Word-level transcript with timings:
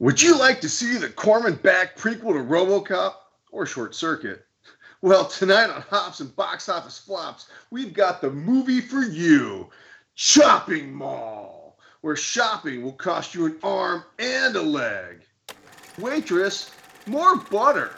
Would 0.00 0.22
you 0.22 0.38
like 0.38 0.62
to 0.62 0.68
see 0.70 0.96
the 0.96 1.10
Corman 1.10 1.56
back 1.56 1.94
prequel 1.94 2.32
to 2.32 2.42
Robocop 2.42 3.16
or 3.52 3.66
Short 3.66 3.94
Circuit? 3.94 4.46
Well, 5.02 5.26
tonight 5.26 5.68
on 5.68 5.82
Hops 5.82 6.20
and 6.20 6.34
Box 6.36 6.70
Office 6.70 6.98
Flops, 6.98 7.50
we've 7.70 7.92
got 7.92 8.22
the 8.22 8.30
movie 8.30 8.80
for 8.80 9.02
you 9.02 9.68
Chopping 10.14 10.90
Mall, 10.90 11.76
where 12.00 12.16
shopping 12.16 12.82
will 12.82 12.94
cost 12.94 13.34
you 13.34 13.44
an 13.44 13.58
arm 13.62 14.02
and 14.18 14.56
a 14.56 14.62
leg. 14.62 15.20
Waitress, 15.98 16.70
more 17.06 17.36
butter. 17.36 17.90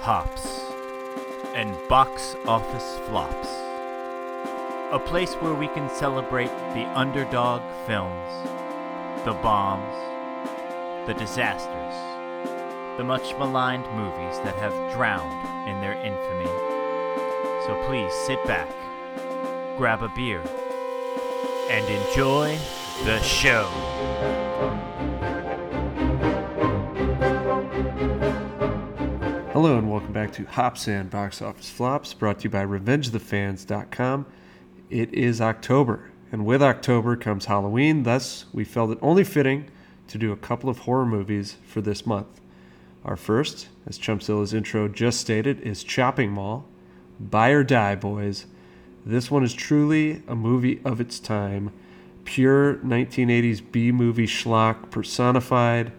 Hops 0.00 0.46
and 1.54 1.76
Box 1.90 2.34
Office 2.46 2.98
Flops. 3.08 3.48
A 4.90 4.98
place 4.98 5.34
where 5.34 5.54
we 5.54 5.68
can 5.68 5.90
celebrate 5.90 6.52
the 6.72 6.88
underdog 6.94 7.60
films, 7.86 8.55
the 9.26 9.32
bombs, 9.32 9.92
the 11.08 11.14
disasters, 11.14 11.94
the 12.96 13.02
much 13.02 13.36
maligned 13.40 13.84
movies 13.96 14.38
that 14.44 14.54
have 14.54 14.72
drowned 14.92 15.68
in 15.68 15.80
their 15.80 15.94
infamy. 15.94 16.46
So 17.66 17.76
please 17.88 18.12
sit 18.24 18.38
back, 18.46 18.68
grab 19.76 20.04
a 20.04 20.08
beer, 20.10 20.40
and 21.68 21.84
enjoy 21.88 22.56
the 23.04 23.20
show. 23.20 23.64
Hello 29.52 29.76
and 29.76 29.90
welcome 29.90 30.12
back 30.12 30.32
to 30.34 30.44
Hops 30.44 30.86
and 30.86 31.10
Box 31.10 31.42
Office 31.42 31.68
Flops, 31.68 32.14
brought 32.14 32.38
to 32.38 32.44
you 32.44 32.50
by 32.50 32.64
RevengeTheFans.com. 32.64 34.26
It 34.88 35.12
is 35.12 35.40
October, 35.40 36.12
and 36.32 36.44
with 36.44 36.62
October 36.62 37.16
comes 37.16 37.46
Halloween, 37.46 38.02
thus, 38.02 38.46
we 38.52 38.64
felt 38.64 38.90
it 38.90 38.98
only 39.00 39.24
fitting 39.24 39.70
to 40.08 40.18
do 40.18 40.32
a 40.32 40.36
couple 40.36 40.68
of 40.68 40.80
horror 40.80 41.06
movies 41.06 41.56
for 41.66 41.80
this 41.80 42.06
month. 42.06 42.40
Our 43.04 43.16
first, 43.16 43.68
as 43.86 43.98
Chumpzilla's 43.98 44.52
intro 44.52 44.88
just 44.88 45.20
stated, 45.20 45.60
is 45.60 45.84
Chopping 45.84 46.32
Mall. 46.32 46.66
Buy 47.20 47.50
or 47.50 47.62
Die, 47.62 47.94
boys. 47.94 48.46
This 49.04 49.30
one 49.30 49.44
is 49.44 49.54
truly 49.54 50.22
a 50.26 50.34
movie 50.34 50.80
of 50.84 51.00
its 51.00 51.20
time. 51.20 51.72
Pure 52.24 52.76
1980s 52.78 53.62
B 53.70 53.92
movie 53.92 54.26
schlock 54.26 54.90
personified. 54.90 55.92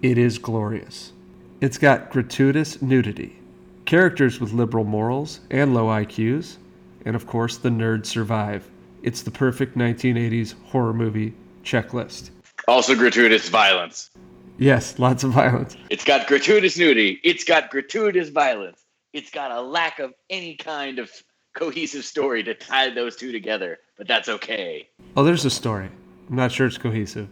It 0.00 0.16
is 0.16 0.38
glorious. 0.38 1.12
It's 1.60 1.78
got 1.78 2.10
gratuitous 2.10 2.80
nudity, 2.80 3.38
characters 3.84 4.40
with 4.40 4.52
liberal 4.52 4.84
morals 4.84 5.40
and 5.50 5.74
low 5.74 5.86
IQs, 5.86 6.56
and 7.04 7.16
of 7.16 7.26
course, 7.26 7.56
the 7.56 7.68
nerds 7.68 8.06
survive. 8.06 8.68
It's 9.02 9.22
the 9.22 9.30
perfect 9.30 9.76
1980s 9.76 10.54
horror 10.66 10.92
movie 10.92 11.34
checklist. 11.64 12.30
Also 12.68 12.94
gratuitous 12.94 13.48
violence. 13.48 14.10
Yes, 14.58 14.98
lots 14.98 15.24
of 15.24 15.32
violence. 15.32 15.76
It's 15.90 16.04
got 16.04 16.26
gratuitous 16.26 16.78
nudity. 16.78 17.20
It's 17.24 17.42
got 17.44 17.70
gratuitous 17.70 18.28
violence. 18.28 18.84
It's 19.12 19.30
got 19.30 19.50
a 19.50 19.60
lack 19.60 19.98
of 19.98 20.12
any 20.30 20.54
kind 20.54 20.98
of 20.98 21.10
cohesive 21.54 22.04
story 22.04 22.42
to 22.44 22.54
tie 22.54 22.90
those 22.90 23.16
two 23.16 23.32
together, 23.32 23.78
but 23.98 24.06
that's 24.06 24.28
okay. 24.28 24.88
Oh, 25.16 25.24
there's 25.24 25.44
a 25.44 25.50
story. 25.50 25.90
I'm 26.30 26.36
not 26.36 26.52
sure 26.52 26.66
it's 26.66 26.78
cohesive. 26.78 27.28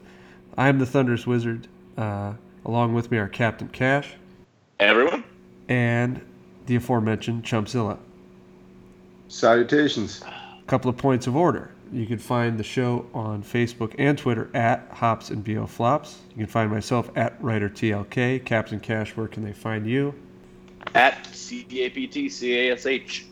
I 0.58 0.68
am 0.68 0.78
the 0.78 0.86
Thunderous 0.86 1.26
Wizard. 1.26 1.68
Uh, 1.96 2.34
along 2.64 2.94
with 2.94 3.10
me 3.10 3.18
are 3.18 3.28
Captain 3.28 3.68
Cash 3.68 4.14
Everyone? 4.78 5.24
and 5.68 6.20
the 6.66 6.76
aforementioned 6.76 7.44
Chumpzilla. 7.44 7.98
Salutations. 9.28 10.22
Couple 10.70 10.88
of 10.88 10.96
points 10.96 11.26
of 11.26 11.34
order. 11.34 11.72
You 11.92 12.06
can 12.06 12.18
find 12.18 12.56
the 12.56 12.62
show 12.62 13.04
on 13.12 13.42
Facebook 13.42 13.92
and 13.98 14.16
Twitter 14.16 14.48
at 14.54 14.86
Hops 14.92 15.30
and 15.30 15.42
BO 15.42 15.66
Flops. 15.66 16.20
You 16.30 16.36
can 16.36 16.46
find 16.46 16.70
myself 16.70 17.10
at 17.16 17.34
Writer 17.42 17.68
TLK. 17.68 18.44
Captain 18.44 18.78
Cash, 18.78 19.16
where 19.16 19.26
can 19.26 19.42
they 19.42 19.52
find 19.52 19.84
you? 19.84 20.14
At 20.94 21.26
C-A-P-T-C-A-S-H. 21.34 23.26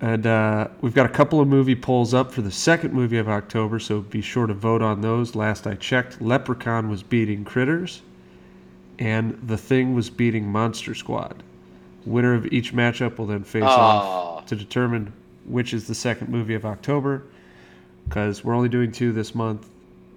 And 0.00 0.26
uh, 0.26 0.68
we've 0.80 0.94
got 0.94 1.04
a 1.04 1.10
couple 1.10 1.42
of 1.42 1.48
movie 1.48 1.76
polls 1.76 2.14
up 2.14 2.32
for 2.32 2.40
the 2.40 2.50
second 2.50 2.94
movie 2.94 3.18
of 3.18 3.28
October, 3.28 3.78
so 3.78 4.00
be 4.00 4.22
sure 4.22 4.46
to 4.46 4.54
vote 4.54 4.80
on 4.80 5.02
those. 5.02 5.34
Last 5.34 5.66
I 5.66 5.74
checked, 5.74 6.22
Leprechaun 6.22 6.88
was 6.88 7.02
beating 7.02 7.44
Critters, 7.44 8.00
and 8.98 9.38
The 9.46 9.58
Thing 9.58 9.94
was 9.94 10.08
beating 10.08 10.46
Monster 10.46 10.94
Squad. 10.94 11.42
Winner 12.06 12.32
of 12.32 12.46
each 12.46 12.72
matchup 12.72 13.18
will 13.18 13.26
then 13.26 13.44
face 13.44 13.62
Aw. 13.62 14.38
off 14.38 14.46
to 14.46 14.56
determine 14.56 15.12
which 15.50 15.74
is 15.74 15.86
the 15.86 15.94
second 15.94 16.28
movie 16.28 16.54
of 16.54 16.64
October, 16.64 17.22
because 18.08 18.44
we're 18.44 18.54
only 18.54 18.68
doing 18.68 18.92
two 18.92 19.12
this 19.12 19.34
month, 19.34 19.68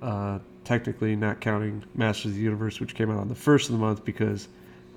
uh, 0.01 0.39
technically 0.63 1.15
not 1.15 1.41
counting 1.41 1.83
Masters 1.95 2.31
of 2.31 2.35
the 2.35 2.41
Universe, 2.43 2.79
which 2.79 2.95
came 2.95 3.09
out 3.11 3.17
on 3.19 3.27
the 3.27 3.35
first 3.35 3.69
of 3.69 3.73
the 3.73 3.79
month 3.79 4.05
because 4.05 4.47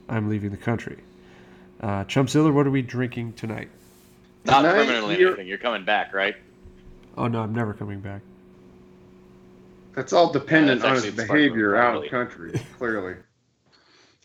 I'm 0.09 0.29
leaving 0.29 0.51
the 0.51 0.57
country. 0.57 0.99
Uh, 1.81 2.05
Chumpzilla, 2.05 2.53
what 2.53 2.67
are 2.67 2.71
we 2.71 2.83
drinking 2.83 3.33
tonight? 3.35 3.69
Not 4.45 4.63
Tonight, 4.63 4.75
permanently 4.75 5.19
you're- 5.19 5.29
anything. 5.33 5.49
You're 5.49 5.59
coming 5.59 5.85
back, 5.85 6.15
right? 6.15 6.37
Oh 7.19 7.27
no, 7.29 7.41
I'm 7.41 7.55
never 7.55 7.73
coming 7.75 8.01
back. 8.01 8.21
That's 9.95 10.13
all 10.13 10.31
dependent 10.31 10.83
Yeah, 10.83 10.89
on 10.89 10.95
his 10.95 11.05
actually 11.05 11.17
the 11.17 11.25
smart 11.25 11.39
behavior 11.39 11.77
out 11.77 11.91
probably. 11.93 12.07
of 12.09 12.11
country, 12.11 12.61
clearly. 12.79 13.15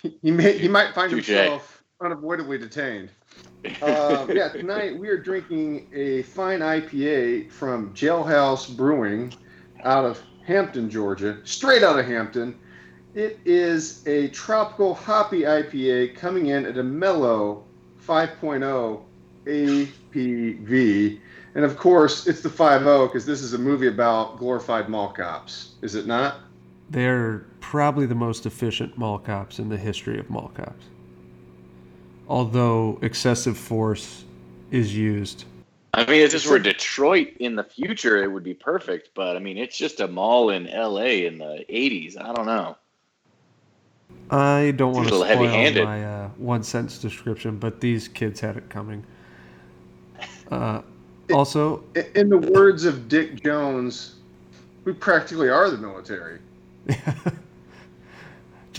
He, 0.01 0.17
he 0.22 0.31
may 0.31 0.57
he 0.57 0.67
might 0.67 0.93
find 0.93 1.09
Touche. 1.09 1.28
himself 1.28 1.83
unavoidably 2.01 2.57
detained. 2.57 3.09
Uh, 3.81 4.25
yeah, 4.29 4.49
tonight 4.51 4.97
we 4.97 5.07
are 5.09 5.17
drinking 5.17 5.88
a 5.94 6.23
fine 6.23 6.59
IPA 6.59 7.51
from 7.51 7.94
Jailhouse 7.94 8.75
Brewing 8.75 9.33
out 9.83 10.05
of 10.05 10.22
Hampton, 10.45 10.89
Georgia, 10.89 11.38
straight 11.44 11.83
out 11.83 11.99
of 11.99 12.05
Hampton. 12.05 12.57
It 13.13 13.39
is 13.45 14.05
a 14.07 14.29
tropical 14.29 14.94
hoppy 14.94 15.41
IPA 15.41 16.16
coming 16.16 16.47
in 16.47 16.66
at 16.66 16.77
a 16.77 16.83
mellow 16.83 17.66
5.0 18.05 19.03
ABV. 19.45 21.19
And 21.53 21.66
of 21.66 21.78
course, 21.78 22.28
it's 22.28 22.41
the 22.41 22.49
5.0 22.49 23.07
because 23.07 23.25
this 23.25 23.41
is 23.41 23.53
a 23.53 23.57
movie 23.57 23.88
about 23.88 24.38
glorified 24.38 24.89
mall 24.89 25.11
cops, 25.11 25.73
is 25.81 25.95
it 25.95 26.07
not? 26.07 26.38
They're 26.89 27.45
probably 27.59 28.05
the 28.05 28.16
most 28.16 28.45
efficient 28.45 28.97
mall 28.97 29.19
cops 29.19 29.59
in 29.59 29.69
the 29.69 29.78
history 29.78 30.19
of 30.19 30.29
mall 30.29 30.51
cops. 30.55 30.85
Although 32.31 32.97
excessive 33.01 33.57
force 33.57 34.23
is 34.71 34.95
used. 34.95 35.43
I 35.93 36.05
mean, 36.05 36.21
if 36.21 36.31
this 36.31 36.47
were 36.47 36.59
Detroit 36.59 37.33
in 37.41 37.57
the 37.57 37.63
future, 37.65 38.23
it 38.23 38.31
would 38.31 38.45
be 38.45 38.53
perfect. 38.53 39.09
But 39.13 39.35
I 39.35 39.39
mean, 39.39 39.57
it's 39.57 39.77
just 39.77 39.99
a 39.99 40.07
mall 40.07 40.49
in 40.49 40.65
L.A. 40.67 41.25
in 41.25 41.39
the 41.39 41.65
'80s. 41.69 42.17
I 42.17 42.31
don't 42.31 42.45
know. 42.45 42.77
I 44.29 44.71
don't 44.77 44.93
want 44.93 45.09
to 45.09 45.15
spoil 45.15 45.25
heavy-handed. 45.25 45.83
my 45.83 46.05
uh, 46.05 46.29
one 46.37 46.63
sentence 46.63 46.99
description, 46.99 47.57
but 47.57 47.81
these 47.81 48.07
kids 48.07 48.39
had 48.39 48.55
it 48.55 48.69
coming. 48.69 49.05
Uh, 50.49 50.83
also, 51.33 51.83
In 52.15 52.29
the 52.29 52.37
words 52.37 52.85
of 52.85 53.09
Dick 53.09 53.43
Jones, 53.43 54.15
we 54.85 54.93
practically 54.93 55.49
are 55.49 55.69
the 55.69 55.77
military. 55.77 56.39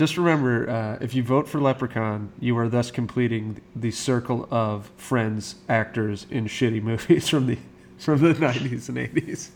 just 0.03 0.17
remember 0.17 0.69
uh, 0.69 0.97
if 0.99 1.15
you 1.15 1.23
vote 1.23 1.47
for 1.47 1.61
Leprechaun, 1.61 2.29
you 2.37 2.57
are 2.57 2.67
thus 2.67 2.91
completing 2.91 3.61
the 3.73 3.89
circle 3.89 4.49
of 4.51 4.91
friends, 4.97 5.55
actors 5.69 6.25
in 6.29 6.45
shitty 6.45 6.83
movies 6.83 7.29
from 7.33 7.47
the 7.47 7.57
from 7.97 8.19
the 8.19 8.33
90s 8.33 8.89
and 8.89 8.97
80s. 8.97 9.51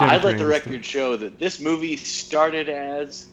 I'd 0.00 0.24
let 0.24 0.38
the 0.38 0.46
record 0.46 0.82
show 0.82 1.18
that 1.18 1.38
this 1.38 1.60
movie 1.60 1.98
started 1.98 2.70
as 2.70 3.26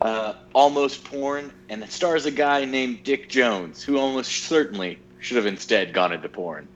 uh, 0.00 0.32
almost 0.54 1.04
porn, 1.04 1.52
and 1.68 1.82
it 1.82 1.92
stars 1.92 2.24
a 2.24 2.30
guy 2.30 2.64
named 2.64 3.04
Dick 3.04 3.28
Jones, 3.28 3.82
who 3.82 3.98
almost 3.98 4.44
certainly 4.44 4.98
should 5.20 5.36
have 5.36 5.44
instead 5.44 5.92
gone 5.92 6.12
into 6.12 6.30
porn. 6.30 6.66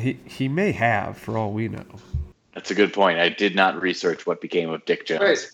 He 0.00 0.18
he 0.24 0.48
may 0.48 0.72
have, 0.72 1.18
for 1.18 1.36
all 1.36 1.52
we 1.52 1.68
know. 1.68 1.84
That's 2.54 2.70
a 2.70 2.74
good 2.74 2.94
point. 2.94 3.18
I 3.18 3.28
did 3.28 3.54
not 3.54 3.78
research 3.82 4.26
what 4.26 4.40
became 4.40 4.70
of 4.70 4.82
Dick 4.86 5.04
Jones. 5.04 5.20
Wait. 5.20 5.50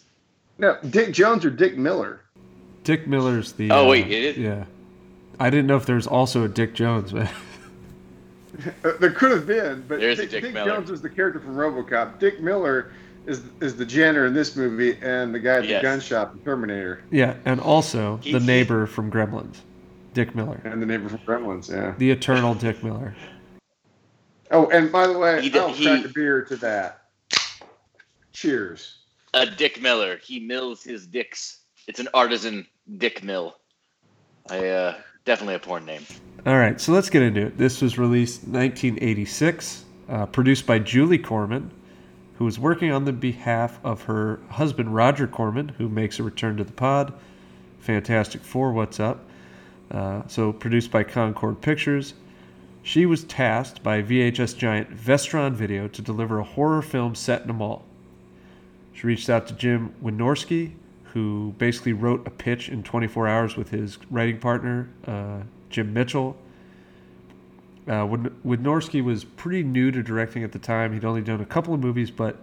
No, 0.62 0.78
Dick 0.88 1.12
Jones 1.12 1.44
or 1.44 1.50
Dick 1.50 1.76
Miller? 1.76 2.20
Dick 2.84 3.06
Miller's 3.08 3.52
the. 3.52 3.70
Oh, 3.72 3.84
uh, 3.84 3.90
wait, 3.90 4.06
it 4.06 4.12
is? 4.24 4.36
Yeah, 4.38 4.64
I 5.40 5.50
didn't 5.50 5.66
know 5.66 5.76
if 5.76 5.84
there's 5.86 6.06
also 6.06 6.44
a 6.44 6.48
Dick 6.48 6.72
Jones, 6.74 7.12
but 7.12 7.28
Uh, 8.84 8.92
there 9.00 9.10
could 9.10 9.30
have 9.30 9.46
been, 9.46 9.82
but 9.88 9.98
There's 9.98 10.18
Dick, 10.18 10.28
Dick 10.30 10.42
Dick 10.44 10.54
Jones 10.54 10.90
was 10.90 11.00
the 11.00 11.08
character 11.08 11.40
from 11.40 11.56
RoboCop. 11.56 12.18
Dick 12.18 12.40
Miller 12.42 12.92
is 13.26 13.42
is 13.62 13.76
the 13.76 13.84
janitor 13.86 14.26
in 14.26 14.34
this 14.34 14.56
movie 14.56 14.98
and 15.00 15.34
the 15.34 15.38
guy 15.40 15.54
at 15.54 15.60
the 15.62 15.68
Yes. 15.68 15.82
gun 15.82 16.00
shop 16.00 16.34
in 16.34 16.40
Terminator 16.40 17.02
yeah, 17.10 17.34
and 17.46 17.58
also 17.60 18.18
He- 18.22 18.30
the 18.32 18.40
he- 18.40 18.46
neighbor 18.46 18.86
from 18.86 19.10
Gremlins, 19.10 19.56
Dick 20.12 20.34
Miller, 20.34 20.60
and 20.64 20.82
the 20.82 20.86
neighbor 20.86 21.08
from 21.08 21.18
Gremlins. 21.20 21.70
Yeah. 21.70 21.94
the 21.98 22.10
eternal 22.10 22.54
Dick 22.54 22.84
Miller. 22.84 23.14
Oh, 24.50 24.66
and 24.68 24.92
by 24.92 25.06
the 25.06 25.18
way, 25.18 25.40
He 25.40 25.48
d- 25.48 25.58
I'll 25.58 25.72
he- 25.72 25.86
crack 25.86 26.04
a 26.04 26.08
beer 26.08 26.42
to 26.44 26.56
that. 26.56 27.04
Cheers. 28.34 28.98
A 29.34 29.46
Dick 29.46 29.80
Miller. 29.80 30.18
He 30.22 30.40
mills 30.40 30.82
his 30.82 31.06
dicks. 31.06 31.62
It's 31.88 32.00
an 32.00 32.08
artisan 32.12 32.66
Dick 32.98 33.22
Mill. 33.24 33.56
I 34.50 34.68
uh, 34.68 34.98
definitely 35.24 35.54
a 35.54 35.58
porn 35.58 35.86
name. 35.86 36.04
All 36.44 36.56
right, 36.56 36.80
so 36.80 36.92
let's 36.92 37.08
get 37.08 37.22
into 37.22 37.46
it. 37.46 37.56
This 37.56 37.80
was 37.80 37.98
released 37.98 38.42
1986, 38.42 39.84
uh, 40.08 40.26
produced 40.26 40.66
by 40.66 40.80
Julie 40.80 41.18
Corman, 41.18 41.70
who 42.36 42.44
was 42.44 42.58
working 42.58 42.90
on 42.90 43.04
the 43.04 43.12
behalf 43.12 43.78
of 43.84 44.02
her 44.02 44.40
husband 44.50 44.94
Roger 44.94 45.26
Corman, 45.26 45.68
who 45.68 45.88
makes 45.88 46.18
a 46.18 46.22
return 46.22 46.56
to 46.58 46.64
the 46.64 46.72
pod. 46.72 47.14
Fantastic 47.78 48.42
Four, 48.42 48.72
what's 48.72 49.00
up? 49.00 49.24
Uh, 49.90 50.22
so 50.26 50.52
produced 50.52 50.90
by 50.90 51.04
Concorde 51.04 51.60
Pictures. 51.60 52.14
She 52.82 53.06
was 53.06 53.24
tasked 53.24 53.82
by 53.82 54.02
VHS 54.02 54.58
giant 54.58 54.90
Vestron 54.90 55.52
Video 55.52 55.88
to 55.88 56.02
deliver 56.02 56.38
a 56.38 56.44
horror 56.44 56.82
film 56.82 57.14
set 57.14 57.42
in 57.42 57.50
a 57.50 57.54
mall. 57.54 57.86
She 58.92 59.06
reached 59.06 59.28
out 59.30 59.46
to 59.48 59.54
Jim 59.54 59.94
Wynorski, 60.02 60.72
who 61.04 61.54
basically 61.58 61.92
wrote 61.92 62.26
a 62.26 62.30
pitch 62.30 62.68
in 62.68 62.82
24 62.82 63.28
hours 63.28 63.56
with 63.56 63.70
his 63.70 63.98
writing 64.10 64.38
partner, 64.38 64.88
uh, 65.06 65.40
Jim 65.70 65.92
Mitchell. 65.92 66.36
Uh, 67.88 68.06
Wynorski 68.46 69.02
was 69.02 69.24
pretty 69.24 69.62
new 69.62 69.90
to 69.90 70.02
directing 70.02 70.44
at 70.44 70.52
the 70.52 70.58
time. 70.58 70.92
He'd 70.92 71.04
only 71.04 71.22
done 71.22 71.40
a 71.40 71.46
couple 71.46 71.74
of 71.74 71.80
movies, 71.80 72.10
but 72.10 72.36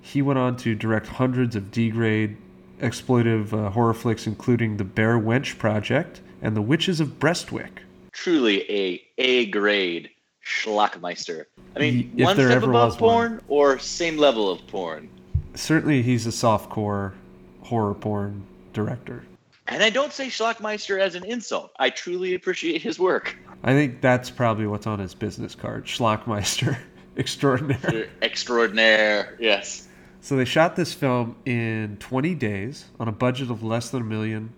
he 0.00 0.22
went 0.22 0.38
on 0.38 0.56
to 0.58 0.74
direct 0.74 1.08
hundreds 1.08 1.56
of 1.56 1.70
D 1.72 1.90
grade 1.90 2.36
exploitive 2.80 3.52
uh, 3.52 3.70
horror 3.70 3.94
flicks, 3.94 4.26
including 4.26 4.76
The 4.76 4.84
Bare 4.84 5.18
Wench 5.18 5.58
Project 5.58 6.20
and 6.42 6.54
The 6.56 6.62
Witches 6.62 7.00
of 7.00 7.18
Breastwick. 7.18 7.78
Truly 8.12 8.70
a 8.70 9.02
A 9.18 9.46
grade 9.46 10.10
schlockmeister. 10.44 11.46
I 11.74 11.78
mean, 11.80 12.12
If 12.16 12.24
one 12.24 12.36
step 12.36 12.62
above 12.62 12.92
was 12.92 13.00
one. 13.00 13.00
porn 13.00 13.40
or 13.48 13.78
same 13.78 14.16
level 14.16 14.50
of 14.50 14.64
porn. 14.68 15.08
Certainly, 15.56 16.02
he's 16.02 16.26
a 16.26 16.32
soft 16.32 16.70
core 16.70 17.14
horror 17.62 17.94
porn 17.94 18.44
director. 18.72 19.24
And 19.68 19.82
I 19.82 19.90
don't 19.90 20.12
say 20.12 20.28
schlockmeister 20.28 21.00
as 21.00 21.16
an 21.16 21.24
insult. 21.24 21.72
I 21.78 21.90
truly 21.90 22.34
appreciate 22.34 22.82
his 22.82 22.98
work. 22.98 23.36
I 23.64 23.72
think 23.72 24.00
that's 24.00 24.30
probably 24.30 24.66
what's 24.66 24.86
on 24.86 25.00
his 25.00 25.14
business 25.14 25.54
card 25.54 25.86
Schlockmeister 25.86 26.78
extraordinaire. 27.16 28.08
Extraordinaire. 28.22 29.36
Yes. 29.40 29.88
So 30.20 30.36
they 30.36 30.44
shot 30.44 30.76
this 30.76 30.92
film 30.92 31.36
in 31.44 31.96
20 31.98 32.34
days 32.34 32.86
on 33.00 33.08
a 33.08 33.12
budget 33.12 33.50
of 33.50 33.62
less 33.62 33.90
than 33.90 34.02
a 34.02 34.04
million. 34.04 34.52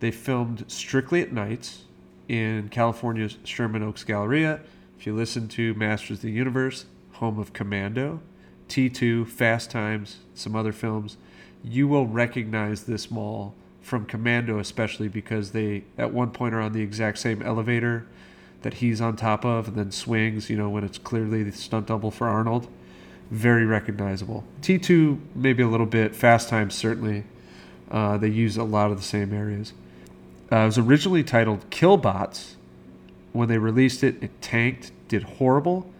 They 0.00 0.10
filmed 0.10 0.64
strictly 0.68 1.22
at 1.22 1.32
nights 1.32 1.84
in 2.28 2.68
California's 2.68 3.38
Sherman 3.44 3.82
Oaks 3.82 4.04
Galleria. 4.04 4.60
If 4.98 5.06
you 5.06 5.14
listen 5.14 5.48
to 5.48 5.74
Masters 5.74 6.18
of 6.18 6.22
the 6.22 6.30
Universe, 6.30 6.86
home 7.12 7.38
of 7.38 7.52
Commando, 7.52 8.20
T2, 8.68 9.26
Fast 9.26 9.70
Times, 9.70 10.18
some 10.34 10.56
other 10.56 10.72
films, 10.72 11.16
you 11.62 11.88
will 11.88 12.06
recognize 12.06 12.84
this 12.84 13.10
mall 13.10 13.54
from 13.80 14.06
Commando, 14.06 14.58
especially 14.58 15.08
because 15.08 15.52
they 15.52 15.84
at 15.98 16.12
one 16.12 16.30
point 16.30 16.54
are 16.54 16.60
on 16.60 16.72
the 16.72 16.82
exact 16.82 17.18
same 17.18 17.42
elevator 17.42 18.06
that 18.62 18.74
he's 18.74 19.00
on 19.00 19.16
top 19.16 19.44
of 19.44 19.68
and 19.68 19.76
then 19.76 19.90
swings, 19.90 20.48
you 20.48 20.56
know, 20.56 20.70
when 20.70 20.84
it's 20.84 20.98
clearly 20.98 21.42
the 21.42 21.52
stunt 21.52 21.86
double 21.86 22.10
for 22.10 22.26
Arnold 22.28 22.68
very 23.30 23.64
recognizable. 23.64 24.44
T2 24.62 25.18
maybe 25.34 25.62
a 25.62 25.68
little 25.68 25.86
bit. 25.86 26.14
Fast 26.14 26.48
Times 26.48 26.74
certainly. 26.74 27.24
Uh, 27.90 28.16
they 28.16 28.28
use 28.28 28.56
a 28.56 28.64
lot 28.64 28.90
of 28.90 28.96
the 28.96 29.02
same 29.02 29.32
areas. 29.32 29.72
Uh, 30.50 30.56
it 30.56 30.66
was 30.66 30.78
originally 30.78 31.22
titled 31.22 31.68
Killbots. 31.70 32.54
When 33.32 33.48
they 33.48 33.58
released 33.58 34.04
it, 34.04 34.22
it 34.22 34.40
tanked, 34.40 34.92
did 35.08 35.24
horrible. 35.24 35.90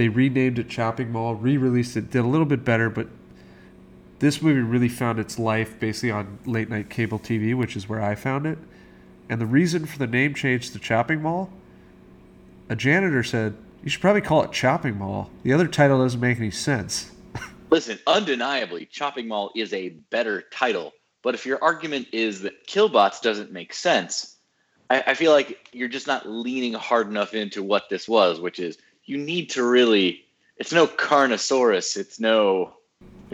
They 0.00 0.08
renamed 0.08 0.58
it 0.58 0.70
Chopping 0.70 1.12
Mall, 1.12 1.34
re-released 1.34 1.94
it, 1.94 2.10
did 2.10 2.20
a 2.20 2.26
little 2.26 2.46
bit 2.46 2.64
better, 2.64 2.88
but 2.88 3.06
this 4.18 4.40
movie 4.40 4.60
really 4.60 4.88
found 4.88 5.18
its 5.18 5.38
life 5.38 5.78
basically 5.78 6.10
on 6.10 6.38
late 6.46 6.70
night 6.70 6.88
cable 6.88 7.18
TV, 7.18 7.54
which 7.54 7.76
is 7.76 7.86
where 7.86 8.00
I 8.00 8.14
found 8.14 8.46
it. 8.46 8.56
And 9.28 9.38
the 9.38 9.44
reason 9.44 9.84
for 9.84 9.98
the 9.98 10.06
name 10.06 10.32
change 10.32 10.70
to 10.70 10.78
Chopping 10.78 11.20
Mall, 11.20 11.52
a 12.70 12.76
janitor 12.76 13.22
said, 13.22 13.58
you 13.84 13.90
should 13.90 14.00
probably 14.00 14.22
call 14.22 14.42
it 14.42 14.52
Chopping 14.52 14.96
Mall. 14.96 15.28
The 15.42 15.52
other 15.52 15.68
title 15.68 15.98
doesn't 15.98 16.18
make 16.18 16.38
any 16.38 16.50
sense. 16.50 17.10
Listen, 17.70 17.98
undeniably, 18.06 18.86
Chopping 18.86 19.28
Mall 19.28 19.52
is 19.54 19.74
a 19.74 19.90
better 19.90 20.44
title. 20.50 20.92
But 21.20 21.34
if 21.34 21.44
your 21.44 21.62
argument 21.62 22.08
is 22.12 22.40
that 22.40 22.66
Killbots 22.66 23.20
doesn't 23.20 23.52
make 23.52 23.74
sense, 23.74 24.36
I, 24.88 25.04
I 25.08 25.12
feel 25.14 25.32
like 25.32 25.68
you're 25.74 25.88
just 25.88 26.06
not 26.06 26.26
leaning 26.26 26.72
hard 26.72 27.06
enough 27.08 27.34
into 27.34 27.62
what 27.62 27.90
this 27.90 28.08
was, 28.08 28.40
which 28.40 28.58
is 28.58 28.78
you 29.04 29.18
need 29.18 29.50
to 29.50 29.64
really. 29.64 30.24
It's 30.56 30.72
no 30.72 30.86
Carnosaurus. 30.86 31.96
It's 31.96 32.20
no. 32.20 32.74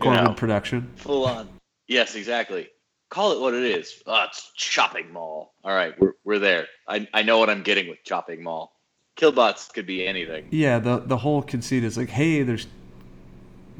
You 0.02 0.10
know, 0.10 0.34
production. 0.36 0.90
full 0.96 1.26
on. 1.26 1.48
Yes, 1.88 2.14
exactly. 2.14 2.68
Call 3.08 3.32
it 3.32 3.40
what 3.40 3.54
it 3.54 3.62
is. 3.62 4.02
Oh, 4.06 4.24
it's 4.28 4.52
Chopping 4.54 5.12
Mall. 5.12 5.54
All 5.64 5.74
right, 5.74 5.98
we're, 5.98 6.14
we're 6.24 6.38
there. 6.38 6.66
I, 6.86 7.08
I 7.14 7.22
know 7.22 7.38
what 7.38 7.48
I'm 7.48 7.62
getting 7.62 7.88
with 7.88 8.02
Chopping 8.04 8.42
Mall. 8.42 8.72
Killbots 9.16 9.72
could 9.72 9.86
be 9.86 10.06
anything. 10.06 10.48
Yeah, 10.50 10.78
the 10.78 10.98
the 10.98 11.16
whole 11.16 11.40
conceit 11.40 11.84
is 11.84 11.96
like, 11.96 12.10
hey, 12.10 12.42
there's 12.42 12.66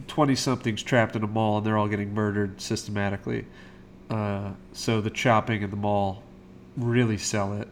twenty 0.07 0.35
somethings 0.35 0.83
trapped 0.83 1.17
in 1.17 1.23
a 1.23 1.27
mall 1.27 1.59
and 1.59 1.67
they're 1.67 1.77
all 1.77 1.89
getting 1.89 2.15
murdered 2.15 2.61
systematically. 2.61 3.45
Uh, 4.09 4.53
so 4.73 5.01
the 5.01 5.11
chopping 5.11 5.63
in 5.63 5.71
the 5.71 5.77
mall 5.77 6.23
really 6.77 7.19
sell 7.19 7.53
it. 7.53 7.69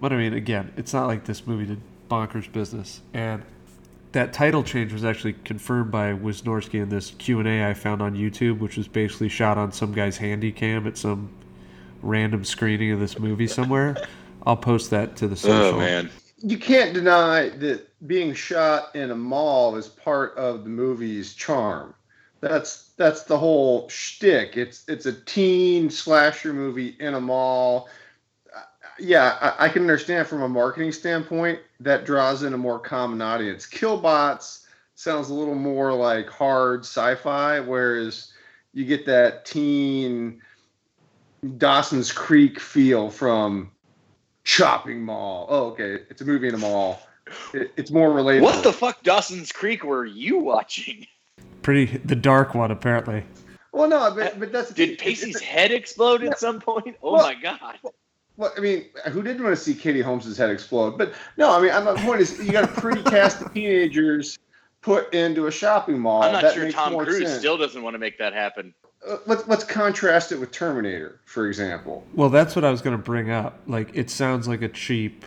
But 0.00 0.12
I 0.12 0.16
mean, 0.16 0.32
again, 0.32 0.72
it's 0.76 0.92
not 0.92 1.06
like 1.06 1.24
this 1.24 1.46
movie 1.46 1.66
did 1.66 1.80
bonkers 2.10 2.50
business. 2.52 3.00
And 3.14 3.42
that 4.12 4.32
title 4.32 4.64
change 4.64 4.92
was 4.92 5.04
actually 5.04 5.34
confirmed 5.44 5.90
by 5.90 6.12
Wynorski 6.12 6.82
in 6.82 6.88
this 6.88 7.12
Q 7.12 7.38
and 7.38 7.48
A 7.48 7.68
I 7.70 7.74
found 7.74 8.02
on 8.02 8.14
YouTube, 8.14 8.58
which 8.58 8.76
was 8.76 8.88
basically 8.88 9.28
shot 9.28 9.56
on 9.56 9.72
some 9.72 9.92
guy's 9.92 10.16
handy 10.16 10.50
cam 10.50 10.86
at 10.86 10.98
some 10.98 11.30
random 12.02 12.44
screening 12.44 12.92
of 12.92 13.00
this 13.00 13.18
movie 13.18 13.46
somewhere. 13.46 13.96
I'll 14.46 14.56
post 14.56 14.90
that 14.90 15.16
to 15.16 15.28
the 15.28 15.34
oh, 15.34 15.36
social. 15.36 15.76
Oh 15.76 15.78
man. 15.78 16.10
You 16.42 16.58
can't 16.58 16.94
deny 16.94 17.50
that 17.50 17.86
being 18.06 18.32
shot 18.32 18.96
in 18.96 19.10
a 19.10 19.14
mall 19.14 19.76
is 19.76 19.86
part 19.86 20.34
of 20.36 20.64
the 20.64 20.70
movie's 20.70 21.34
charm. 21.34 21.94
That's 22.40 22.90
that's 22.96 23.24
the 23.24 23.36
whole 23.36 23.88
shtick. 23.90 24.56
It's 24.56 24.82
it's 24.88 25.04
a 25.04 25.12
teen 25.12 25.90
slasher 25.90 26.54
movie 26.54 26.96
in 26.98 27.12
a 27.12 27.20
mall. 27.20 27.90
Uh, 29.00 29.04
Yeah, 29.04 29.54
I, 29.58 29.66
I 29.66 29.68
can 29.68 29.82
understand 29.82 30.26
from 30.28 30.42
a 30.42 30.48
marketing 30.48 30.92
standpoint 30.92 31.58
that 31.80 32.04
draws 32.04 32.42
in 32.42 32.54
a 32.54 32.58
more 32.58 32.78
common 32.78 33.20
audience. 33.22 33.66
Killbots 33.66 34.66
sounds 34.94 35.30
a 35.30 35.34
little 35.34 35.54
more 35.54 35.92
like 35.92 36.28
hard 36.28 36.80
sci-fi, 36.80 37.60
whereas 37.60 38.32
you 38.74 38.84
get 38.84 39.06
that 39.06 39.44
teen 39.46 40.40
Dawson's 41.56 42.12
Creek 42.12 42.60
feel 42.60 43.10
from 43.10 43.70
Chopping 44.44 45.02
Mall. 45.02 45.46
Oh, 45.48 45.66
okay, 45.70 46.04
it's 46.10 46.20
a 46.20 46.24
movie 46.24 46.48
in 46.48 46.54
a 46.54 46.58
mall. 46.58 47.00
It, 47.54 47.72
it's 47.76 47.90
more 47.90 48.12
related. 48.12 48.42
What 48.42 48.62
the 48.62 48.72
fuck, 48.72 49.02
Dawson's 49.02 49.52
Creek, 49.52 49.84
were 49.84 50.04
you 50.04 50.38
watching? 50.38 51.06
Pretty 51.62 51.98
the 51.98 52.16
dark 52.16 52.54
one 52.54 52.70
apparently. 52.70 53.24
Well, 53.72 53.88
no, 53.88 54.12
but, 54.14 54.38
but 54.40 54.52
that's 54.52 54.72
Did 54.72 54.90
it- 54.90 54.98
Pacey's 54.98 55.40
head 55.40 55.70
explode 55.70 56.24
at 56.24 56.38
some 56.38 56.60
point? 56.60 56.96
Oh 57.02 57.12
Well- 57.14 57.22
my 57.22 57.34
god. 57.34 57.78
Well, 58.36 58.52
I 58.56 58.60
mean, 58.60 58.86
who 59.10 59.22
didn't 59.22 59.42
want 59.42 59.54
to 59.56 59.62
see 59.62 59.74
Katie 59.74 60.00
Holmes's 60.00 60.38
head 60.38 60.50
explode? 60.50 60.96
But 60.96 61.12
no, 61.36 61.54
I 61.54 61.60
mean, 61.60 61.84
my 61.84 61.94
point 62.02 62.20
is, 62.20 62.38
you 62.38 62.52
got 62.52 62.64
a 62.64 62.80
pretty 62.80 63.02
cast 63.02 63.42
of 63.42 63.52
teenagers 63.52 64.38
put 64.80 65.12
into 65.12 65.46
a 65.46 65.50
shopping 65.52 65.98
mall. 65.98 66.22
I'm 66.22 66.32
not 66.32 66.42
That 66.42 66.54
sure 66.54 66.64
makes 66.64 66.74
Tom 66.74 66.96
Cruise 66.96 67.28
sense. 67.28 67.38
still 67.38 67.58
doesn't 67.58 67.82
want 67.82 67.94
to 67.94 67.98
make 67.98 68.18
that 68.18 68.32
happen. 68.32 68.72
Uh, 69.06 69.16
let's 69.26 69.46
let's 69.46 69.64
contrast 69.64 70.32
it 70.32 70.38
with 70.38 70.50
Terminator, 70.52 71.20
for 71.24 71.48
example. 71.48 72.06
Well, 72.14 72.28
that's 72.28 72.54
what 72.54 72.64
I 72.64 72.70
was 72.70 72.82
going 72.82 72.96
to 72.96 73.02
bring 73.02 73.30
up. 73.30 73.58
Like, 73.66 73.90
it 73.94 74.10
sounds 74.10 74.46
like 74.48 74.62
a 74.62 74.68
cheap, 74.68 75.24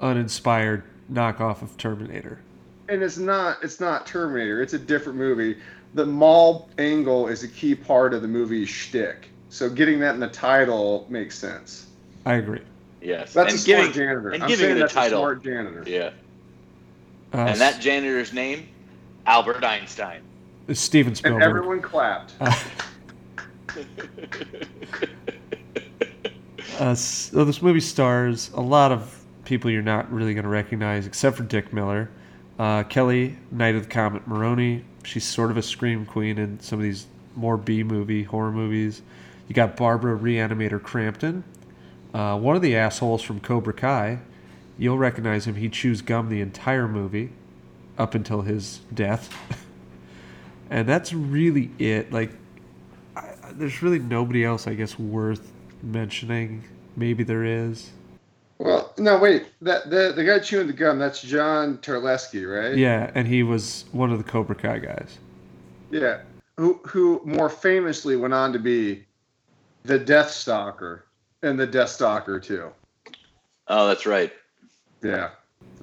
uninspired 0.00 0.84
knockoff 1.12 1.62
of 1.62 1.76
Terminator. 1.76 2.40
And 2.88 3.02
it's 3.02 3.18
not 3.18 3.58
it's 3.62 3.80
not 3.80 4.06
Terminator. 4.06 4.62
It's 4.62 4.74
a 4.74 4.78
different 4.78 5.18
movie. 5.18 5.58
The 5.94 6.06
mall 6.06 6.68
angle 6.78 7.28
is 7.28 7.42
a 7.42 7.48
key 7.48 7.74
part 7.74 8.12
of 8.14 8.22
the 8.22 8.28
movie's 8.28 8.68
shtick. 8.68 9.30
So 9.56 9.70
getting 9.70 9.98
that 10.00 10.12
in 10.12 10.20
the 10.20 10.28
title 10.28 11.06
makes 11.08 11.38
sense. 11.38 11.86
I 12.26 12.34
agree. 12.34 12.60
Yes. 13.00 13.32
That's 13.32 13.54
and 13.54 13.62
a 13.62 13.64
giving, 13.64 13.84
smart 13.84 13.96
janitor. 13.96 14.30
and 14.32 14.42
I'm 14.42 14.48
giving 14.50 14.66
saying 14.66 14.76
it 14.76 14.80
a 14.80 14.80
that's 14.80 14.92
title. 14.92 15.18
a 15.20 15.22
smart 15.22 15.42
janitor. 15.42 15.82
Yeah. 15.86 16.10
Uh, 17.32 17.38
And 17.38 17.58
that 17.58 17.80
janitor's 17.80 18.34
name? 18.34 18.68
Albert 19.24 19.64
Einstein. 19.64 20.20
S- 20.68 20.78
Steven 20.78 21.14
And 21.24 21.42
everyone 21.42 21.80
clapped. 21.80 22.34
Uh, 22.38 22.54
uh, 26.78 26.94
so 26.94 27.42
this 27.46 27.62
movie 27.62 27.80
stars 27.80 28.50
a 28.52 28.60
lot 28.60 28.92
of 28.92 29.24
people 29.46 29.70
you're 29.70 29.80
not 29.80 30.12
really 30.12 30.34
going 30.34 30.44
to 30.44 30.50
recognize, 30.50 31.06
except 31.06 31.34
for 31.38 31.44
Dick 31.44 31.72
Miller. 31.72 32.10
Uh, 32.58 32.82
Kelli, 32.82 33.36
Night 33.50 33.74
of 33.74 33.84
the 33.84 33.88
Comet 33.88 34.28
Maroney. 34.28 34.84
She's 35.04 35.24
sort 35.24 35.50
of 35.50 35.56
a 35.56 35.62
scream 35.62 36.04
queen 36.04 36.36
in 36.36 36.60
some 36.60 36.78
of 36.78 36.82
these 36.82 37.06
more 37.34 37.56
B 37.56 37.82
movie 37.82 38.22
horror 38.22 38.52
movies. 38.52 39.00
You 39.48 39.54
got 39.54 39.76
Barbara 39.76 40.18
Reanimator 40.18 40.82
Crampton, 40.82 41.44
uh, 42.12 42.38
one 42.38 42.56
of 42.56 42.62
the 42.62 42.76
assholes 42.76 43.22
from 43.22 43.40
Cobra 43.40 43.72
Kai. 43.72 44.20
You'll 44.78 44.98
recognize 44.98 45.46
him. 45.46 45.54
He 45.54 45.68
chews 45.68 46.02
gum 46.02 46.28
the 46.28 46.40
entire 46.40 46.88
movie, 46.88 47.30
up 47.98 48.14
until 48.14 48.42
his 48.42 48.80
death. 48.92 49.32
and 50.70 50.88
that's 50.88 51.12
really 51.12 51.70
it. 51.78 52.12
Like, 52.12 52.30
I, 53.16 53.34
there's 53.52 53.82
really 53.82 53.98
nobody 53.98 54.44
else, 54.44 54.66
I 54.66 54.74
guess, 54.74 54.98
worth 54.98 55.52
mentioning. 55.82 56.64
Maybe 56.96 57.24
there 57.24 57.44
is. 57.44 57.90
Well, 58.58 58.92
no, 58.96 59.18
wait. 59.18 59.46
That 59.60 59.90
the 59.90 60.12
the 60.16 60.24
guy 60.24 60.38
chewing 60.38 60.66
the 60.66 60.72
gum, 60.72 60.98
that's 60.98 61.20
John 61.20 61.78
Terlesky, 61.78 62.46
right? 62.50 62.76
Yeah, 62.76 63.10
and 63.14 63.28
he 63.28 63.42
was 63.42 63.84
one 63.92 64.10
of 64.10 64.18
the 64.18 64.24
Cobra 64.24 64.54
Kai 64.54 64.78
guys. 64.78 65.18
Yeah, 65.90 66.20
who 66.56 66.80
who 66.86 67.20
more 67.24 67.50
famously 67.50 68.16
went 68.16 68.32
on 68.32 68.54
to 68.54 68.58
be 68.58 69.05
the 69.86 69.98
Deathstalker 69.98 71.02
and 71.42 71.58
the 71.58 71.66
Deathstalker 71.66 72.42
too. 72.42 72.70
Oh, 73.68 73.86
that's 73.86 74.06
right. 74.06 74.32
Yeah. 75.02 75.30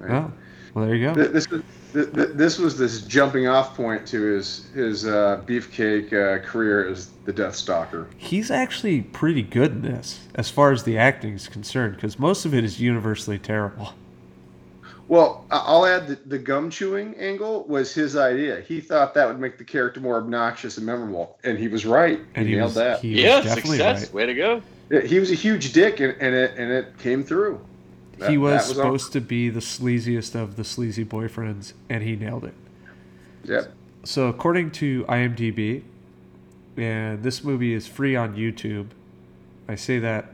Oh, 0.02 0.30
well, 0.74 0.86
there 0.86 0.94
you 0.94 1.12
go. 1.12 1.14
This 1.14 1.48
was 1.48 1.62
th- 1.92 2.12
th- 2.12 2.28
this 2.32 2.58
was 2.58 2.76
this 2.76 3.02
jumping 3.02 3.46
off 3.46 3.76
point 3.76 4.06
to 4.08 4.20
his 4.22 4.66
his 4.74 5.06
uh, 5.06 5.40
beefcake 5.46 6.12
uh, 6.12 6.44
career 6.44 6.88
as 6.88 7.10
the 7.24 7.32
Deathstalker. 7.32 8.06
He's 8.16 8.50
actually 8.50 9.02
pretty 9.02 9.42
good 9.42 9.72
in 9.72 9.82
this, 9.82 10.20
as 10.34 10.50
far 10.50 10.72
as 10.72 10.82
the 10.82 10.98
acting 10.98 11.34
is 11.34 11.48
concerned, 11.48 11.94
because 11.94 12.18
most 12.18 12.44
of 12.44 12.54
it 12.54 12.64
is 12.64 12.80
universally 12.80 13.38
terrible. 13.38 13.94
Well, 15.08 15.44
I- 15.50 15.62
I'll 15.66 15.84
add 15.86 16.06
the, 16.08 16.18
the 16.26 16.38
gum 16.38 16.70
chewing 16.70 17.14
angle 17.16 17.64
was 17.68 17.92
his 17.92 18.16
idea. 18.16 18.60
He 18.62 18.80
thought 18.80 19.12
that 19.14 19.28
would 19.28 19.38
make 19.38 19.58
the 19.58 19.64
character 19.64 20.00
more 20.00 20.16
obnoxious 20.16 20.76
and 20.78 20.86
memorable, 20.86 21.38
and 21.44 21.58
he 21.58 21.68
was 21.68 21.84
right. 21.84 22.20
And 22.34 22.46
he, 22.46 22.52
he 22.52 22.56
nailed 22.56 22.68
was, 22.68 22.74
that. 22.76 23.00
he 23.00 23.22
Yeah, 23.22 23.42
success. 23.42 24.04
right. 24.06 24.14
Way 24.14 24.26
to 24.26 24.34
go. 24.34 24.62
Yeah, 24.90 25.00
he 25.02 25.18
was 25.18 25.30
a 25.30 25.34
huge 25.34 25.72
dick, 25.72 26.00
and, 26.00 26.14
and 26.20 26.34
it 26.34 26.54
and 26.56 26.70
it 26.70 26.98
came 26.98 27.22
through. 27.22 27.60
That- 28.18 28.30
he 28.30 28.38
was, 28.38 28.68
that 28.68 28.70
on- 28.70 28.76
supposed 28.76 29.12
to 29.12 29.20
be 29.20 29.50
the 29.50 29.60
sleaziest 29.60 30.34
of 30.34 30.56
the 30.56 30.64
sleazy 30.64 31.04
boyfriends, 31.04 31.72
and 31.90 32.02
he 32.02 32.16
nailed 32.16 32.44
it. 32.44 32.54
Yep. 33.44 33.72
So, 34.04 34.28
according 34.28 34.70
to 34.72 35.04
IMDb, 35.04 35.82
and 36.76 37.22
this 37.22 37.42
movie 37.44 37.72
is 37.74 37.86
free 37.86 38.16
on 38.16 38.36
YouTube. 38.36 38.88
I 39.68 39.74
say 39.76 39.98
that 39.98 40.26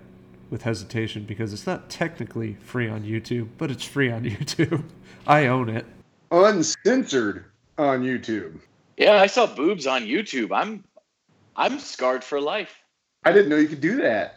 with 0.51 0.63
hesitation 0.63 1.25
because 1.25 1.53
it's 1.53 1.67
not 1.67 1.89
technically 1.89 2.55
free 2.55 2.89
on 2.89 3.03
YouTube, 3.03 3.49
but 3.57 3.71
it's 3.71 3.85
free 3.85 4.11
on 4.11 4.25
YouTube. 4.25 4.83
I 5.27 5.47
own 5.47 5.69
it. 5.69 5.87
Uncensored 6.31 7.45
on 7.79 8.03
YouTube. 8.03 8.61
Yeah, 8.97 9.15
I 9.15 9.27
saw 9.27 9.47
boobs 9.47 9.87
on 9.87 10.03
YouTube. 10.03 10.51
I'm 10.53 10.85
I'm 11.57 11.79
scarred 11.79 12.23
for 12.23 12.41
life. 12.41 12.77
I 13.25 13.33
didn't 13.33 13.49
know 13.49 13.57
you 13.57 13.69
could 13.69 13.81
do 13.81 13.97
that. 13.97 14.37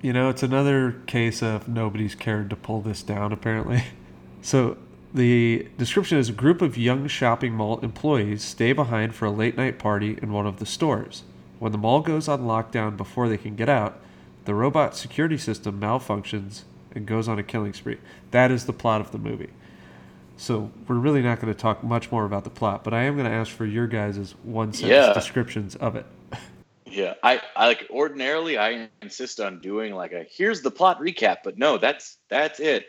You 0.00 0.12
know, 0.12 0.28
it's 0.28 0.42
another 0.42 1.00
case 1.06 1.42
of 1.42 1.66
nobody's 1.66 2.14
cared 2.14 2.50
to 2.50 2.56
pull 2.56 2.80
this 2.82 3.02
down, 3.02 3.32
apparently. 3.32 3.84
So, 4.42 4.76
the 5.14 5.68
description 5.78 6.18
is 6.18 6.28
a 6.28 6.32
group 6.34 6.60
of 6.60 6.76
young 6.76 7.08
shopping 7.08 7.54
mall 7.54 7.78
employees 7.80 8.42
stay 8.42 8.74
behind 8.74 9.14
for 9.14 9.24
a 9.24 9.30
late 9.30 9.56
night 9.56 9.78
party 9.78 10.18
in 10.20 10.32
one 10.34 10.46
of 10.46 10.58
the 10.58 10.66
stores. 10.66 11.22
When 11.58 11.72
the 11.72 11.78
mall 11.78 12.02
goes 12.02 12.28
on 12.28 12.42
lockdown 12.42 12.98
before 12.98 13.30
they 13.30 13.38
can 13.38 13.56
get 13.56 13.70
out, 13.70 13.98
the 14.44 14.54
robot 14.54 14.96
security 14.96 15.38
system 15.38 15.80
malfunctions 15.80 16.62
and 16.94 17.06
goes 17.06 17.28
on 17.28 17.38
a 17.38 17.42
killing 17.42 17.72
spree. 17.72 17.98
That 18.30 18.50
is 18.50 18.66
the 18.66 18.72
plot 18.72 19.00
of 19.00 19.10
the 19.12 19.18
movie. 19.18 19.50
So, 20.36 20.72
we're 20.88 20.96
really 20.96 21.22
not 21.22 21.40
going 21.40 21.52
to 21.52 21.58
talk 21.58 21.84
much 21.84 22.10
more 22.10 22.24
about 22.24 22.42
the 22.42 22.50
plot, 22.50 22.82
but 22.82 22.92
I 22.92 23.02
am 23.04 23.14
going 23.14 23.28
to 23.28 23.32
ask 23.34 23.52
for 23.52 23.64
your 23.64 23.86
guys' 23.86 24.34
one 24.42 24.72
sentence 24.72 25.06
Yeah. 25.06 25.12
descriptions 25.12 25.76
of 25.76 25.94
it. 25.96 26.06
Yeah, 26.86 27.14
I, 27.22 27.40
I 27.56 27.66
like 27.66 27.86
ordinarily 27.90 28.58
I 28.58 28.88
insist 29.02 29.40
on 29.40 29.60
doing 29.60 29.94
like 29.94 30.12
a 30.12 30.24
here's 30.30 30.62
the 30.62 30.70
plot 30.70 31.00
recap, 31.00 31.38
but 31.42 31.58
no, 31.58 31.78
that's 31.78 32.18
that's 32.28 32.60
it. 32.60 32.86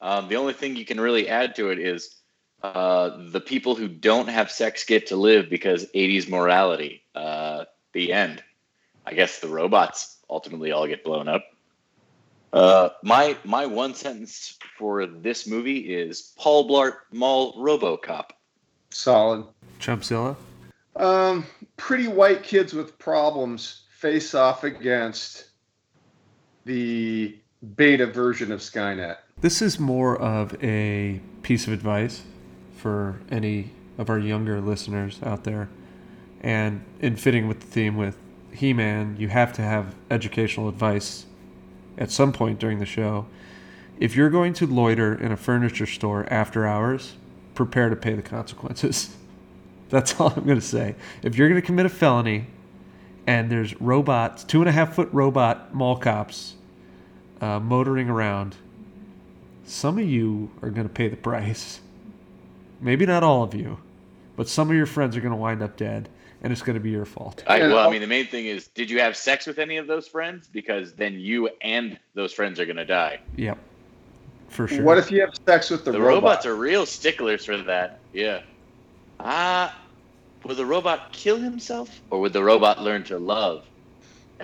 Um, 0.00 0.28
the 0.28 0.36
only 0.36 0.52
thing 0.54 0.74
you 0.76 0.84
can 0.84 1.00
really 1.00 1.28
add 1.28 1.54
to 1.56 1.70
it 1.70 1.78
is 1.78 2.16
uh, 2.62 3.10
the 3.30 3.40
people 3.40 3.74
who 3.76 3.86
don't 3.86 4.28
have 4.28 4.50
sex 4.50 4.84
get 4.84 5.06
to 5.08 5.16
live 5.16 5.48
because 5.50 5.86
80s 5.94 6.28
morality. 6.28 7.02
Uh, 7.14 7.64
the 7.92 8.12
end. 8.12 8.42
I 9.06 9.14
guess 9.14 9.38
the 9.38 9.48
robots 9.48 10.18
ultimately 10.34 10.72
all 10.72 10.86
get 10.86 11.04
blown 11.04 11.28
up. 11.28 11.44
Uh, 12.52 12.88
my 13.02 13.36
my 13.44 13.66
one 13.66 13.94
sentence 13.94 14.58
for 14.76 15.06
this 15.06 15.46
movie 15.46 15.94
is 15.94 16.34
Paul 16.36 16.68
Blart 16.68 16.94
Mall 17.12 17.54
RoboCop. 17.54 18.30
Solid. 18.90 19.46
Chumpzilla? 19.80 20.36
Um, 20.96 21.46
pretty 21.76 22.08
white 22.08 22.42
kids 22.42 22.72
with 22.72 22.98
problems 22.98 23.82
face 23.98 24.34
off 24.34 24.64
against 24.64 25.50
the 26.64 27.36
beta 27.76 28.06
version 28.06 28.52
of 28.52 28.60
Skynet. 28.60 29.16
This 29.40 29.60
is 29.60 29.80
more 29.80 30.16
of 30.16 30.54
a 30.62 31.20
piece 31.42 31.66
of 31.66 31.72
advice 31.72 32.22
for 32.76 33.20
any 33.30 33.72
of 33.98 34.10
our 34.10 34.18
younger 34.18 34.60
listeners 34.60 35.18
out 35.24 35.44
there. 35.44 35.68
And 36.40 36.84
in 37.00 37.16
fitting 37.16 37.48
with 37.48 37.60
the 37.60 37.66
theme 37.66 37.96
with 37.96 38.16
He 38.54 38.72
Man, 38.72 39.16
you 39.18 39.28
have 39.28 39.52
to 39.54 39.62
have 39.62 39.96
educational 40.10 40.68
advice 40.68 41.26
at 41.98 42.10
some 42.10 42.32
point 42.32 42.60
during 42.60 42.78
the 42.78 42.86
show. 42.86 43.26
If 43.98 44.14
you're 44.14 44.30
going 44.30 44.52
to 44.54 44.66
loiter 44.66 45.14
in 45.14 45.32
a 45.32 45.36
furniture 45.36 45.86
store 45.86 46.26
after 46.32 46.66
hours, 46.66 47.14
prepare 47.54 47.88
to 47.88 47.96
pay 47.96 48.14
the 48.14 48.22
consequences. 48.22 49.16
That's 49.88 50.20
all 50.20 50.32
I'm 50.36 50.44
going 50.44 50.60
to 50.60 50.66
say. 50.66 50.94
If 51.22 51.36
you're 51.36 51.48
going 51.48 51.60
to 51.60 51.66
commit 51.66 51.86
a 51.86 51.90
felony 51.90 52.46
and 53.26 53.50
there's 53.50 53.80
robots, 53.80 54.44
two 54.44 54.60
and 54.60 54.68
a 54.68 54.72
half 54.72 54.94
foot 54.94 55.08
robot 55.12 55.74
mall 55.74 55.96
cops 55.96 56.54
uh, 57.40 57.58
motoring 57.58 58.08
around, 58.08 58.56
some 59.66 59.98
of 59.98 60.04
you 60.04 60.50
are 60.62 60.70
going 60.70 60.86
to 60.86 60.92
pay 60.92 61.08
the 61.08 61.16
price. 61.16 61.80
Maybe 62.80 63.04
not 63.04 63.22
all 63.22 63.42
of 63.42 63.54
you, 63.54 63.78
but 64.36 64.48
some 64.48 64.70
of 64.70 64.76
your 64.76 64.86
friends 64.86 65.16
are 65.16 65.20
going 65.20 65.32
to 65.32 65.36
wind 65.36 65.62
up 65.62 65.76
dead, 65.76 66.08
and 66.44 66.52
it's 66.52 66.62
going 66.62 66.74
to 66.74 66.80
be 66.80 66.90
your 66.90 67.06
fault. 67.06 67.42
I, 67.46 67.58
well, 67.60 67.78
I 67.78 67.90
mean, 67.90 68.02
the 68.02 68.06
main 68.06 68.26
thing 68.26 68.44
is, 68.46 68.68
did 68.68 68.90
you 68.90 69.00
have 69.00 69.16
sex 69.16 69.46
with 69.46 69.58
any 69.58 69.78
of 69.78 69.86
those 69.86 70.06
friends? 70.06 70.46
Because 70.46 70.92
then 70.94 71.14
you 71.14 71.48
and 71.62 71.98
those 72.14 72.32
friends 72.32 72.60
are 72.60 72.66
going 72.66 72.76
to 72.76 72.84
die. 72.84 73.18
Yep, 73.36 73.58
for 74.48 74.68
sure. 74.68 74.84
What 74.84 74.98
if 74.98 75.10
you 75.10 75.20
have 75.22 75.34
sex 75.46 75.70
with 75.70 75.84
the, 75.84 75.92
The, 75.92 75.98
robot? 76.00 76.14
robots 76.22 76.46
are 76.46 76.54
real 76.54 76.84
sticklers 76.86 77.44
for 77.46 77.56
that. 77.56 77.98
Yeah. 78.12 78.42
Ah, 79.18 79.76
would 80.44 80.56
the 80.58 80.66
robot 80.66 81.12
kill 81.12 81.38
himself, 81.38 82.00
or 82.10 82.20
would 82.20 82.32
the 82.34 82.42
robot 82.44 82.82
learn 82.82 83.02
to 83.04 83.18
love? 83.18 83.64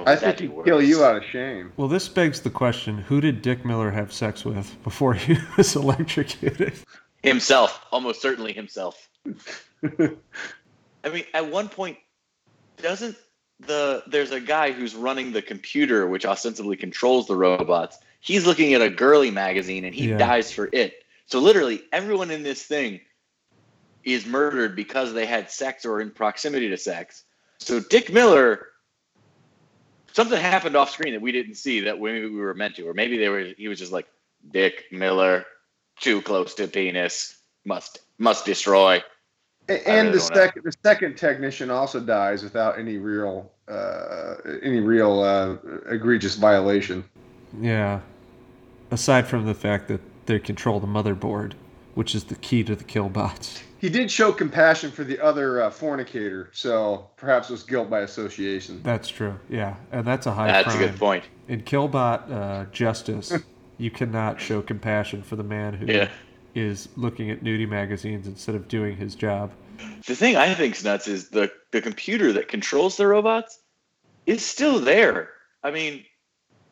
I 0.07 0.16
think 0.16 0.38
he'd 0.38 0.52
kill 0.64 0.80
you 0.80 1.04
out 1.04 1.16
of 1.16 1.25
shame. 1.25 1.73
well, 1.76 1.88
this 1.88 2.09
begs 2.09 2.40
the 2.40 2.49
question: 2.49 2.97
Who 2.99 3.21
did 3.21 3.42
Dick 3.42 3.64
Miller 3.66 3.90
have 3.90 4.11
sex 4.12 4.45
with 4.45 4.83
before 4.83 5.12
he 5.14 5.37
was 5.59 5.76
electrocuted? 5.76 6.73
Himself, 7.23 7.85
almost 7.92 8.23
certainly 8.23 8.54
himself. 8.54 9.09
I 11.04 11.09
mean, 11.09 11.25
at 11.35 11.50
one 11.50 11.69
point, 11.69 11.99
doesn't 12.83 13.16
the 13.61 14.02
there's 14.07 14.30
a 14.33 14.40
guy 14.40 14.73
who's 14.73 14.95
running 14.95 15.33
the 15.33 15.42
computer 15.42 16.07
which 16.07 16.25
ostensibly 16.25 16.76
controls 16.76 17.26
the 17.26 17.37
robots. 17.37 17.99
He's 18.21 18.47
looking 18.47 18.75
at 18.75 18.83
a 18.83 18.90
girly 18.90 19.30
magazine 19.30 19.85
and 19.85 19.95
he 19.95 20.11
Yeah. 20.11 20.19
dies 20.19 20.52
for 20.52 20.69
it. 20.73 21.04
So 21.26 21.40
literally, 21.40 21.83
everyone 21.92 22.30
in 22.30 22.42
this 22.42 22.62
thing 22.62 23.00
is 24.04 24.26
murdered 24.26 24.75
because 24.76 25.12
they 25.12 25.26
had 25.26 25.50
sex 25.50 25.85
or 25.85 26.00
in 26.00 26.11
proximity 26.11 26.69
to 26.69 26.76
sex. 26.76 27.25
So 27.59 27.80
Dick 27.80 28.11
Miller, 28.11 28.69
something 30.12 30.40
happened 30.40 30.76
off 30.76 30.90
screen 30.90 31.12
that 31.12 31.21
we 31.21 31.33
didn't 31.33 31.57
see 31.57 31.80
that 31.80 32.00
maybe 32.00 32.26
we 32.26 32.40
were 32.40 32.54
meant 32.54 32.76
to, 32.76 32.88
or 32.88 32.95
maybe 32.95 33.19
they 33.19 33.28
were. 33.28 33.52
He 33.57 33.69
was 33.69 33.78
just 33.78 33.92
like 33.92 34.07
Dick 34.50 34.87
Miller, 34.90 35.45
too 36.00 36.23
close 36.23 36.54
to 36.54 36.66
penis, 36.66 37.37
must 37.64 38.00
must 38.19 38.47
destroy. 38.47 39.02
A- 39.68 39.72
I 39.72 39.76
And 39.98 40.08
really 40.08 40.18
the 40.18 40.18
don't 40.18 40.34
know. 40.36 40.42
second 40.42 40.62
the 40.64 40.72
second 40.84 41.16
technician 41.16 41.70
also 41.70 42.00
dies 42.00 42.42
without 42.42 42.78
any 42.78 42.96
real 42.98 43.50
uh, 43.68 44.34
any 44.62 44.80
real 44.80 45.20
uh, 45.20 45.56
egregious 45.92 46.34
violation. 46.36 47.04
Yeah. 47.60 48.00
Aside 48.90 49.26
from 49.28 49.46
the 49.46 49.54
fact 49.54 49.86
that 49.88 50.00
they 50.26 50.38
control 50.40 50.80
the 50.80 50.86
motherboard, 50.88 51.52
which 51.94 52.14
is 52.14 52.24
the 52.24 52.34
key 52.36 52.64
to 52.64 52.74
the 52.74 52.82
kill 52.84 53.08
bots. 53.08 53.62
He 53.78 53.88
did 53.88 54.10
show 54.10 54.30
compassion 54.32 54.90
for 54.90 55.04
the 55.04 55.18
other 55.20 55.62
uh, 55.62 55.70
fornicator, 55.70 56.50
so 56.52 57.08
perhaps 57.16 57.48
it 57.48 57.52
was 57.52 57.62
guilt 57.62 57.88
by 57.88 58.00
association. 58.00 58.80
That's 58.82 59.08
true. 59.08 59.38
Yeah, 59.48 59.76
and 59.90 60.04
that's 60.06 60.26
a 60.26 60.32
high 60.32 60.48
That's 60.48 60.68
crime. 60.74 60.82
a 60.82 60.86
good 60.88 60.98
point. 60.98 61.24
In 61.48 61.62
Killbot 61.62 62.30
uh, 62.30 62.64
Justice, 62.72 63.32
you 63.78 63.90
cannot 63.90 64.38
show 64.40 64.60
compassion 64.60 65.22
for 65.22 65.36
the 65.36 65.42
man 65.44 65.72
who 65.74 65.86
is 66.54 66.88
looking 66.97 67.30
at 67.30 67.42
nudie 67.42 67.69
magazines 67.69 68.26
instead 68.26 68.54
of 68.54 68.69
doing 68.69 68.97
his 68.97 69.14
job. 69.14 69.52
The 70.07 70.14
thing 70.14 70.37
I 70.37 70.54
think's 70.54 70.85
nuts 70.85 71.09
is 71.09 71.30
the 71.30 71.50
the 71.73 71.80
computer 71.80 72.33
that 72.35 72.49
controls 72.49 72.97
the 72.97 73.07
robots 73.07 73.61
is 74.26 74.45
still 74.45 74.80
there. 74.80 75.30
I 75.62 75.71
mean, 75.71 76.04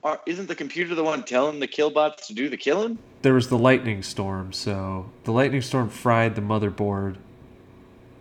are, 0.03 0.21
isn't 0.27 0.47
the 0.47 0.55
computer 0.55 0.95
the 0.95 1.05
one 1.05 1.25
telling 1.25 1.61
the 1.61 1.67
killbots 1.67 2.27
to 2.29 2.35
do 2.35 2.49
the 2.49 2.57
killing? 2.57 2.99
There 3.23 3.35
was 3.35 3.49
the 3.49 3.59
lightning 3.59 4.03
storm, 4.03 4.53
so 4.53 5.11
the 5.25 5.33
lightning 5.33 5.63
storm 5.63 5.89
fried 5.89 6.35
the 6.35 6.41
motherboard, 6.41 7.17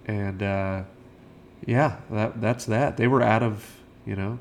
and 0.05 0.41
uh, 0.41 0.83
yeah, 1.65 1.97
that 2.09 2.41
that's 2.41 2.65
that. 2.65 2.97
They 2.97 3.07
were 3.07 3.21
out 3.21 3.43
of, 3.43 3.77
you 4.05 4.15
know, 4.15 4.39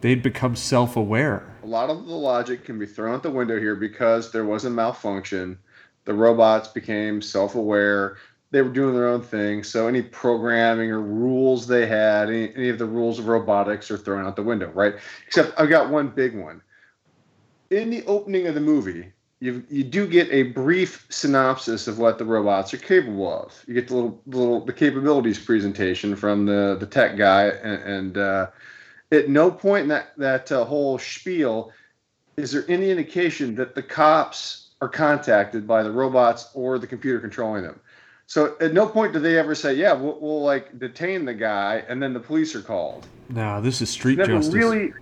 they'd 0.00 0.22
become 0.22 0.56
self-aware. 0.56 1.54
A 1.62 1.66
lot 1.66 1.90
of 1.90 2.06
the 2.06 2.14
logic 2.14 2.64
can 2.64 2.78
be 2.78 2.86
thrown 2.86 3.14
out 3.14 3.22
the 3.22 3.30
window 3.30 3.58
here 3.58 3.76
because 3.76 4.32
there 4.32 4.44
was 4.44 4.64
a 4.64 4.70
malfunction. 4.70 5.58
The 6.04 6.14
robots 6.14 6.68
became 6.68 7.22
self-aware. 7.22 8.16
They 8.50 8.62
were 8.62 8.70
doing 8.70 8.94
their 8.94 9.08
own 9.08 9.22
thing. 9.22 9.64
So 9.64 9.88
any 9.88 10.02
programming 10.02 10.90
or 10.90 11.00
rules 11.00 11.66
they 11.66 11.86
had, 11.86 12.28
any, 12.28 12.54
any 12.54 12.68
of 12.68 12.78
the 12.78 12.86
rules 12.86 13.18
of 13.18 13.28
robotics 13.28 13.90
are 13.90 13.96
thrown 13.96 14.26
out 14.26 14.36
the 14.36 14.42
window, 14.42 14.70
right? 14.70 14.94
Except 15.26 15.58
I've 15.58 15.70
got 15.70 15.90
one 15.90 16.08
big 16.08 16.36
one. 16.36 16.60
In 17.70 17.88
the 17.88 18.04
opening 18.04 18.46
of 18.46 18.54
the 18.54 18.60
movie, 18.60 19.12
you 19.40 19.64
you 19.70 19.82
do 19.82 20.06
get 20.06 20.30
a 20.30 20.44
brief 20.44 21.04
synopsis 21.08 21.88
of 21.88 21.98
what 21.98 22.16
the 22.16 22.24
robots 22.24 22.72
are 22.74 22.78
capable 22.78 23.32
of. 23.32 23.64
You 23.66 23.74
get 23.74 23.88
the 23.88 23.94
little 23.94 24.22
little 24.26 24.64
the 24.64 24.72
capabilities 24.72 25.38
presentation 25.38 26.14
from 26.14 26.46
the 26.46 26.76
the 26.78 26.86
tech 26.86 27.16
guy, 27.16 27.46
and, 27.46 27.82
and 27.82 28.18
uh, 28.18 28.46
at 29.10 29.28
no 29.28 29.50
point 29.50 29.82
in 29.82 29.88
that 29.88 30.16
that 30.16 30.52
uh, 30.52 30.64
whole 30.64 30.98
spiel 30.98 31.72
is 32.36 32.52
there 32.52 32.64
any 32.68 32.90
indication 32.90 33.54
that 33.56 33.74
the 33.74 33.82
cops 33.82 34.61
are 34.82 34.88
contacted 34.88 35.64
by 35.64 35.82
the 35.84 35.90
robots 35.90 36.50
or 36.54 36.76
the 36.76 36.86
computer 36.88 37.20
controlling 37.20 37.62
them. 37.62 37.78
So 38.26 38.56
at 38.60 38.72
no 38.74 38.86
point 38.86 39.12
do 39.12 39.20
they 39.20 39.38
ever 39.38 39.54
say, 39.54 39.74
"Yeah, 39.74 39.92
we'll, 39.92 40.18
we'll 40.20 40.42
like 40.42 40.76
detain 40.78 41.24
the 41.24 41.34
guy," 41.34 41.84
and 41.88 42.02
then 42.02 42.12
the 42.12 42.20
police 42.20 42.54
are 42.56 42.62
called. 42.62 43.06
No, 43.28 43.60
this 43.60 43.80
is 43.80 43.90
street 43.90 44.18
Never 44.18 44.32
justice. 44.32 44.54
really. 44.54 44.92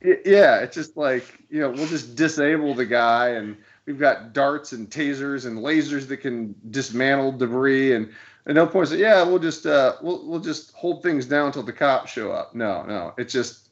it- 0.00 0.22
yeah, 0.24 0.60
it's 0.60 0.74
just 0.76 0.96
like 0.96 1.24
you 1.50 1.60
know 1.60 1.70
we'll 1.70 1.88
just 1.88 2.14
disable 2.14 2.74
the 2.74 2.86
guy, 2.86 3.30
and 3.30 3.56
we've 3.86 3.98
got 3.98 4.32
darts 4.32 4.70
and 4.72 4.88
tasers 4.88 5.46
and 5.46 5.58
lasers 5.58 6.06
that 6.08 6.18
can 6.18 6.54
dismantle 6.70 7.32
debris, 7.32 7.94
and 7.94 8.10
at 8.46 8.54
no 8.54 8.66
point 8.68 8.88
say, 8.88 8.98
"Yeah, 8.98 9.24
we'll 9.24 9.40
just 9.40 9.66
uh, 9.66 9.96
we'll 10.00 10.24
we'll 10.28 10.40
just 10.40 10.72
hold 10.74 11.02
things 11.02 11.26
down 11.26 11.46
until 11.46 11.64
the 11.64 11.72
cops 11.72 12.12
show 12.12 12.30
up." 12.30 12.54
No, 12.54 12.84
no, 12.84 13.14
it's 13.18 13.32
just 13.32 13.70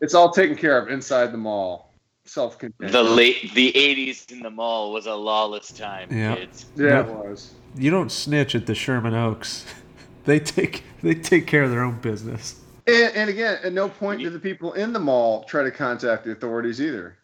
it's 0.00 0.14
all 0.14 0.30
taken 0.30 0.56
care 0.56 0.78
of 0.78 0.88
inside 0.88 1.32
the 1.32 1.38
mall, 1.38 1.90
self-contained. 2.24 2.92
The 2.92 3.02
late 3.02 3.52
the 3.54 3.72
'80s 3.72 4.30
in 4.32 4.40
the 4.40 4.50
mall 4.50 4.92
was 4.92 5.06
a 5.06 5.14
lawless 5.14 5.72
time, 5.72 6.08
Yeah. 6.10 6.36
kids. 6.36 6.66
yeah, 6.76 6.86
Yep. 6.98 7.08
it 7.08 7.14
was. 7.14 7.54
you 7.76 7.90
don't 7.90 8.10
snitch 8.10 8.54
at 8.54 8.66
the 8.66 8.74
Sherman 8.74 9.14
Oaks. 9.14 9.64
they 10.24 10.38
take 10.40 10.84
they 11.02 11.14
take 11.14 11.46
care 11.46 11.62
of 11.62 11.70
their 11.70 11.82
own 11.82 11.98
business. 12.00 12.60
And, 12.86 13.14
and 13.16 13.30
again, 13.30 13.58
at 13.62 13.72
no 13.72 13.88
point 13.88 14.20
do 14.20 14.30
the 14.30 14.38
people 14.38 14.72
in 14.74 14.92
the 14.92 15.00
mall 15.00 15.44
try 15.44 15.62
to 15.62 15.70
contact 15.70 16.24
the 16.24 16.32
authorities 16.32 16.80
either. 16.80 17.16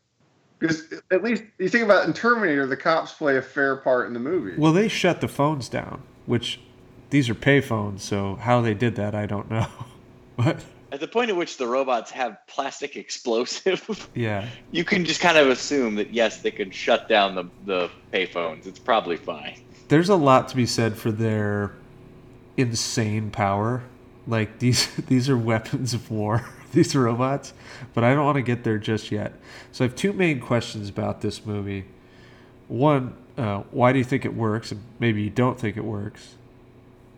Because 0.59 0.93
at 1.11 1.23
least 1.23 1.43
you 1.59 1.69
think 1.71 1.85
about 1.85 2.05
it, 2.05 2.09
in 2.09 2.13
Terminator, 2.13 2.67
the 2.67 2.77
cops 2.77 3.13
play 3.13 3.39
a 3.39 3.43
fair 3.43 3.77
part 3.77 4.07
in 4.07 4.13
the 4.13 4.21
movie. 4.21 4.55
Well, 4.59 4.73
they 4.75 4.89
shut 4.89 5.23
the 5.23 5.29
phones 5.29 5.71
down, 5.71 6.03
which 6.27 6.61
these 7.09 7.31
are 7.31 7.35
pay 7.35 7.63
phones, 7.63 8.03
so 8.03 8.35
how 8.37 8.61
they 8.61 8.75
did 8.75 8.95
that, 8.97 9.15
I 9.15 9.25
don't 9.25 9.51
know. 9.51 9.67
but 10.37 10.63
At 10.93 11.01
the 11.01 11.07
point 11.09 11.31
at 11.31 11.37
which 11.37 11.57
the 11.57 11.67
robots 11.67 12.11
have 12.11 12.39
plastic 12.47 12.97
explosive, 13.05 14.09
yeah, 14.15 14.47
you 14.71 14.85
can 14.85 15.05
just 15.05 15.21
kind 15.21 15.39
of 15.39 15.49
assume 15.49 15.95
that 15.97 16.13
yes, 16.13 16.39
they 16.43 16.51
can 16.51 16.71
shut 16.71 17.09
down 17.09 17.35
the 17.35 17.45
the 17.65 17.91
payphones. 18.13 18.67
It's 18.67 18.79
probably 18.79 19.17
fine. 19.17 19.61
there's 19.89 20.09
a 20.09 20.17
lot 20.17 20.49
to 20.49 20.57
be 20.57 20.67
said 20.67 20.97
for 20.97 21.11
their 21.13 21.73
insane 22.57 23.31
power. 23.31 23.83
Like 24.27 24.59
these 24.59 24.95
these 25.07 25.29
are 25.29 25.39
weapons 25.39 25.95
of 25.95 26.11
war, 26.11 26.45
these 26.73 26.95
robots, 26.95 27.53
but 27.95 28.05
I 28.05 28.15
don't 28.15 28.25
want 28.25 28.37
to 28.37 28.43
get 28.43 28.65
there 28.65 28.79
just 28.79 29.11
yet. 29.11 29.33
So 29.73 29.85
I 29.85 29.89
have 29.89 29.97
two 29.97 30.13
main 30.13 30.41
questions 30.41 30.89
about 30.89 31.21
this 31.21 31.45
movie. 31.47 31.87
One, 32.69 33.17
uh, 33.37 33.63
why 33.71 33.93
do 33.93 33.99
you 33.99 34.05
think 34.05 34.25
it 34.25 34.35
works? 34.35 34.71
And 34.71 34.83
maybe 34.99 35.23
you 35.23 35.31
don't 35.31 35.59
think 35.59 35.77
it 35.77 35.85
works. 35.85 36.35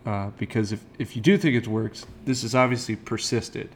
Uh, 0.05 0.31
because 0.37 0.71
if, 0.71 0.83
if 0.99 1.15
you 1.15 1.21
do 1.21 1.37
think 1.37 1.55
it 1.55 1.67
works, 1.67 2.05
this 2.25 2.41
has 2.41 2.53
obviously 2.53 2.95
persisted 2.95 3.69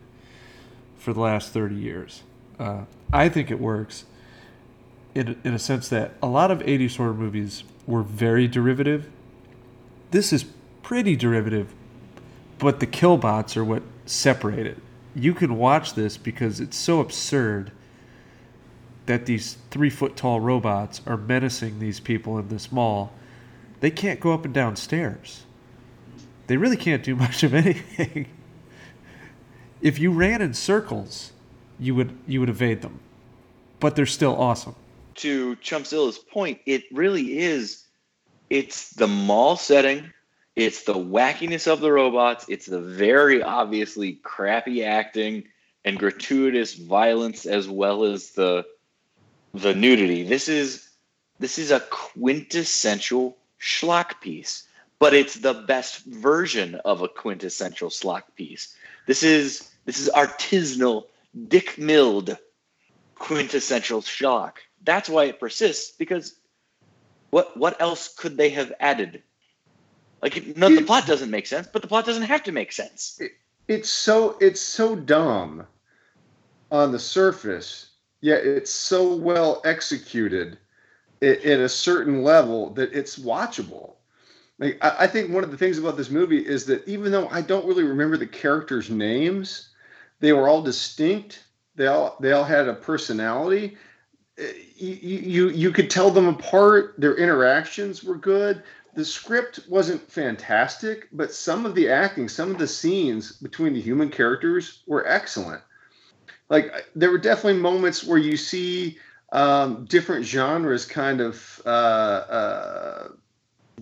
for 0.97 1.13
the 1.13 1.21
last 1.21 1.53
30 1.53 1.75
years. 1.75 2.23
Uh, 2.59 2.81
I 3.13 3.29
think 3.29 3.49
it 3.49 3.59
works 3.59 4.05
in, 5.15 5.39
in 5.43 5.53
a 5.53 5.59
sense 5.59 5.87
that 5.89 6.13
a 6.21 6.27
lot 6.27 6.51
of 6.51 6.59
80s 6.59 6.97
horror 6.97 7.13
movies 7.13 7.63
were 7.85 8.03
very 8.03 8.47
derivative. 8.47 9.09
This 10.11 10.33
is 10.33 10.45
pretty 10.83 11.15
derivative, 11.15 11.73
but 12.59 12.79
the 12.79 12.87
killbots 12.87 13.55
are 13.55 13.63
what 13.63 13.83
separate 14.05 14.67
it. 14.67 14.77
You 15.15 15.33
can 15.33 15.57
watch 15.57 15.93
this 15.93 16.17
because 16.17 16.59
it's 16.59 16.77
so 16.77 16.99
absurd 16.99 17.71
that 19.07 19.25
these 19.25 19.57
three 19.71 19.89
foot 19.89 20.15
tall 20.15 20.39
robots 20.39 21.01
are 21.07 21.17
menacing 21.17 21.79
these 21.79 21.99
people 21.99 22.37
in 22.37 22.49
this 22.49 22.71
mall. 22.71 23.13
They 23.79 23.89
can't 23.89 24.19
go 24.19 24.33
up 24.33 24.45
and 24.45 24.53
down 24.53 24.75
stairs. 24.75 25.43
They 26.47 26.57
really 26.57 26.77
can't 26.77 27.03
do 27.03 27.15
much 27.25 27.43
of 27.43 27.53
anything. 27.53 28.27
if 29.81 29.99
you 29.99 30.11
ran 30.11 30.41
in 30.41 30.53
circles, 30.53 31.31
you 31.79 31.93
would 31.95 32.17
you 32.27 32.39
would 32.39 32.49
evade 32.49 32.81
them. 32.81 32.99
But 33.79 33.95
they're 33.95 34.05
still 34.05 34.35
awesome. 34.35 34.75
To 35.15 35.55
Chumpzilla's 35.57 36.17
point, 36.17 36.59
it 36.65 36.83
really 36.91 37.39
is. 37.39 37.83
It's 38.49 38.91
the 38.91 39.07
mall 39.07 39.55
setting. 39.57 40.11
It's 40.55 40.83
the 40.83 40.95
wackiness 40.95 41.71
of 41.71 41.81
the 41.81 41.91
robots. 41.91 42.45
It's 42.49 42.65
the 42.65 42.81
very 42.81 43.43
obviously 43.43 44.13
crappy 44.23 44.83
acting 44.83 45.43
and 45.85 45.99
gratuitous 45.99 46.73
violence, 46.73 47.45
as 47.45 47.69
well 47.69 48.03
as 48.03 48.31
the 48.31 48.65
the 49.53 49.75
nudity. 49.75 50.23
This 50.23 50.49
is 50.49 50.89
this 51.39 51.59
is 51.59 51.71
a 51.71 51.79
quintessential 51.79 53.37
schlock 53.61 54.19
piece, 54.21 54.66
but 54.99 55.13
it's 55.13 55.35
the 55.35 55.53
best 55.53 56.05
version 56.05 56.75
of 56.85 57.01
a 57.01 57.07
quintessential 57.07 57.89
schlock 57.89 58.23
piece. 58.35 58.75
This 59.05 59.23
is 59.23 59.71
this 59.85 59.99
is 59.99 60.09
artisanal, 60.15 61.05
Dick 61.47 61.77
Milled 61.77 62.37
quintessential 63.15 64.01
shock. 64.01 64.59
That's 64.83 65.09
why 65.09 65.25
it 65.25 65.39
persists 65.39 65.91
because 65.91 66.35
what 67.29 67.55
what 67.57 67.79
else 67.81 68.13
could 68.13 68.37
they 68.37 68.49
have 68.49 68.73
added? 68.79 69.21
Like 70.21 70.57
no, 70.57 70.73
the 70.73 70.81
plot 70.81 71.05
doesn't 71.05 71.29
make 71.29 71.45
sense, 71.45 71.67
but 71.71 71.81
the 71.81 71.87
plot 71.87 72.05
doesn't 72.05 72.23
have 72.23 72.43
to 72.43 72.51
make 72.51 72.71
sense. 72.71 73.19
it's 73.67 73.89
so 73.89 74.37
it's 74.39 74.61
so 74.61 74.95
dumb 74.95 75.65
on 76.71 76.91
the 76.91 76.99
surface, 76.99 77.91
yet 78.21 78.45
it's 78.45 78.71
so 78.71 79.15
well 79.15 79.61
executed 79.63 80.57
at, 81.21 81.43
at 81.45 81.59
a 81.59 81.69
certain 81.69 82.23
level 82.23 82.71
that 82.71 82.93
it's 82.93 83.19
watchable. 83.19 83.96
Like 84.59 84.77
I, 84.81 84.95
I 85.01 85.07
think 85.07 85.31
one 85.31 85.43
of 85.43 85.51
the 85.51 85.57
things 85.57 85.77
about 85.77 85.97
this 85.97 86.09
movie 86.09 86.45
is 86.45 86.65
that 86.65 86.87
even 86.87 87.11
though 87.11 87.27
I 87.29 87.41
don't 87.41 87.65
really 87.65 87.83
remember 87.83 88.17
the 88.17 88.27
characters' 88.27 88.89
names, 88.89 89.69
they 90.19 90.33
were 90.33 90.47
all 90.47 90.61
distinct. 90.61 91.43
They 91.75 91.87
all 91.87 92.17
they 92.19 92.31
all 92.31 92.43
had 92.43 92.67
a 92.67 92.73
personality. 92.73 93.77
Uh, 94.39 94.43
You, 94.75 95.17
you 95.17 95.49
you 95.49 95.71
could 95.71 95.89
tell 95.89 96.11
them 96.11 96.27
apart. 96.27 96.95
Their 96.97 97.15
interactions 97.15 98.03
were 98.03 98.17
good 98.17 98.63
the 98.97 99.05
script 99.05 99.59
wasn't 99.69 100.11
fantastic, 100.11 101.07
but 101.13 101.31
some 101.31 101.67
of 101.67 101.75
the 101.75 101.87
acting, 101.87 102.27
some 102.27 102.49
of 102.49 102.57
the 102.57 102.67
scenes 102.67 103.31
between 103.33 103.73
the 103.73 103.79
human 103.79 104.09
characters 104.09 104.81
were 104.87 105.07
excellent. 105.07 105.61
Like 106.49 106.73
there 106.95 107.11
were 107.11 107.19
definitely 107.19 107.61
moments 107.61 108.03
where 108.03 108.17
you 108.17 108.35
see 108.35 108.97
um, 109.31 109.85
different 109.85 110.25
genres 110.25 110.85
kind 110.87 111.21
of 111.21 111.61
uh, 111.63 111.69
uh, 111.69 113.07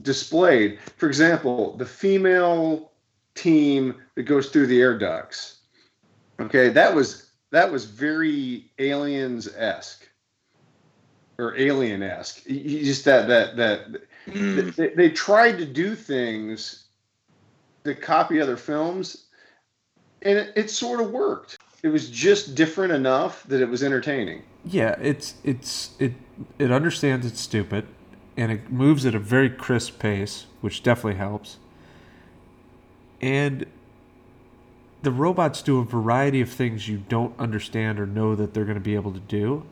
displayed. 0.01 0.79
For 0.97 1.07
example, 1.07 1.75
the 1.77 1.85
female 1.85 2.91
team 3.35 3.95
that 4.15 4.23
goes 4.23 4.49
through 4.49 4.67
the 4.67 4.81
air 4.81 4.97
ducts. 4.97 5.59
Okay, 6.39 6.69
that 6.69 6.93
was 6.93 7.29
that 7.51 7.71
was 7.71 7.85
very 7.85 8.71
aliens 8.79 9.47
esque 9.55 10.09
or 11.37 11.55
alien 11.57 12.01
esque. 12.03 12.45
Just 12.47 13.05
that 13.05 13.27
that 13.27 13.55
that 13.57 14.01
Mm. 14.27 14.75
they, 14.75 14.89
they 14.89 15.09
tried 15.11 15.59
to 15.59 15.65
do 15.65 15.93
things 15.93 16.85
to 17.83 17.93
copy 17.93 18.41
other 18.41 18.57
films 18.57 19.27
and 20.23 20.39
it, 20.39 20.53
it 20.55 20.71
sort 20.71 20.99
of 20.99 21.11
worked 21.11 21.59
it 21.83 21.89
was 21.89 22.09
just 22.09 22.55
different 22.55 22.91
enough 22.91 23.43
that 23.43 23.61
it 23.61 23.69
was 23.69 23.83
entertaining 23.83 24.41
Yeah, 24.63 24.95
it's 24.99 25.35
it's 25.43 25.91
it 25.99 26.13
it 26.57 26.71
understands 26.71 27.23
it's 27.27 27.39
stupid, 27.39 27.85
and 28.37 28.51
it 28.51 28.71
moves 28.71 29.05
at 29.05 29.15
a 29.15 29.19
very 29.19 29.49
crisp 29.49 29.99
pace, 29.99 30.45
which 30.61 30.83
definitely 30.83 31.15
helps. 31.17 31.57
And 33.21 33.65
the 35.01 35.11
robots 35.11 35.61
do 35.61 35.79
a 35.79 35.85
variety 35.85 36.41
of 36.41 36.49
things 36.49 36.87
you 36.87 36.97
don't 37.07 37.37
understand 37.39 37.99
or 37.99 38.05
know 38.05 38.35
that 38.35 38.53
they're 38.53 38.65
going 38.65 38.75
to 38.75 38.81
be 38.81 38.95
able 38.95 39.13
to 39.13 39.19
do. 39.19 39.63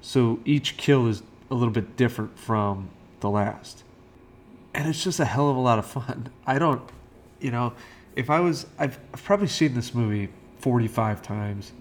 So 0.00 0.40
each 0.44 0.76
kill 0.76 1.06
is 1.08 1.22
a 1.50 1.54
little 1.54 1.72
bit 1.74 1.96
different 1.96 2.38
from 2.38 2.88
the 3.20 3.28
last. 3.28 3.82
And 4.74 4.88
it's 4.88 5.02
just 5.02 5.18
a 5.18 5.24
hell 5.24 5.50
of 5.50 5.56
a 5.56 5.60
lot 5.60 5.78
of 5.78 5.86
fun. 5.86 6.30
I 6.46 6.58
don't, 6.58 6.82
you 7.40 7.50
know, 7.50 7.72
if 8.16 8.30
I 8.30 8.40
was, 8.40 8.66
I've, 8.78 8.98
I've 9.12 9.24
probably 9.24 9.48
seen 9.48 9.74
this 9.74 9.92
movie 9.94 10.28
45 10.60 11.20
times. 11.22 11.72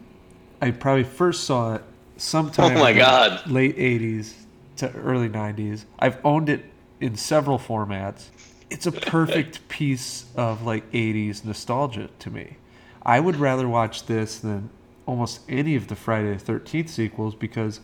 I 0.61 0.71
probably 0.71 1.03
first 1.03 1.43
saw 1.43 1.75
it 1.75 1.83
sometime 2.17 2.75
Oh 2.77 2.79
my 2.79 2.89
in 2.89 2.97
the 2.97 3.01
God. 3.03 3.49
late 3.51 3.77
80s 3.77 4.33
to 4.77 4.91
early 4.93 5.29
90s. 5.29 5.85
I've 5.99 6.23
owned 6.25 6.49
it 6.49 6.65
in 6.99 7.15
several 7.15 7.59
formats. 7.59 8.29
It's 8.69 8.85
a 8.85 8.91
perfect 8.91 9.67
piece 9.69 10.25
of 10.35 10.63
like 10.63 10.89
80s 10.91 11.45
nostalgia 11.45 12.09
to 12.19 12.29
me. 12.29 12.57
I 13.03 13.19
would 13.19 13.37
rather 13.37 13.67
watch 13.67 14.05
this 14.05 14.39
than 14.39 14.69
almost 15.05 15.39
any 15.47 15.75
of 15.75 15.87
the 15.87 15.95
Friday 15.95 16.35
the 16.35 16.53
13th 16.53 16.89
sequels 16.89 17.33
because 17.33 17.79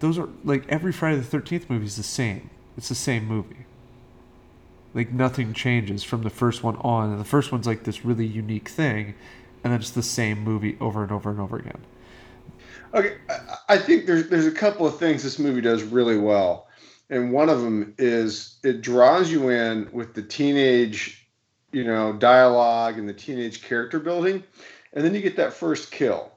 those 0.00 0.18
are 0.18 0.28
like 0.44 0.68
every 0.68 0.92
Friday 0.92 1.20
the 1.20 1.38
13th 1.38 1.70
movie 1.70 1.86
is 1.86 1.96
the 1.96 2.02
same. 2.02 2.50
It's 2.76 2.88
the 2.88 2.94
same 2.94 3.26
movie. 3.26 3.66
Like 4.94 5.10
nothing 5.12 5.54
changes 5.54 6.04
from 6.04 6.22
the 6.22 6.30
first 6.30 6.62
one 6.62 6.76
on. 6.76 7.10
And 7.10 7.20
the 7.20 7.24
first 7.24 7.50
one's 7.50 7.66
like 7.66 7.84
this 7.84 8.04
really 8.04 8.26
unique 8.26 8.68
thing, 8.68 9.14
and 9.64 9.72
then 9.72 9.80
it's 9.80 9.90
the 9.90 10.02
same 10.02 10.40
movie 10.40 10.76
over 10.80 11.02
and 11.02 11.12
over 11.12 11.30
and 11.30 11.40
over 11.40 11.56
again. 11.56 11.80
Okay 12.94 13.16
I, 13.68 13.78
think 13.78 14.06
there's 14.06 14.28
there's 14.28 14.46
a 14.46 14.52
couple 14.52 14.86
of 14.86 14.98
things 14.98 15.22
this 15.22 15.38
movie 15.38 15.60
does 15.60 15.82
really 15.82 16.18
well, 16.18 16.68
and 17.10 17.32
one 17.32 17.48
of 17.48 17.62
them 17.62 17.94
is 17.98 18.58
it 18.62 18.82
draws 18.82 19.30
you 19.30 19.50
in 19.50 19.88
with 19.92 20.14
the 20.14 20.22
teenage, 20.22 21.28
you 21.72 21.84
know, 21.84 22.12
dialogue 22.12 22.98
and 22.98 23.08
the 23.08 23.14
teenage 23.14 23.62
character 23.62 23.98
building, 23.98 24.42
and 24.92 25.04
then 25.04 25.14
you 25.14 25.20
get 25.20 25.36
that 25.36 25.52
first 25.52 25.90
kill, 25.90 26.32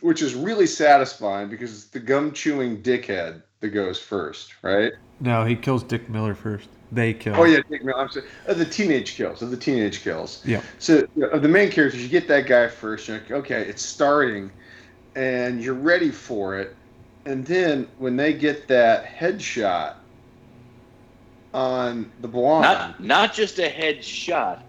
which 0.00 0.22
is 0.22 0.34
really 0.34 0.66
satisfying 0.66 1.48
because 1.48 1.72
it's 1.72 1.86
the 1.86 2.00
gum 2.00 2.32
chewing 2.32 2.82
dickhead 2.82 3.42
that 3.60 3.68
goes 3.68 3.98
first, 3.98 4.54
right? 4.62 4.92
No, 5.20 5.44
he 5.44 5.54
kills 5.54 5.82
Dick 5.84 6.08
Miller 6.08 6.34
first. 6.34 6.68
They 6.90 7.14
kill. 7.14 7.36
Oh 7.36 7.44
yeah, 7.44 7.60
Dick 7.70 7.84
Miller. 7.84 8.00
I'm 8.00 8.10
sorry. 8.10 8.26
The 8.46 8.64
teenage 8.64 9.14
kills. 9.14 9.40
Of 9.40 9.50
the 9.50 9.56
teenage 9.56 10.02
kills. 10.02 10.42
Yeah. 10.44 10.60
So 10.78 10.96
you 10.98 11.08
know, 11.16 11.28
of 11.28 11.42
the 11.42 11.48
main 11.48 11.70
characters, 11.70 12.02
you 12.02 12.08
get 12.08 12.28
that 12.28 12.46
guy 12.46 12.68
first. 12.68 13.08
You're 13.08 13.18
like, 13.18 13.30
okay, 13.30 13.62
it's 13.62 13.82
starting, 13.82 14.50
and 15.14 15.62
you're 15.62 15.74
ready 15.74 16.10
for 16.10 16.58
it. 16.58 16.76
And 17.24 17.46
then 17.46 17.88
when 17.98 18.16
they 18.16 18.32
get 18.32 18.68
that 18.68 19.04
headshot 19.04 19.94
on 21.54 22.10
the 22.20 22.28
blonde, 22.28 22.62
Not 22.62 23.02
not 23.02 23.34
just 23.34 23.58
a 23.58 23.70
headshot, 23.70 24.62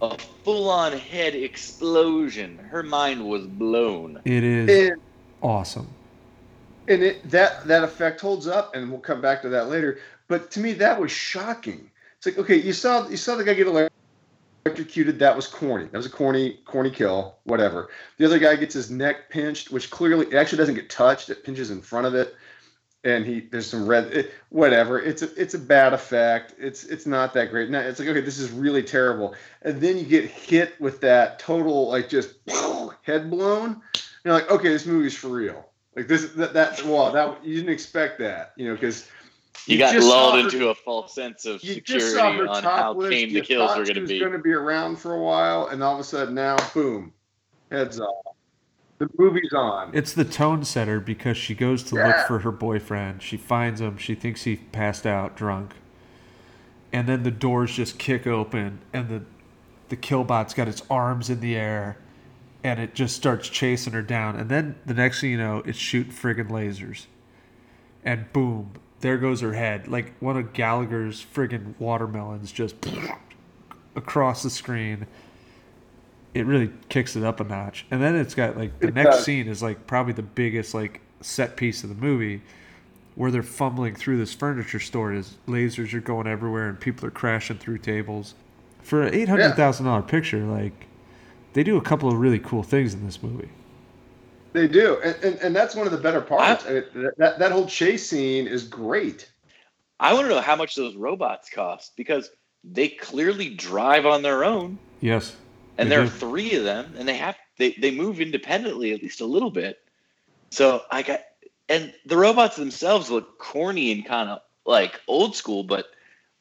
a 0.00 0.16
full 0.44 0.70
on 0.70 0.92
head 0.92 1.34
explosion. 1.34 2.58
Her 2.58 2.82
mind 2.82 3.28
was 3.28 3.46
blown. 3.46 4.20
It 4.24 4.44
is 4.44 4.90
and, 4.90 5.00
awesome. 5.42 5.88
and 6.86 7.02
it, 7.02 7.30
that 7.30 7.66
that 7.66 7.84
effect 7.84 8.20
holds 8.20 8.46
up, 8.46 8.74
and 8.74 8.90
we'll 8.90 9.00
come 9.00 9.20
back 9.20 9.42
to 9.42 9.48
that 9.50 9.68
later. 9.68 9.98
But 10.28 10.50
to 10.52 10.60
me, 10.60 10.72
that 10.74 11.00
was 11.00 11.10
shocking. 11.10 11.90
It's 12.16 12.26
like, 12.26 12.38
okay, 12.38 12.56
you 12.56 12.72
saw 12.72 13.08
you 13.08 13.16
saw 13.16 13.34
the 13.36 13.44
guy 13.44 13.54
get 13.54 13.66
electrocuted. 14.68 15.18
That 15.18 15.34
was 15.34 15.46
corny. 15.46 15.86
That 15.86 15.96
was 15.96 16.06
a 16.06 16.10
corny 16.10 16.60
corny 16.64 16.90
kill. 16.90 17.36
Whatever. 17.44 17.88
The 18.18 18.24
other 18.24 18.38
guy 18.38 18.56
gets 18.56 18.74
his 18.74 18.90
neck 18.90 19.30
pinched, 19.30 19.70
which 19.70 19.90
clearly 19.90 20.26
it 20.26 20.34
actually 20.34 20.58
doesn't 20.58 20.74
get 20.74 20.90
touched. 20.90 21.30
It 21.30 21.44
pinches 21.44 21.70
in 21.70 21.80
front 21.80 22.06
of 22.06 22.14
it, 22.14 22.34
and 23.04 23.24
he 23.24 23.40
there's 23.40 23.66
some 23.66 23.86
red. 23.86 24.12
It, 24.12 24.32
whatever. 24.50 25.00
It's 25.00 25.22
a 25.22 25.34
it's 25.40 25.54
a 25.54 25.58
bad 25.58 25.92
effect. 25.92 26.54
It's 26.58 26.84
it's 26.84 27.06
not 27.06 27.34
that 27.34 27.50
great. 27.50 27.70
Now 27.70 27.80
it's 27.80 27.98
like 27.98 28.08
okay, 28.08 28.20
this 28.20 28.38
is 28.38 28.50
really 28.50 28.82
terrible. 28.82 29.34
And 29.62 29.80
then 29.80 29.98
you 29.98 30.04
get 30.04 30.24
hit 30.24 30.80
with 30.80 31.00
that 31.00 31.38
total 31.38 31.88
like 31.88 32.08
just 32.08 32.34
head 33.02 33.30
blown. 33.30 33.82
You're 34.24 34.34
like, 34.34 34.50
okay, 34.50 34.68
this 34.68 34.86
movie's 34.86 35.16
for 35.16 35.28
real. 35.28 35.68
Like 35.96 36.06
this 36.06 36.30
that 36.32 36.52
that 36.52 36.84
well 36.84 37.10
that 37.12 37.44
you 37.44 37.56
didn't 37.56 37.72
expect 37.72 38.18
that 38.20 38.52
you 38.56 38.68
know 38.68 38.74
because 38.74 39.08
You, 39.66 39.78
got 39.78 39.92
just 39.92 40.06
saw 40.06 40.28
lulled 40.30 40.34
her- 40.40 40.48
into 40.48 40.68
a 40.68 40.74
false 40.74 41.14
sense 41.14 41.44
of 41.44 41.62
you 41.62 41.80
just 41.80 42.14
saw 42.14 42.30
security 42.30 42.48
on 42.48 42.62
how 42.62 42.76
topless. 42.76 43.10
tame 43.10 43.32
the 43.32 43.40
kills 43.40 43.76
were 43.76 43.84
going 43.84 43.94
to 43.94 44.00
was 44.02 44.10
be. 44.10 44.18
going 44.18 44.32
to 44.32 44.38
be 44.38 44.52
around 44.52 44.96
for 44.96 45.14
a 45.14 45.20
while, 45.20 45.66
and 45.68 45.82
all 45.82 45.94
of 45.94 46.00
a 46.00 46.04
sudden 46.04 46.34
now, 46.34 46.56
boom, 46.72 47.12
heads 47.70 48.00
off. 48.00 48.14
The 48.98 49.08
movie's 49.16 49.52
on. 49.52 49.90
It's 49.94 50.12
the 50.12 50.24
tone 50.24 50.64
setter 50.64 50.98
because 50.98 51.36
she 51.36 51.54
goes 51.54 51.84
to 51.84 51.94
look 51.94 52.16
for 52.26 52.40
her 52.40 52.50
boyfriend. 52.50 53.22
She 53.22 53.36
finds 53.36 53.80
him. 53.80 53.96
She 53.96 54.16
thinks 54.16 54.42
he 54.42 54.56
passed 54.56 55.06
out 55.06 55.36
drunk. 55.36 55.74
And 56.92 57.06
then 57.08 57.22
the 57.22 57.30
doors 57.30 57.74
just 57.76 57.98
kick 57.98 58.26
open 58.26 58.80
and 58.92 59.08
the 59.08 59.22
the 59.88 59.96
killbot's 59.96 60.52
got 60.52 60.68
its 60.68 60.82
arms 60.90 61.30
in 61.30 61.40
the 61.40 61.54
air 61.56 61.96
and 62.64 62.80
it 62.80 62.94
just 62.94 63.14
starts 63.16 63.48
chasing 63.48 63.92
her 63.92 64.02
down. 64.02 64.36
And 64.36 64.50
then 64.50 64.76
the 64.84 64.94
next 64.94 65.20
thing 65.20 65.30
you 65.30 65.38
know, 65.38 65.62
it's 65.64 65.78
shooting 65.78 66.12
friggin' 66.12 66.48
lasers. 66.50 67.06
And 68.04 68.30
boom, 68.32 68.72
there 69.00 69.18
goes 69.18 69.40
her 69.40 69.52
head. 69.52 69.88
Like 69.88 70.12
one 70.20 70.36
of 70.36 70.52
Gallagher's 70.52 71.24
friggin' 71.34 71.74
watermelons 71.78 72.52
just 72.52 72.74
across 73.94 74.42
the 74.42 74.50
screen. 74.50 75.06
It 76.34 76.46
really 76.46 76.70
kicks 76.88 77.16
it 77.16 77.24
up 77.24 77.40
a 77.40 77.44
notch. 77.44 77.86
And 77.90 78.02
then 78.02 78.14
it's 78.16 78.34
got 78.34 78.56
like 78.56 78.78
the 78.80 78.88
It 78.88 78.94
next 78.94 79.16
does. 79.16 79.24
scene 79.24 79.48
is 79.48 79.62
like 79.62 79.86
probably 79.86 80.12
the 80.12 80.22
biggest 80.22 80.74
like 80.74 81.00
set 81.20 81.56
piece 81.56 81.82
of 81.82 81.88
the 81.88 81.94
movie 81.96 82.42
where 83.14 83.30
they're 83.30 83.42
fumbling 83.42 83.94
through 83.96 84.18
this 84.18 84.32
furniture 84.32 84.78
store 84.78 85.12
as 85.12 85.36
lasers 85.48 85.92
are 85.94 86.00
going 86.00 86.26
everywhere 86.28 86.68
and 86.68 86.78
people 86.78 87.06
are 87.06 87.10
crashing 87.10 87.58
through 87.58 87.78
tables. 87.78 88.34
For 88.82 89.02
an 89.02 89.14
eight 89.14 89.28
hundred 89.28 89.54
thousand 89.54 89.86
dollar 89.86 90.02
picture, 90.02 90.44
like 90.44 90.86
they 91.54 91.62
do 91.64 91.76
a 91.76 91.80
couple 91.82 92.08
of 92.08 92.18
really 92.18 92.38
cool 92.38 92.62
things 92.62 92.94
in 92.94 93.04
this 93.04 93.22
movie. 93.22 93.48
They 94.52 94.66
do, 94.66 94.98
and, 95.04 95.16
and, 95.22 95.36
and 95.40 95.56
that's 95.56 95.74
one 95.74 95.86
of 95.86 95.92
the 95.92 95.98
better 95.98 96.20
parts. 96.20 96.64
I 96.66 96.72
mean, 96.94 97.10
that 97.18 97.38
that 97.38 97.52
whole 97.52 97.66
chase 97.66 98.08
scene 98.08 98.46
is 98.46 98.64
great. 98.64 99.30
I 100.00 100.14
want 100.14 100.26
to 100.26 100.34
know 100.34 100.40
how 100.40 100.56
much 100.56 100.74
those 100.74 100.94
robots 100.94 101.50
cost 101.50 101.96
because 101.96 102.30
they 102.64 102.88
clearly 102.88 103.50
drive 103.50 104.06
on 104.06 104.22
their 104.22 104.44
own, 104.44 104.78
Yes. 105.00 105.36
and 105.76 105.90
They 105.90 105.96
there 105.96 106.04
are 106.04 106.08
three 106.08 106.54
of 106.54 106.64
them, 106.64 106.94
and 106.96 107.06
they 107.06 107.16
have 107.16 107.36
they 107.58 107.72
they 107.72 107.90
move 107.90 108.20
independently 108.20 108.92
at 108.92 109.02
least 109.02 109.20
a 109.20 109.26
little 109.26 109.50
bit. 109.50 109.78
So 110.50 110.82
I 110.90 111.02
got, 111.02 111.20
and 111.68 111.92
the 112.06 112.16
robots 112.16 112.56
themselves 112.56 113.10
look 113.10 113.38
corny 113.38 113.92
and 113.92 114.06
kind 114.06 114.30
of 114.30 114.40
like 114.64 115.00
old 115.08 115.36
school, 115.36 115.62
but 115.62 115.86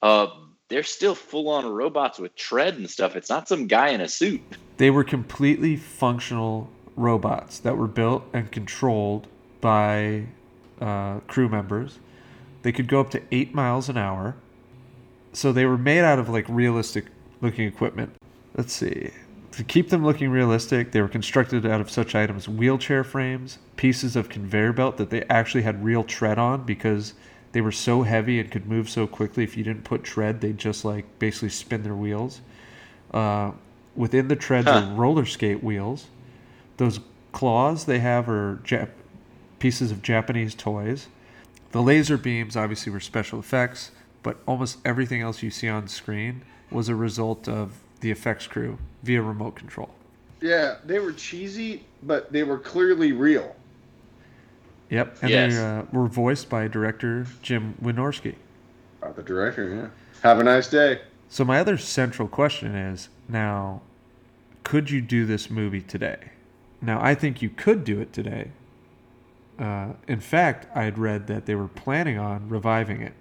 uh, 0.02 0.28
they're 0.70 0.84
still 0.84 1.15
full 1.15 1.50
on 1.50 1.65
robots 1.65 2.20
with 2.20 2.36
tread 2.36 2.76
and 2.76 2.89
stuff. 2.89 3.15
It's 3.15 3.30
not 3.30 3.48
some 3.48 3.67
guy 3.67 3.89
in 3.89 4.02
a 4.02 4.08
suit. 4.08 4.41
They 4.78 4.91
were 4.91 5.04
completely 5.04 5.76
functional 5.76 6.70
robots 6.98 7.60
that 7.60 7.78
were 7.78 7.88
built 7.88 8.26
and 8.34 8.52
controlled 8.52 9.28
by 9.62 10.26
uh, 10.82 11.20
crew 11.22 11.48
members. 11.48 12.00
They 12.64 12.72
could 12.74 12.88
go 12.88 13.00
up 13.00 13.12
to 13.12 13.22
eight 13.32 13.54
miles 13.54 13.88
an 13.88 13.98
hour. 13.98 14.36
So 15.32 15.54
they 15.54 15.66
were 15.66 15.78
made 15.78 16.02
out 16.04 16.20
of 16.20 16.28
like 16.28 16.46
realistic 16.50 17.06
looking 17.42 17.68
equipment. 17.68 18.14
Let's 18.56 18.74
see. 18.74 19.12
To 19.52 19.64
keep 19.64 19.90
them 19.90 20.04
looking 20.04 20.30
realistic, 20.30 20.92
they 20.92 21.02
were 21.02 21.08
constructed 21.08 21.66
out 21.66 21.82
of 21.82 21.90
such 21.90 22.14
items 22.16 22.48
wheelchair 22.50 23.04
frames, 23.04 23.58
pieces 23.76 24.16
of 24.16 24.30
conveyor 24.30 24.74
belt 24.74 24.98
that 24.98 25.10
they 25.10 25.24
actually 25.30 25.64
had 25.64 25.84
real 25.84 26.04
tread 26.04 26.38
on 26.38 26.64
because 26.64 27.14
they 27.54 27.62
were 27.62 27.72
so 27.72 28.04
heavy 28.04 28.40
and 28.40 28.52
could 28.52 28.68
move 28.68 28.90
so 28.90 29.08
quickly. 29.08 29.44
If 29.44 29.56
you 29.58 29.64
didn't 29.64 29.84
put 29.84 30.04
tread, 30.04 30.42
they'd 30.42 30.58
just 30.58 30.84
like 30.86 31.06
basically 31.20 31.50
spin 31.50 31.84
their 31.84 31.96
wheels. 31.96 32.42
Uh, 33.12 33.52
within 33.96 34.28
the 34.28 34.36
treads 34.36 34.68
Huh. 34.68 34.80
are 34.80 34.94
roller 34.96 35.26
skate 35.26 35.64
wheels. 35.64 36.08
Those 36.78 37.00
claws 37.32 37.86
they 37.86 38.00
have 38.00 38.30
are 38.30 38.60
Jap- 38.63 38.90
pieces 39.60 39.92
of 39.92 40.02
Japanese 40.02 40.56
toys. 40.56 41.08
The 41.72 41.82
laser 41.82 42.18
beams 42.18 42.56
obviously 42.56 42.92
were 42.92 43.00
special 43.00 43.40
effects, 43.40 43.92
but 44.24 44.38
almost 44.48 44.80
everything 44.86 45.22
else 45.22 45.44
you 45.44 45.50
see 45.52 45.68
on 45.68 45.88
screen 45.88 46.44
was 46.72 46.90
a 46.90 46.96
result 46.96 47.48
of 47.48 47.74
the 48.02 48.12
effects 48.12 48.48
crew 48.48 48.78
via 49.04 49.22
remote 49.22 49.56
control. 49.56 49.90
Yeah, 50.42 50.76
they 50.86 51.00
were 51.00 51.13
cheesy, 51.13 51.84
but 52.04 52.32
they 52.32 52.44
were 52.44 52.60
clearly 52.60 53.12
real. 53.12 53.56
Yep, 54.90 55.18
and 55.22 55.30
Yes. 55.30 55.54
they 55.56 55.60
uh, 55.60 55.84
were 55.92 56.08
voiced 56.08 56.50
by 56.50 56.68
director 56.68 57.26
Jim 57.42 57.76
Wynorski. 57.82 58.36
Uh, 59.02 59.12
the 59.12 59.24
director, 59.24 59.74
yeah. 59.74 59.88
Have 60.22 60.40
a 60.40 60.44
nice 60.44 60.70
day. 60.70 61.02
So 61.30 61.44
my 61.44 61.60
other 61.60 61.78
central 61.78 62.28
question 62.28 62.74
is 62.76 63.10
now, 63.28 63.82
could 64.63 64.90
you 64.90 65.02
do 65.02 65.26
this 65.26 65.50
movie 65.50 65.82
today? 65.82 66.18
Now 66.82 67.02
I 67.02 67.16
think 67.16 67.42
you 67.42 67.50
could 67.50 67.84
do 67.84 68.00
it 68.00 68.13
today. 68.13 68.52
Uh, 69.58 69.94
in 70.08 70.20
fact, 70.20 70.68
I 70.76 70.84
had 70.84 71.00
read 71.00 71.28
that 71.28 71.46
they 71.46 71.56
were 71.56 71.68
planning 71.68 72.18
on 72.18 72.48
reviving 72.48 73.02
it. 73.02 73.13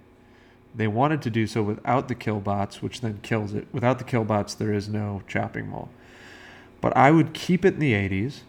They 0.75 0.87
wanted 0.87 1.23
to 1.23 1.31
do 1.31 1.47
so 1.47 1.63
without 1.63 2.07
the 2.07 2.15
killbots, 2.15 2.81
which 2.81 3.01
then 3.01 3.19
kills 3.23 3.53
it. 3.53 3.67
Without 3.71 3.97
the 3.97 4.05
killbots, 4.05 4.55
there 4.55 4.71
is 4.71 4.87
no 4.87 5.23
chopping 5.27 5.69
mall. 5.69 5.89
But 6.79 6.95
I 6.95 7.09
would 7.09 7.33
keep 7.33 7.65
it 7.65 7.75
in 7.75 7.79
the 7.79 7.93
80s 7.93 8.41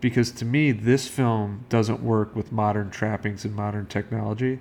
because 0.00 0.30
to 0.32 0.44
me, 0.44 0.70
this 0.70 1.08
film 1.08 1.64
doesn't 1.68 2.00
work 2.02 2.36
with 2.36 2.52
modern 2.52 2.90
trappings 2.90 3.44
and 3.44 3.54
modern 3.56 3.86
technology. 3.86 4.60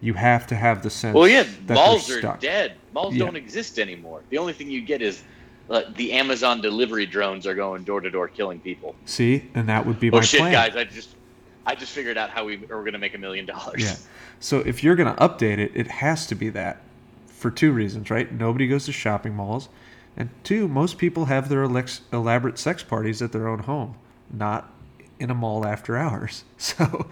You 0.00 0.14
have 0.14 0.46
to 0.48 0.54
have 0.56 0.82
the 0.82 0.90
sense. 0.90 1.14
Well, 1.14 1.28
yeah, 1.28 1.44
malls 1.68 2.10
are 2.10 2.20
dead. 2.38 2.74
Malls 2.94 3.14
Yeah. 3.14 3.26
don't 3.26 3.36
exist 3.36 3.78
anymore. 3.78 4.22
The 4.30 4.38
only 4.38 4.52
thing 4.54 4.70
you 4.70 4.80
get 4.80 5.02
is 5.02 5.22
uh, 5.70 5.82
the 5.96 6.12
Amazon 6.12 6.60
delivery 6.60 7.06
drones 7.06 7.46
are 7.46 7.54
going 7.54 7.84
door 7.84 8.00
to 8.00 8.10
door 8.10 8.28
killing 8.28 8.60
people. 8.60 8.94
See, 9.06 9.48
and 9.54 9.68
that 9.68 9.86
would 9.86 9.98
be 10.00 10.10
my 10.10 10.18
Oh 10.18 10.20
shit, 10.20 10.40
plan. 10.40 10.52
guys! 10.52 10.76
I 10.76 10.84
just 10.84 11.16
I 11.66 11.74
just 11.74 11.92
figured 11.92 12.18
out 12.18 12.30
how 12.30 12.44
we 12.44 12.56
are 12.64 12.80
going 12.80 12.92
to 12.92 12.98
make 12.98 13.14
a 13.14 13.18
million 13.18 13.46
dollars. 13.46 13.82
Yeah. 13.82 13.96
So 14.40 14.60
if 14.60 14.84
you're 14.84 14.96
going 14.96 15.14
to 15.14 15.20
update 15.20 15.58
it, 15.58 15.72
it 15.74 15.86
has 15.86 16.26
to 16.26 16.34
be 16.34 16.50
that 16.50 16.82
for 17.28 17.50
two 17.50 17.72
reasons, 17.72 18.10
right? 18.10 18.30
Nobody 18.30 18.66
goes 18.66 18.84
to 18.86 18.92
shopping 18.92 19.34
malls, 19.34 19.68
and 20.16 20.28
two, 20.44 20.68
most 20.68 20.98
people 20.98 21.26
have 21.26 21.48
their 21.48 21.66
elex- 21.66 22.00
elaborate 22.12 22.58
sex 22.58 22.82
parties 22.82 23.22
at 23.22 23.32
their 23.32 23.48
own 23.48 23.60
home, 23.60 23.96
not 24.30 24.70
in 25.18 25.30
a 25.30 25.34
mall 25.34 25.66
after 25.66 25.96
hours. 25.96 26.44
So 26.58 27.06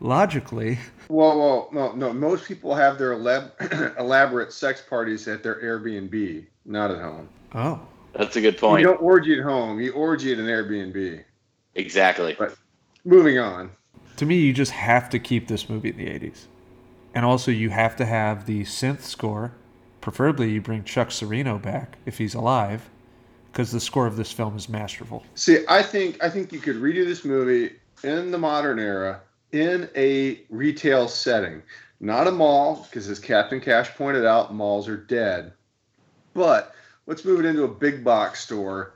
logically, 0.00 0.78
Well, 1.08 1.38
well, 1.38 1.68
no, 1.72 1.92
no. 1.92 2.12
Most 2.12 2.46
people 2.46 2.74
have 2.74 2.98
their 2.98 3.14
elab- 3.14 3.96
elaborate 3.98 4.52
sex 4.52 4.82
parties 4.82 5.26
at 5.28 5.42
their 5.42 5.56
Airbnb, 5.62 6.44
not 6.64 6.90
at 6.90 6.98
home. 6.98 7.28
Oh, 7.54 7.80
That's 8.14 8.36
a 8.36 8.40
good 8.40 8.58
point. 8.58 8.80
You 8.80 8.88
don't 8.88 9.00
orgy 9.02 9.38
at 9.38 9.44
home. 9.44 9.80
You 9.80 9.92
orgy 9.92 10.32
at 10.32 10.38
an 10.38 10.46
Airbnb. 10.46 11.22
Exactly. 11.74 12.34
But 12.38 12.56
moving 13.04 13.38
on. 13.38 13.70
to 14.16 14.26
me, 14.26 14.36
you 14.36 14.52
just 14.52 14.72
have 14.72 15.08
to 15.10 15.18
keep 15.18 15.48
this 15.48 15.68
movie 15.68 15.90
in 15.90 15.96
the 15.96 16.06
80s. 16.06 16.46
And 17.14 17.24
also, 17.24 17.50
you 17.50 17.70
have 17.70 17.94
to 17.96 18.04
have 18.04 18.46
the 18.46 18.62
synth 18.64 19.02
score. 19.02 19.52
Preferably, 20.00 20.50
you 20.50 20.60
bring 20.60 20.84
Chuck 20.84 21.08
Cirino 21.08 21.60
back 21.62 21.96
if 22.06 22.18
he's 22.18 22.34
alive, 22.34 22.90
because 23.52 23.70
the 23.70 23.80
score 23.80 24.06
of 24.06 24.16
this 24.16 24.32
film 24.32 24.56
is 24.56 24.68
masterful. 24.68 25.22
See, 25.34 25.64
I 25.68 25.82
think 25.82 26.22
I 26.22 26.28
think 26.28 26.52
you 26.52 26.58
could 26.58 26.76
redo 26.76 27.06
this 27.06 27.24
movie 27.24 27.76
in 28.02 28.30
the 28.30 28.38
modern 28.38 28.78
era 28.78 29.20
in 29.52 29.88
a 29.96 30.40
retail 30.50 31.06
setting, 31.08 31.62
not 32.00 32.26
a 32.26 32.32
mall, 32.32 32.86
because 32.90 33.08
as 33.08 33.18
Captain 33.20 33.60
Cash 33.60 33.94
pointed 33.94 34.26
out, 34.26 34.52
malls 34.52 34.88
are 34.88 34.96
dead. 34.96 35.52
But 36.34 36.73
let's 37.06 37.24
move 37.24 37.40
it 37.40 37.46
into 37.46 37.64
a 37.64 37.68
big 37.68 38.04
box 38.04 38.40
store. 38.40 38.94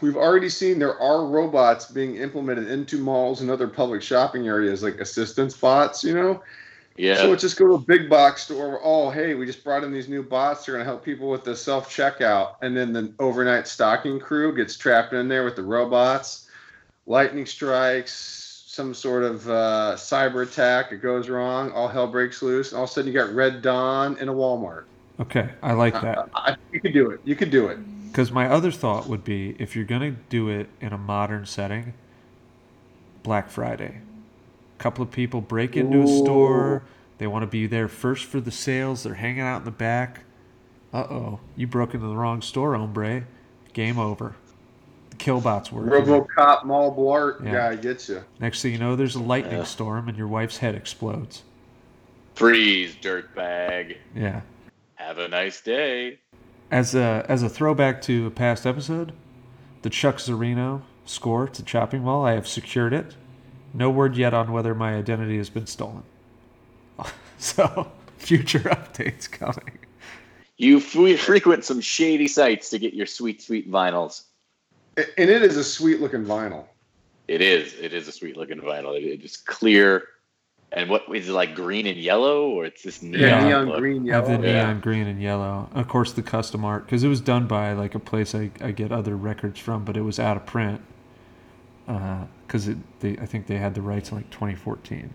We've 0.00 0.16
already 0.16 0.48
seen 0.48 0.78
there 0.78 0.98
are 0.98 1.26
robots 1.26 1.86
being 1.86 2.16
implemented 2.16 2.68
into 2.68 2.98
malls 2.98 3.40
and 3.40 3.50
other 3.50 3.68
public 3.68 4.02
shopping 4.02 4.48
areas, 4.48 4.82
like 4.82 5.00
assistance 5.00 5.56
bots, 5.56 6.02
you 6.02 6.14
know? 6.14 6.42
Yeah. 6.96 7.16
So 7.16 7.30
let's 7.30 7.42
just 7.42 7.56
go 7.56 7.66
to 7.68 7.74
a 7.74 7.78
big 7.78 8.10
box 8.10 8.42
store. 8.42 8.80
Oh, 8.82 9.10
hey, 9.10 9.34
we 9.34 9.46
just 9.46 9.64
brought 9.64 9.84
in 9.84 9.92
these 9.92 10.08
new 10.08 10.22
bots. 10.22 10.66
They're 10.66 10.74
going 10.74 10.84
to 10.84 10.90
help 10.90 11.04
people 11.04 11.30
with 11.30 11.44
the 11.44 11.56
self 11.56 11.88
checkout. 11.88 12.56
And 12.62 12.76
then 12.76 12.92
the 12.92 13.12
overnight 13.18 13.66
stocking 13.66 14.20
crew 14.20 14.54
gets 14.54 14.76
trapped 14.76 15.12
in 15.12 15.28
there 15.28 15.44
with 15.44 15.56
the 15.56 15.62
robots. 15.62 16.48
Lightning 17.06 17.46
strikes, 17.46 18.64
some 18.66 18.92
sort 18.92 19.22
of 19.22 19.48
uh, 19.48 19.94
cyber 19.96 20.42
attack. 20.42 20.92
It 20.92 20.98
goes 20.98 21.28
wrong. 21.28 21.72
All 21.72 21.88
hell 21.88 22.06
breaks 22.06 22.42
loose. 22.42 22.72
And 22.72 22.78
all 22.78 22.84
of 22.84 22.90
a 22.90 22.92
sudden, 22.92 23.10
you 23.10 23.18
got 23.18 23.32
Red 23.34 23.62
Dawn 23.62 24.18
in 24.18 24.28
a 24.28 24.34
Walmart. 24.34 24.84
Okay, 25.20 25.50
I 25.62 25.72
like 25.72 25.94
that. 26.00 26.28
I, 26.34 26.52
I, 26.52 26.56
you 26.72 26.80
could 26.80 26.92
do 26.92 27.10
it. 27.10 27.20
You 27.24 27.36
could 27.36 27.50
do 27.50 27.68
it. 27.68 27.78
Because 28.10 28.30
my 28.32 28.46
other 28.48 28.70
thought 28.70 29.06
would 29.08 29.24
be 29.24 29.56
if 29.58 29.74
you're 29.74 29.84
going 29.84 30.02
to 30.02 30.20
do 30.28 30.48
it 30.48 30.68
in 30.80 30.92
a 30.92 30.98
modern 30.98 31.46
setting, 31.46 31.94
Black 33.22 33.48
Friday. 33.48 34.00
A 34.78 34.82
couple 34.82 35.02
of 35.02 35.10
people 35.10 35.40
break 35.40 35.76
into 35.76 36.02
a 36.02 36.08
store. 36.08 36.82
They 37.18 37.26
want 37.26 37.42
to 37.42 37.46
be 37.46 37.66
there 37.66 37.88
first 37.88 38.24
for 38.24 38.40
the 38.40 38.50
sales. 38.50 39.02
They're 39.04 39.14
hanging 39.14 39.42
out 39.42 39.58
in 39.58 39.64
the 39.64 39.70
back. 39.70 40.24
Uh 40.92 41.06
oh, 41.08 41.40
you 41.56 41.66
broke 41.66 41.94
into 41.94 42.06
the 42.06 42.16
wrong 42.16 42.42
store, 42.42 42.74
hombre. 42.76 43.24
Game 43.72 43.98
over. 43.98 44.34
The 45.10 45.16
killbots 45.16 45.72
work. 45.72 45.86
RoboCop 45.86 46.64
Mall 46.64 46.94
Blart. 46.94 47.42
Yeah. 47.44 47.52
Yeah, 47.52 47.68
I 47.68 47.76
get 47.76 48.08
you. 48.08 48.22
Next 48.40 48.60
thing 48.60 48.72
you 48.72 48.78
know, 48.78 48.96
there's 48.96 49.14
a 49.14 49.22
lightning 49.22 49.58
Yeah. 49.58 49.64
storm 49.64 50.08
and 50.08 50.18
your 50.18 50.28
wife's 50.28 50.58
head 50.58 50.74
explodes. 50.74 51.44
Freeze, 52.34 52.94
dirtbag. 52.96 53.96
Yeah. 54.14 54.40
Have 55.06 55.18
a 55.18 55.26
nice 55.26 55.60
day. 55.60 56.20
As 56.70 56.94
a 56.94 57.26
as 57.28 57.42
a 57.42 57.48
throwback 57.48 58.00
to 58.02 58.28
a 58.28 58.30
past 58.30 58.64
episode, 58.64 59.12
the 59.82 59.90
Chuck 59.90 60.18
Cirino 60.18 60.82
score 61.04 61.48
to 61.48 61.62
Chopping 61.64 62.02
Mall, 62.02 62.24
I 62.24 62.32
have 62.32 62.46
secured 62.46 62.92
it. 62.92 63.16
No 63.74 63.90
word 63.90 64.16
yet 64.16 64.32
on 64.32 64.52
whether 64.52 64.76
my 64.76 64.94
identity 64.94 65.38
has 65.38 65.50
been 65.50 65.66
stolen. 65.66 66.04
so, 67.38 67.90
future 68.16 68.60
updates 68.60 69.28
coming. 69.28 69.80
You 70.56 70.76
f- 70.76 71.18
frequent 71.18 71.64
some 71.64 71.80
shady 71.80 72.28
sites 72.28 72.70
to 72.70 72.78
get 72.78 72.94
your 72.94 73.06
sweet, 73.06 73.42
sweet 73.42 73.68
vinyls. 73.68 74.22
And 74.96 75.30
it 75.30 75.42
is 75.42 75.56
a 75.56 75.64
sweet 75.64 76.00
looking 76.00 76.24
vinyl. 76.24 76.66
It 77.26 77.40
is. 77.40 77.74
It 77.74 77.92
is 77.92 78.06
a 78.06 78.12
sweet 78.12 78.36
looking 78.36 78.60
vinyl. 78.60 78.94
It's 78.96 79.36
clear. 79.36 80.04
And 80.72 80.88
what 80.90 81.04
is 81.14 81.28
it 81.28 81.32
like 81.32 81.54
green 81.54 81.86
and 81.86 81.98
yellow, 81.98 82.48
or 82.50 82.64
it's 82.66 82.82
this 82.82 83.02
neon, 83.02 83.38
Yeah, 83.40 83.40
neon 83.40 83.66
look? 83.66 83.76
green 83.76 84.06
I 84.10 84.16
have 84.16 84.26
the 84.26 84.38
yellow. 84.38 84.42
Yeah. 84.42 84.66
neon 84.66 84.80
green 84.80 85.06
and 85.06 85.22
yellow. 85.22 85.68
Of 85.74 85.88
course, 85.88 86.12
the 86.12 86.22
custom 86.22 86.64
art 86.64 86.86
because 86.86 87.04
it 87.04 87.08
was 87.08 87.20
done 87.20 87.46
by 87.46 87.72
like 87.74 87.94
a 87.94 88.00
place 88.00 88.34
I, 88.34 88.50
I 88.60 88.72
get 88.72 88.92
other 88.92 89.16
records 89.16 89.60
from, 89.60 89.84
but 89.84 89.96
it 89.96 90.02
was 90.02 90.18
out 90.18 90.36
of 90.36 90.46
print 90.46 90.80
uh, 91.88 92.24
because 92.46 92.68
it 92.68 92.78
they 93.00 93.16
I 93.18 93.26
think 93.26 93.46
they 93.46 93.58
had 93.58 93.74
the 93.74 93.82
rights 93.82 94.10
in 94.10 94.16
like 94.18 94.30
2014. 94.30 95.14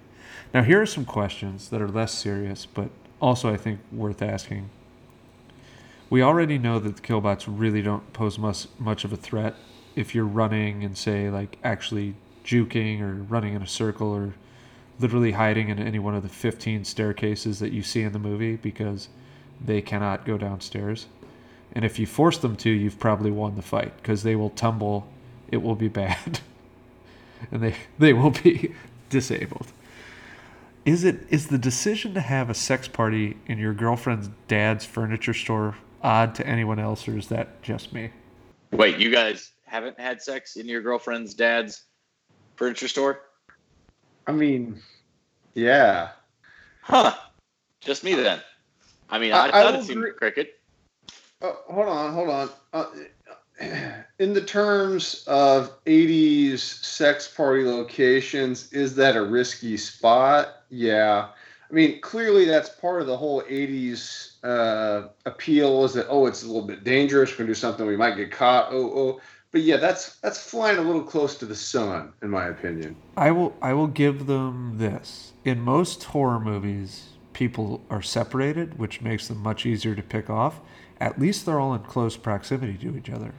Now 0.53 0.63
here 0.63 0.81
are 0.81 0.85
some 0.87 1.05
questions 1.05 1.69
that 1.69 1.81
are 1.81 1.89
less 1.89 2.13
serious, 2.13 2.65
but 2.65 2.89
also 3.21 3.51
I 3.53 3.57
think 3.57 3.79
worth 3.91 4.21
asking. 4.21 4.69
We 6.09 6.21
already 6.21 6.57
know 6.57 6.79
that 6.79 6.95
the 6.97 7.01
killbots 7.01 7.45
really 7.47 7.81
don't 7.81 8.13
pose 8.13 8.39
much 8.39 8.67
much 8.79 9.03
of 9.05 9.11
a 9.13 9.17
threat 9.17 9.55
if 9.95 10.15
you're 10.15 10.25
running 10.25 10.83
and 10.83 10.97
say 10.97 11.29
like 11.29 11.57
actually 11.63 12.15
juking 12.45 13.01
or 13.01 13.15
running 13.15 13.55
in 13.55 13.61
a 13.61 13.67
circle 13.67 14.09
or 14.13 14.33
literally 14.99 15.31
hiding 15.31 15.69
in 15.69 15.79
any 15.79 15.99
one 15.99 16.15
of 16.15 16.23
the 16.23 16.29
15 16.29 16.83
staircases 16.83 17.59
that 17.59 17.71
you 17.71 17.83
see 17.83 18.01
in 18.01 18.13
the 18.13 18.19
movie 18.19 18.55
because 18.55 19.09
they 19.63 19.81
cannot 19.81 20.25
go 20.25 20.37
downstairs. 20.37 21.07
And 21.73 21.85
if 21.85 21.99
you 21.99 22.07
force 22.07 22.37
them 22.37 22.55
to, 22.57 22.69
you've 22.69 22.99
probably 22.99 23.31
won 23.31 23.55
the 23.55 23.61
fight 23.61 23.95
because 23.97 24.23
they 24.23 24.35
will 24.35 24.49
tumble. 24.51 25.07
It 25.49 25.57
will 25.57 25.75
be 25.75 25.87
bad. 25.87 26.39
and 27.51 27.61
they 27.61 27.75
they 27.99 28.13
will 28.13 28.31
be 28.31 28.73
disabled. 29.09 29.67
Is 30.85 31.03
it 31.03 31.19
is 31.29 31.47
the 31.47 31.57
decision 31.57 32.13
to 32.13 32.21
have 32.21 32.49
a 32.49 32.53
sex 32.53 32.87
party 32.87 33.37
in 33.45 33.57
your 33.57 33.73
girlfriend's 33.73 34.29
dad's 34.47 34.85
furniture 34.85 35.33
store 35.33 35.75
odd 36.01 36.35
to 36.35 36.47
anyone 36.47 36.79
else 36.79 37.07
or 37.07 37.17
is 37.17 37.27
that 37.27 37.61
just 37.61 37.93
me? 37.93 38.11
Wait, 38.71 38.97
you 38.97 39.11
guys 39.11 39.51
haven't 39.65 39.99
had 39.99 40.21
sex 40.21 40.55
in 40.55 40.67
your 40.67 40.81
girlfriend's 40.81 41.33
dad's 41.33 41.83
furniture 42.55 42.87
store? 42.87 43.21
I 44.27 44.31
mean, 44.33 44.79
yeah. 45.53 46.09
Huh. 46.81 47.15
Just 47.81 48.03
me 48.03 48.13
then. 48.13 48.41
I 49.09 49.19
mean, 49.19 49.31
I, 49.33 49.37
I- 49.37 49.47
I 49.47 49.51
thought 49.63 49.73
will 49.73 49.79
it 49.81 49.85
seemed 49.85 49.99
agree- 49.99 50.13
cricket. 50.13 50.59
Uh, 51.41 51.53
hold 51.69 51.87
on, 51.87 52.13
hold 52.13 52.29
on. 52.29 52.49
Uh, 52.73 52.85
in 54.19 54.33
the 54.33 54.41
terms 54.41 55.23
of 55.27 55.83
80s 55.85 56.59
sex 56.59 57.27
party 57.33 57.63
locations, 57.63 58.71
is 58.73 58.95
that 58.95 59.15
a 59.15 59.21
risky 59.23 59.77
spot? 59.77 60.63
Yeah. 60.69 61.27
I 61.69 61.73
mean, 61.73 61.99
clearly 62.01 62.45
that's 62.45 62.69
part 62.69 63.01
of 63.01 63.07
the 63.07 63.15
whole 63.17 63.41
80s 63.43 64.43
uh, 64.43 65.09
appeal 65.25 65.83
is 65.85 65.93
that, 65.93 66.07
oh, 66.09 66.25
it's 66.25 66.43
a 66.43 66.47
little 66.47 66.61
bit 66.65 66.83
dangerous. 66.83 67.31
We're 67.31 67.37
going 67.39 67.47
to 67.47 67.51
do 67.51 67.55
something. 67.59 67.85
We 67.85 67.97
might 67.97 68.15
get 68.15 68.31
caught. 68.31 68.69
Oh, 68.71 68.91
oh. 68.97 69.21
But 69.57 69.63
yeah, 69.63 69.77
that's 69.77 70.17
that's 70.17 70.39
flying 70.39 70.77
a 70.77 70.81
little 70.81 71.01
close 71.01 71.35
to 71.37 71.47
the 71.47 71.55
sun, 71.55 72.13
in 72.21 72.29
my 72.29 72.45
opinion. 72.45 72.95
I 73.17 73.31
will 73.31 73.55
I 73.59 73.73
will 73.73 73.87
give 73.87 74.27
them 74.27 74.77
this. 74.77 75.33
In 75.45 75.61
most 75.61 76.03
horror 76.03 76.39
movies, 76.39 77.05
people 77.33 77.81
are 77.89 78.03
separated, 78.03 78.77
which 78.77 79.01
makes 79.01 79.27
them 79.27 79.39
much 79.39 79.65
easier 79.65 79.95
to 79.95 80.03
pick 80.03 80.29
off. 80.29 80.59
At 80.99 81.19
least 81.19 81.47
they're 81.47 81.59
all 81.59 81.73
in 81.73 81.81
close 81.81 82.15
proximity 82.15 82.77
to 82.87 82.95
each 82.95 83.09
other. 83.09 83.33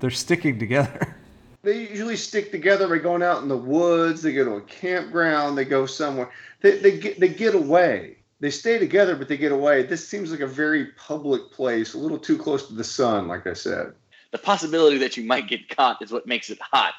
They're 0.00 0.10
sticking 0.10 0.58
together. 0.58 1.16
They 1.62 1.86
usually 1.88 2.16
stick 2.16 2.50
together 2.50 2.88
by 2.88 2.98
going 2.98 3.22
out 3.22 3.42
in 3.42 3.48
the 3.48 3.56
woods. 3.56 4.20
They 4.20 4.32
go 4.32 4.44
to 4.44 4.56
a 4.56 4.60
campground. 4.62 5.56
They 5.56 5.64
go 5.64 5.86
somewhere. 5.86 6.28
They, 6.60 6.76
they 6.78 6.98
get 6.98 7.20
they 7.20 7.28
get 7.28 7.54
away. 7.54 8.16
They 8.40 8.50
stay 8.50 8.78
together, 8.78 9.16
but 9.16 9.28
they 9.28 9.38
get 9.38 9.52
away. 9.52 9.84
This 9.84 10.06
seems 10.06 10.30
like 10.30 10.40
a 10.40 10.46
very 10.46 10.86
public 10.96 11.52
place, 11.52 11.94
a 11.94 11.98
little 11.98 12.18
too 12.18 12.36
close 12.36 12.66
to 12.66 12.74
the 12.74 12.84
sun, 12.84 13.28
like 13.28 13.46
I 13.46 13.54
said. 13.54 13.94
The 14.32 14.38
possibility 14.38 14.98
that 14.98 15.16
you 15.16 15.24
might 15.24 15.46
get 15.48 15.68
caught 15.68 16.02
is 16.02 16.10
what 16.10 16.26
makes 16.26 16.50
it 16.50 16.58
hot. 16.60 16.94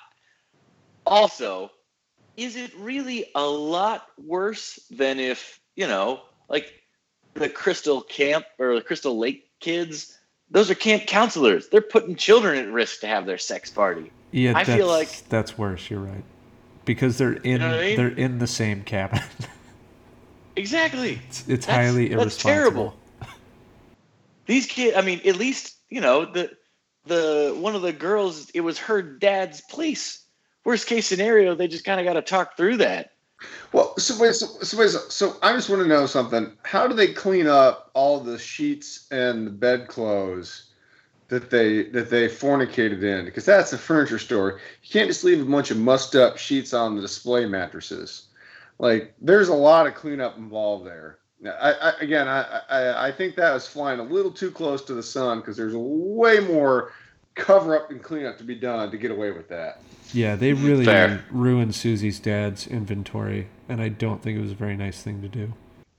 Also, 1.05 1.71
is 2.37 2.55
it 2.55 2.71
really 2.77 3.25
a 3.35 3.43
lot 3.45 4.07
worse 4.23 4.79
than 4.89 5.19
if, 5.19 5.59
you 5.75 5.87
know, 5.87 6.21
like 6.47 6.71
the 7.33 7.49
Crystal 7.49 8.01
Camp 8.01 8.45
or 8.59 8.75
the 8.75 8.81
Crystal 8.81 9.17
Lake 9.17 9.49
kids? 9.59 10.17
Those 10.51 10.69
are 10.69 10.75
camp 10.75 11.07
counselors. 11.07 11.69
They're 11.69 11.81
putting 11.81 12.15
children 12.15 12.57
at 12.59 12.71
risk 12.71 13.01
to 13.01 13.07
have 13.07 13.25
their 13.25 13.39
sex 13.39 13.69
party. 13.71 14.11
Yeah, 14.31 14.53
I 14.55 14.63
feel 14.63 14.87
like- 14.87 15.27
that's 15.29 15.57
worse. 15.57 15.89
You're 15.89 15.99
right, 15.99 16.23
because 16.85 17.17
they're 17.17 17.33
in 17.33 17.61
know 17.61 17.77
I 17.79 17.81
mean? 17.81 17.97
they're 17.97 18.07
in 18.09 18.37
the 18.39 18.47
same 18.47 18.83
cabin. 18.83 19.21
Exactly. 20.55 21.19
it's 21.27 21.47
it's 21.47 21.65
That's- 21.65 21.87
highly 21.87 22.09
that's 22.09 22.21
irresponsible. 22.21 22.51
terrible. 22.51 22.93
These 24.45 24.67
kids, 24.67 24.95
I 24.95 25.01
mean, 25.01 25.19
at 25.25 25.35
least, 25.37 25.77
you 25.89 25.99
know, 25.99 26.25
the 26.25 26.51
the 27.05 27.55
one 27.59 27.75
of 27.75 27.81
the 27.81 27.93
girls, 27.93 28.49
it 28.51 28.61
was 28.61 28.77
her 28.79 29.01
dad's 29.01 29.61
place. 29.61 30.25
Worst 30.63 30.87
case 30.87 31.07
scenario, 31.07 31.55
they 31.55 31.67
just 31.67 31.85
kind 31.85 31.99
of 31.99 32.05
got 32.05 32.13
to 32.13 32.21
talk 32.21 32.55
through 32.55 32.77
that. 32.77 33.11
Well, 33.73 33.97
so 33.97 34.17
wait, 34.21 34.35
so, 34.35 34.47
so, 34.61 34.77
wait, 34.77 34.89
so, 34.89 34.99
so 35.09 35.35
I 35.41 35.51
just 35.53 35.69
want 35.69 35.81
to 35.81 35.87
know 35.87 36.05
something. 36.05 36.53
How 36.63 36.87
do 36.87 36.93
they 36.93 37.11
clean 37.11 37.47
up 37.47 37.91
all 37.93 38.19
the 38.19 38.39
sheets 38.39 39.07
and 39.11 39.45
the 39.45 39.51
bedclothes 39.51 40.69
that 41.27 41.49
they 41.49 41.83
that 41.89 42.09
they 42.09 42.27
fornicated 42.27 43.03
in? 43.03 43.25
Because 43.25 43.45
that's 43.45 43.73
a 43.73 43.77
furniture 43.77 44.19
store. 44.19 44.61
You 44.83 44.89
can't 44.89 45.09
just 45.09 45.23
leave 45.23 45.41
a 45.41 45.45
bunch 45.45 45.71
of 45.71 45.77
mussed 45.77 46.15
up 46.15 46.37
sheets 46.37 46.73
on 46.73 46.95
the 46.95 47.01
display 47.01 47.45
mattresses. 47.45 48.27
Like, 48.79 49.13
there's 49.21 49.49
a 49.49 49.53
lot 49.53 49.87
of 49.87 49.95
cleanup 49.95 50.37
involved 50.37 50.85
there. 50.85 51.19
Now, 51.43 51.51
I, 51.60 51.71
I 51.73 51.93
again, 51.99 52.27
I, 52.29 52.62
I 52.69 53.08
I 53.08 53.12
think 53.12 53.36
that 53.36 53.53
was 53.53 53.67
flying 53.67 53.99
a 53.99 54.03
little 54.03 54.32
too 54.32 54.49
close 54.49 54.82
to 54.86 54.93
the 54.93 55.03
sun 55.03 55.39
because 55.39 55.58
there's 55.58 55.75
way 55.75 56.39
more 56.39 56.93
cover 57.36 57.75
up 57.75 57.91
and 57.91 58.01
cleanup 58.01 58.38
to 58.38 58.43
be 58.45 58.56
done 58.56 58.89
to 58.91 58.97
get 58.97 59.12
away 59.12 59.32
with 59.32 59.49
that. 59.49 59.82
Yeah, 60.13 60.36
they 60.38 60.53
really 60.53 60.86
Fair. 60.86 61.23
ruined 61.32 61.75
Susie's 61.75 62.19
dad's 62.19 62.65
inventory, 62.67 63.49
and 63.67 63.82
I 63.82 63.89
don't 63.89 64.21
think 64.21 64.38
it 64.38 64.41
was 64.41 64.51
a 64.51 64.56
very 64.56 64.77
nice 64.77 65.01
thing 65.03 65.21
to 65.21 65.27
do. 65.27 65.51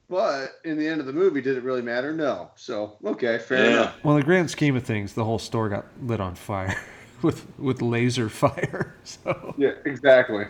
But 0.09 0.61
in 0.65 0.79
the 0.79 0.87
end 0.87 1.01
of 1.01 1.07
the 1.07 1.13
movie, 1.13 1.41
did 1.43 1.57
it 1.59 1.63
really 1.63 1.83
matter? 1.83 2.13
No. 2.15 2.51
So 2.57 2.97
okay, 3.05 3.39
fair 3.39 3.65
Yeah. 3.65 3.71
enough. 3.73 3.97
Well, 4.03 4.15
in 4.17 4.21
the 4.21 4.25
grand 4.27 4.51
scheme 4.51 4.77
of 4.77 4.85
things, 4.85 5.13
the 5.13 5.25
whole 5.25 5.39
store 5.39 5.69
got 5.69 5.85
lit 6.03 6.21
on 6.21 6.35
fire 6.37 6.75
with 7.23 7.47
with 7.59 7.83
laser 7.83 8.31
fire. 8.31 8.95
So, 9.05 9.55
Yeah, 9.59 9.73
exactly. 9.85 10.47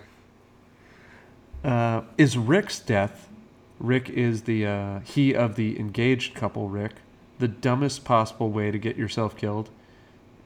uh, 1.64 2.02
is 2.16 2.37
Rick's 2.38 2.78
death? 2.78 3.28
Rick 3.84 4.08
is 4.08 4.42
the 4.42 4.66
uh, 4.66 5.00
he 5.00 5.34
of 5.34 5.56
the 5.56 5.78
engaged 5.78 6.34
couple. 6.34 6.68
Rick, 6.68 6.92
the 7.38 7.48
dumbest 7.48 8.04
possible 8.04 8.50
way 8.50 8.70
to 8.70 8.78
get 8.78 8.96
yourself 8.96 9.36
killed. 9.36 9.68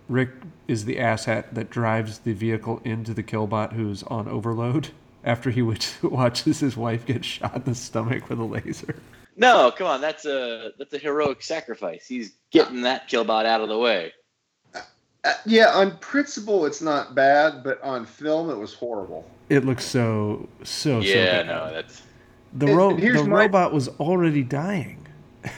Rick 0.08 0.30
is 0.66 0.86
the 0.86 0.96
asshat 0.96 1.52
that 1.52 1.70
drives 1.70 2.20
the 2.20 2.32
vehicle 2.32 2.80
into 2.84 3.12
the 3.14 3.22
killbot 3.22 3.74
who's 3.74 4.02
on 4.04 4.26
overload 4.26 4.88
after 5.24 5.50
he 5.50 5.62
watches 6.02 6.60
his 6.60 6.76
wife 6.76 7.06
get 7.06 7.24
shot 7.24 7.56
in 7.56 7.64
the 7.64 7.74
stomach 7.74 8.28
with 8.28 8.38
a 8.38 8.44
laser. 8.44 8.96
No, 9.36 9.70
come 9.70 9.86
on, 9.86 10.00
that's 10.00 10.24
a 10.24 10.72
that's 10.78 10.92
a 10.94 10.98
heroic 10.98 11.42
sacrifice. 11.42 12.06
He's 12.08 12.32
getting 12.50 12.82
that 12.82 13.08
killbot 13.08 13.46
out 13.46 13.60
of 13.60 13.68
the 13.68 13.78
way. 13.78 14.12
Uh, 14.74 15.32
yeah, 15.46 15.70
on 15.74 15.96
principle, 15.98 16.66
it's 16.66 16.80
not 16.80 17.14
bad, 17.14 17.62
but 17.62 17.80
on 17.82 18.04
film, 18.04 18.50
it 18.50 18.56
was 18.56 18.74
horrible. 18.74 19.28
It 19.48 19.64
looks 19.64 19.84
so 19.84 20.48
so 20.64 20.98
yeah, 20.98 21.12
so 21.12 21.24
bad. 21.24 21.46
no, 21.46 21.72
that's 21.72 22.02
the 22.52 22.66
ro- 22.66 22.96
the 22.96 23.24
my- 23.24 23.42
robot 23.42 23.72
was 23.72 23.88
already 24.00 24.42
dying. 24.42 25.06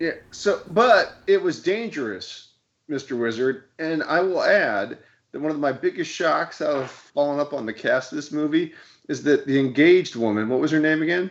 Yeah. 0.00 0.12
So, 0.30 0.60
but 0.70 1.16
it 1.26 1.42
was 1.42 1.60
dangerous, 1.60 2.50
Mr. 2.88 3.18
Wizard, 3.18 3.64
and 3.80 4.04
I 4.04 4.20
will 4.20 4.44
add 4.44 4.98
that 5.32 5.40
one 5.40 5.50
of 5.50 5.58
my 5.58 5.72
biggest 5.72 6.08
shocks 6.08 6.62
out 6.62 6.76
of 6.76 6.88
following 6.88 7.40
up 7.40 7.52
on 7.52 7.66
the 7.66 7.72
cast 7.72 8.12
of 8.12 8.16
this 8.16 8.30
movie 8.30 8.74
is 9.08 9.24
that 9.24 9.44
the 9.46 9.58
engaged 9.58 10.14
woman, 10.14 10.48
what 10.48 10.60
was 10.60 10.70
her 10.70 10.78
name 10.78 11.02
again? 11.02 11.30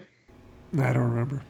I 0.78 0.92
don't 0.92 1.10
remember. 1.10 1.42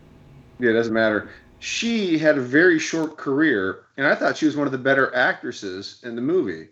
Yeah, 0.59 0.69
it 0.69 0.73
doesn't 0.73 0.93
matter. 0.93 1.31
She 1.57 2.19
had 2.19 2.37
a 2.37 2.41
very 2.41 2.77
short 2.77 3.17
career, 3.17 3.85
and 3.97 4.05
I 4.05 4.13
thought 4.13 4.37
she 4.37 4.45
was 4.45 4.55
one 4.55 4.67
of 4.67 4.71
the 4.71 4.77
better 4.77 5.11
actresses 5.15 5.99
in 6.03 6.15
the 6.15 6.21
movie. 6.21 6.67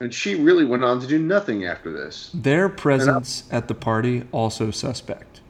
And 0.00 0.12
she 0.12 0.36
really 0.36 0.64
went 0.64 0.84
on 0.84 1.00
to 1.00 1.06
do 1.06 1.18
nothing 1.18 1.66
after 1.66 1.92
this. 1.92 2.30
Their 2.32 2.70
presence 2.70 3.44
at 3.50 3.68
the 3.68 3.74
party 3.74 4.24
also 4.32 4.70
suspect 4.70 5.42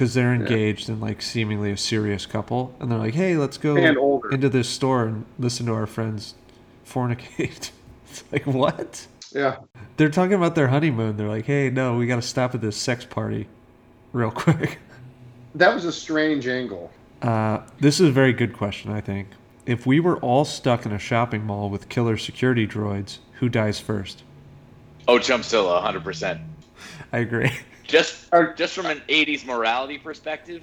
because 0.00 0.14
they're 0.14 0.32
engaged 0.32 0.88
in 0.88 0.98
like 0.98 1.20
seemingly 1.20 1.70
a 1.70 1.76
serious 1.76 2.24
couple, 2.24 2.74
and 2.80 2.90
they're 2.90 2.98
like, 2.98 3.12
"Hey, 3.12 3.36
let's 3.36 3.58
go 3.58 3.76
into 3.76 4.48
this 4.48 4.66
store 4.66 5.04
and 5.04 5.26
listen 5.38 5.66
to 5.66 5.74
our 5.74 5.86
friends 5.86 6.36
fornicate." 6.86 7.70
it's 8.08 8.24
like 8.32 8.46
what? 8.46 9.06
Yeah. 9.30 9.56
They're 9.98 10.08
talking 10.08 10.32
about 10.32 10.54
their 10.54 10.68
honeymoon. 10.68 11.18
They're 11.18 11.28
like, 11.28 11.44
"Hey, 11.44 11.68
no, 11.68 11.98
we 11.98 12.06
got 12.06 12.16
to 12.16 12.22
stop 12.22 12.54
at 12.54 12.62
this 12.62 12.78
sex 12.78 13.04
party, 13.04 13.46
real 14.14 14.30
quick." 14.30 14.78
That 15.54 15.74
was 15.74 15.84
a 15.84 15.92
strange 15.92 16.48
angle. 16.48 16.90
Uh, 17.20 17.60
this 17.78 18.00
is 18.00 18.08
a 18.08 18.12
very 18.12 18.32
good 18.32 18.54
question, 18.54 18.90
I 18.90 19.02
think. 19.02 19.28
If 19.66 19.84
we 19.84 20.00
were 20.00 20.16
all 20.20 20.46
stuck 20.46 20.86
in 20.86 20.92
a 20.92 20.98
shopping 20.98 21.44
mall 21.44 21.68
with 21.68 21.90
killer 21.90 22.16
security 22.16 22.66
droids, 22.66 23.18
who 23.40 23.50
dies 23.50 23.78
first? 23.78 24.22
oh 25.06 25.18
Chumpzilla, 25.18 25.82
hundred 25.82 26.04
percent. 26.04 26.40
I 27.12 27.18
agree. 27.18 27.52
Just 27.90 28.26
Are- 28.32 28.54
just 28.54 28.74
from 28.74 28.86
an 28.86 29.02
'80s 29.08 29.44
morality 29.44 29.98
perspective, 29.98 30.62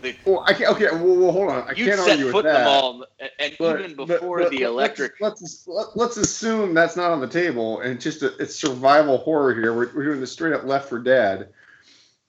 the, 0.00 0.14
Well, 0.24 0.44
I 0.46 0.52
can't. 0.54 0.70
Okay. 0.76 0.86
Well, 0.92 1.16
well 1.16 1.32
hold 1.32 1.50
on. 1.50 1.68
I 1.68 1.72
you 1.72 1.84
can't 1.86 1.98
set 2.00 2.10
argue 2.10 2.24
with 2.26 2.32
foot 2.32 2.46
in 2.46 2.52
that. 2.52 2.58
the 2.60 2.64
mall, 2.64 3.04
and, 3.20 3.30
and 3.38 3.56
But- 3.58 3.80
even 3.80 3.96
before 3.96 4.38
but 4.40 4.50
the 4.50 4.62
electric. 4.62 5.12
Let's 5.20 5.64
let's, 5.66 5.90
let's 5.96 6.16
assume 6.16 6.72
that's 6.74 6.96
not 6.96 7.10
on 7.10 7.20
the 7.20 7.28
table, 7.28 7.80
and 7.80 7.94
it's 7.94 8.04
just 8.04 8.22
a, 8.22 8.34
it's 8.38 8.54
survival 8.54 9.18
horror 9.18 9.54
here. 9.54 9.74
We're, 9.74 9.92
we're 9.94 10.04
doing 10.04 10.20
the 10.20 10.26
straight 10.26 10.54
up 10.54 10.64
Left 10.64 10.88
4 10.88 11.00
Dead 11.00 11.48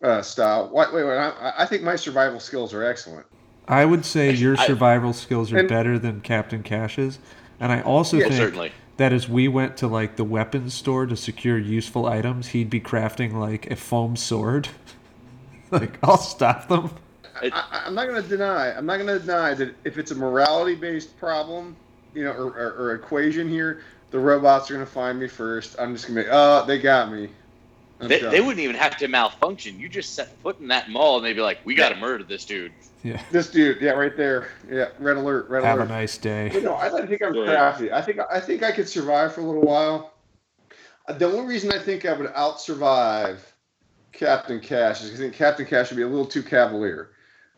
uh, 0.04 0.22
style. 0.22 0.70
Wait, 0.74 0.94
wait, 0.94 1.04
wait. 1.06 1.18
I, 1.18 1.54
I 1.60 1.66
think 1.66 1.84
my 1.84 1.96
survival 1.96 2.40
skills 2.40 2.74
are 2.74 2.84
excellent. 2.84 3.26
I 3.68 3.86
would 3.86 4.04
say 4.04 4.32
your 4.34 4.58
I- 4.60 4.66
survival 4.68 5.14
skills 5.14 5.54
are 5.54 5.60
And- 5.60 5.70
better 5.70 5.98
than 6.00 6.22
Captain 6.22 6.64
Cash's, 6.64 7.20
and 7.60 7.72
I 7.72 7.82
also 7.82 8.18
Yeah, 8.18 8.24
think 8.26 8.36
certainly. 8.36 8.72
That 9.00 9.14
as 9.14 9.30
we 9.30 9.48
went 9.48 9.78
to 9.78 9.88
like 9.88 10.18
the 10.18 10.26
weapons 10.26 10.74
store 10.74 11.06
to 11.06 11.16
secure 11.16 11.58
useful 11.58 12.06
items, 12.06 12.50
he'd 12.50 12.70
be 12.70 12.82
crafting 12.82 13.32
like 13.34 13.72
a 13.72 13.76
foam 13.78 14.18
sword. 14.18 14.68
like 15.72 15.98
I'll 16.04 16.18
stop 16.18 16.68
them. 16.68 16.92
It- 17.42 17.54
I, 17.56 17.84
I'm 17.86 17.96
not 17.96 18.08
going 18.08 18.22
to 18.22 18.28
deny. 18.28 18.74
I'm 18.76 18.86
not 18.86 18.98
going 18.98 19.08
to 19.08 19.18
deny 19.20 19.54
that 19.54 19.74
if 19.86 19.98
it's 19.98 20.12
a 20.12 20.16
morality 20.16 20.76
based 20.76 21.18
problem, 21.18 21.78
you 22.14 22.26
know, 22.26 22.32
or, 22.32 22.48
or, 22.50 22.74
or 22.78 22.96
equation 22.96 23.48
here, 23.48 23.84
the 24.12 24.20
robots 24.20 24.70
are 24.70 24.74
going 24.74 24.86
to 24.86 24.92
find 24.92 25.18
me 25.18 25.30
first. 25.30 25.78
I'm 25.80 25.94
just 25.96 26.06
going 26.08 26.18
to 26.18 26.24
be, 26.24 26.30
oh, 26.30 26.66
they 26.66 26.78
got 26.78 27.10
me. 27.10 27.30
They, 28.02 28.20
they 28.20 28.42
wouldn't 28.42 28.60
even 28.60 28.76
have 28.76 28.98
to 28.98 29.08
malfunction. 29.08 29.80
You 29.80 29.88
just 29.88 30.14
set 30.14 30.38
foot 30.42 30.60
in 30.60 30.68
that 30.68 30.90
mall, 30.90 31.18
and 31.18 31.26
they'd 31.26 31.34
be 31.34 31.42
like, 31.42 31.60
"We 31.66 31.76
got 31.76 31.90
to 31.90 31.96
murder 31.96 32.24
this 32.24 32.46
dude." 32.46 32.72
Yeah. 33.04 33.22
This 33.32 33.50
dude, 33.50 33.80
yeah, 33.82 33.92
right 33.92 34.16
there. 34.18 34.50
Yeah, 34.70 34.90
red 35.00 35.16
alert, 35.18 35.50
red 35.50 35.64
Have 35.64 35.78
alert. 35.78 35.88
Have 35.88 35.90
a 35.90 36.00
nice 36.02 36.18
day. 36.18 36.52
You 36.54 36.62
know, 36.62 36.74
I 36.74 36.88
I 36.88 37.06
think 37.06 37.22
I'm 37.22 37.34
Yeah. 37.34 37.46
crafty. 37.46 37.92
I 37.92 38.02
think 38.02 38.20
I 38.30 38.40
think 38.42 38.62
I 38.64 38.72
could 38.72 38.90
survive 38.90 39.34
for 39.34 39.42
a 39.42 39.46
little 39.46 39.62
while. 39.62 40.14
Uh, 41.08 41.14
The 41.14 41.26
only 41.26 41.46
reason 41.48 41.72
I 41.72 41.80
think 41.80 42.06
I 42.06 42.14
would 42.14 42.32
out 42.36 42.60
survive 42.60 43.54
Captain 44.12 44.60
Cash 44.60 45.02
is 45.04 45.14
I 45.14 45.18
think 45.18 45.34
Captain 45.34 45.66
Cash 45.66 45.90
would 45.92 45.96
be 45.98 46.04
a 46.04 46.08
little 46.08 46.26
too 46.26 46.44
cavalier. 46.44 47.12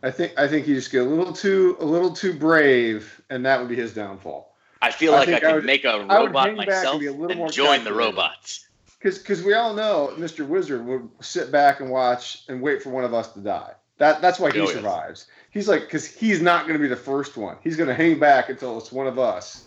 I 0.03 0.11
think 0.11 0.33
I 0.37 0.47
think 0.47 0.65
he 0.65 0.73
just 0.75 0.91
get 0.91 1.01
a 1.01 1.09
little 1.09 1.33
too 1.33 1.75
a 1.79 1.85
little 1.85 2.11
too 2.13 2.33
brave, 2.33 3.19
and 3.31 3.43
that 3.45 3.59
would 3.59 3.69
be 3.69 3.75
his 3.75 3.93
downfall. 3.93 4.55
I 4.83 4.91
feel 4.91 5.13
I 5.13 5.19
like 5.19 5.27
I, 5.29 5.31
think 5.31 5.43
I 5.43 5.47
could 5.47 5.55
would- 5.55 5.65
make 5.65 5.85
a 5.85 5.99
robot 5.99 6.09
hang 6.09 6.33
back 6.33 6.47
and 6.47 6.57
myself 6.57 6.99
be 6.99 7.05
a 7.07 7.11
little 7.11 7.29
and 7.31 7.39
more 7.39 7.49
join 7.49 7.83
the 7.83 7.89
calculated. 7.91 7.97
robots. 7.97 8.67
Because 9.01 9.41
we 9.43 9.53
all 9.55 9.73
know 9.73 10.13
Mr. 10.17 10.45
Wizard 10.45 10.85
would 10.85 11.09
sit 11.21 11.51
back 11.51 11.79
and 11.79 11.89
watch 11.89 12.43
and 12.47 12.61
wait 12.61 12.83
for 12.83 12.89
one 12.91 13.03
of 13.03 13.15
us 13.15 13.31
to 13.33 13.39
die. 13.39 13.71
That 14.01 14.19
that's 14.19 14.39
why 14.39 14.49
he 14.51 14.59
Oh, 14.59 14.63
yes. 14.63 14.73
survives. 14.73 15.27
He's 15.51 15.67
like 15.67 15.81
because 15.81 16.07
he's 16.07 16.41
not 16.41 16.63
going 16.63 16.73
to 16.73 16.79
be 16.81 16.87
the 16.87 16.95
first 16.95 17.37
one. 17.37 17.55
He's 17.63 17.77
going 17.77 17.87
to 17.87 17.93
hang 17.93 18.17
back 18.17 18.49
until 18.49 18.79
it's 18.79 18.91
one 18.91 19.05
of 19.05 19.19
us. 19.19 19.65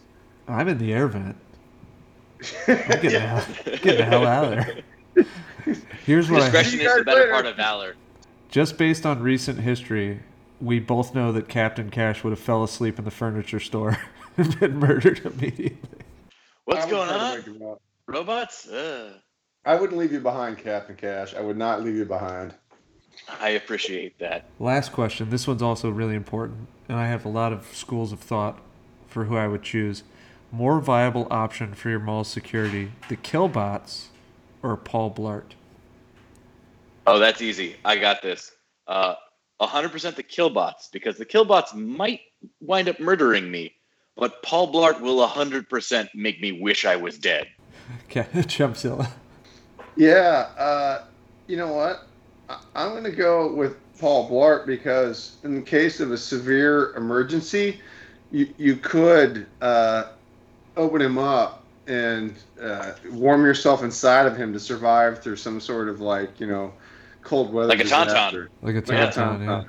Oh, 0.49 0.55
I'm 0.55 0.67
in 0.67 0.77
the 0.79 0.93
air 0.93 1.07
vent. 1.07 1.37
I'm 2.67 2.77
getting, 2.77 3.11
the 3.13 3.21
hell, 3.21 3.47
getting 3.65 3.97
the 3.99 4.05
hell 4.05 4.27
out 4.27 4.45
of 4.45 4.51
there. 4.51 5.25
Here's 6.05 6.29
what 6.29 6.41
Discretion 6.41 6.79
See 6.79 6.83
you 6.83 6.91
is 6.91 6.97
the 6.97 7.05
better 7.05 7.21
later. 7.21 7.33
part 7.33 7.47
of 7.47 7.57
valor. 7.57 7.95
just 8.51 8.77
based 8.77 9.07
on 9.07 9.23
recent 9.23 9.61
history, 9.61 10.21
we 10.61 10.81
both 10.81 11.15
know 11.15 11.31
that 11.31 11.49
Captain 11.49 11.89
Cash 11.89 12.25
would 12.25 12.31
have 12.31 12.41
fell 12.41 12.65
asleep 12.65 12.99
in 12.99 13.05
the 13.05 13.13
furniture 13.13 13.61
store 13.61 13.97
and 14.37 14.59
been 14.59 14.79
murdered 14.81 15.21
immediately. 15.25 15.79
What's 16.65 16.83
I 16.83 16.85
would 16.87 16.91
going 16.91 17.09
on? 17.11 17.35
wake 17.37 17.45
him 17.47 17.63
up. 17.63 17.81
Robots? 18.09 18.69
Ugh. 18.69 19.13
I 19.65 19.77
wouldn't 19.77 19.99
leave 19.99 20.13
you 20.13 20.21
behind, 20.21 20.59
Captain 20.59 20.97
Cash. 20.97 21.35
I 21.35 21.41
would 21.41 21.57
not 21.57 21.83
leave 21.85 21.95
you 21.95 22.05
behind. 22.05 22.53
I 23.41 23.51
appreciate 23.51 24.19
that. 24.19 24.47
Last 24.59 24.93
question. 24.93 25.31
This 25.31 25.47
one's 25.47 25.63
also 25.63 25.91
really 25.91 26.15
important, 26.15 26.69
and 26.89 26.99
I 26.99 27.09
have 27.09 27.25
a 27.25 27.29
lot 27.29 27.53
of 27.53 27.67
schools 27.75 28.13
of 28.13 28.21
thought 28.21 28.59
for 29.07 29.25
who 29.25 29.37
I 29.37 29.49
would 29.49 29.63
choose. 29.63 30.03
More 30.51 30.81
viable 30.81 31.27
option 31.31 31.75
for 31.75 31.91
your 31.91 32.01
mall 32.01 32.25
security: 32.25 32.93
the 33.09 33.17
Killbots 33.17 34.07
or 34.63 34.77
Paul 34.77 35.11
Blart? 35.11 35.53
Oh, 37.07 37.19
that's 37.19 37.43
easy. 37.43 37.77
I 37.85 37.97
got 37.97 38.23
this. 38.23 38.53
Uh, 38.89 39.15
100% 39.61 40.15
the 40.17 40.23
killbots, 40.23 40.89
because 40.93 41.17
the 41.17 41.25
killbots 41.25 41.75
might 41.75 42.21
wind 42.61 42.89
up 42.89 42.99
murdering 42.99 43.51
me, 43.51 43.73
but 44.17 44.43
Paul 44.43 44.73
Blart 44.73 45.01
will 45.01 45.27
100% 45.27 46.09
make 46.15 46.41
me 46.41 46.53
wish 46.61 46.85
I 46.85 46.97
was 46.97 47.19
dead. 47.19 47.47
Okay, 48.07 48.23
Chumpzilla. 48.35 49.11
Yeah, 49.95 50.49
uh, 50.57 51.05
you 51.47 51.59
know 51.59 51.75
what? 51.75 52.07
I- 52.49 52.59
I'm 52.75 52.91
going 52.91 53.05
to 53.05 53.11
go 53.13 53.53
with 53.53 53.77
Paul 53.99 54.29
Blart 54.31 54.67
because 54.67 55.37
in 55.45 55.55
the 55.55 55.63
case 55.63 56.01
of 56.01 56.11
a 56.13 56.19
severe 56.19 56.95
emergency, 56.97 57.81
you 58.31 58.53
you 58.59 58.77
could 58.77 59.47
uh, 59.61 60.05
open 60.77 61.01
him 61.01 61.19
up 61.19 61.63
and 61.87 62.35
uh, 62.61 62.93
warm 63.13 63.45
yourself 63.45 63.83
inside 63.85 64.27
of 64.27 64.37
him 64.37 64.53
to 64.53 64.59
survive 64.61 65.23
through 65.23 65.37
some 65.37 65.61
sort 65.61 65.89
of 65.89 66.01
like 66.01 66.41
you 66.41 66.47
know 66.47 66.73
cold 67.23 67.53
weather. 67.53 67.69
Like 67.69 67.81
a 67.81 67.85
tauntaun. 67.85 68.05
disaster. 68.07 68.51
Like 68.63 68.75
a 68.75 68.79
Like 68.79 68.89
a 68.89 68.93
tauntaun, 68.93 69.15
yeah. 69.15 69.47
tauntaun. 69.47 69.69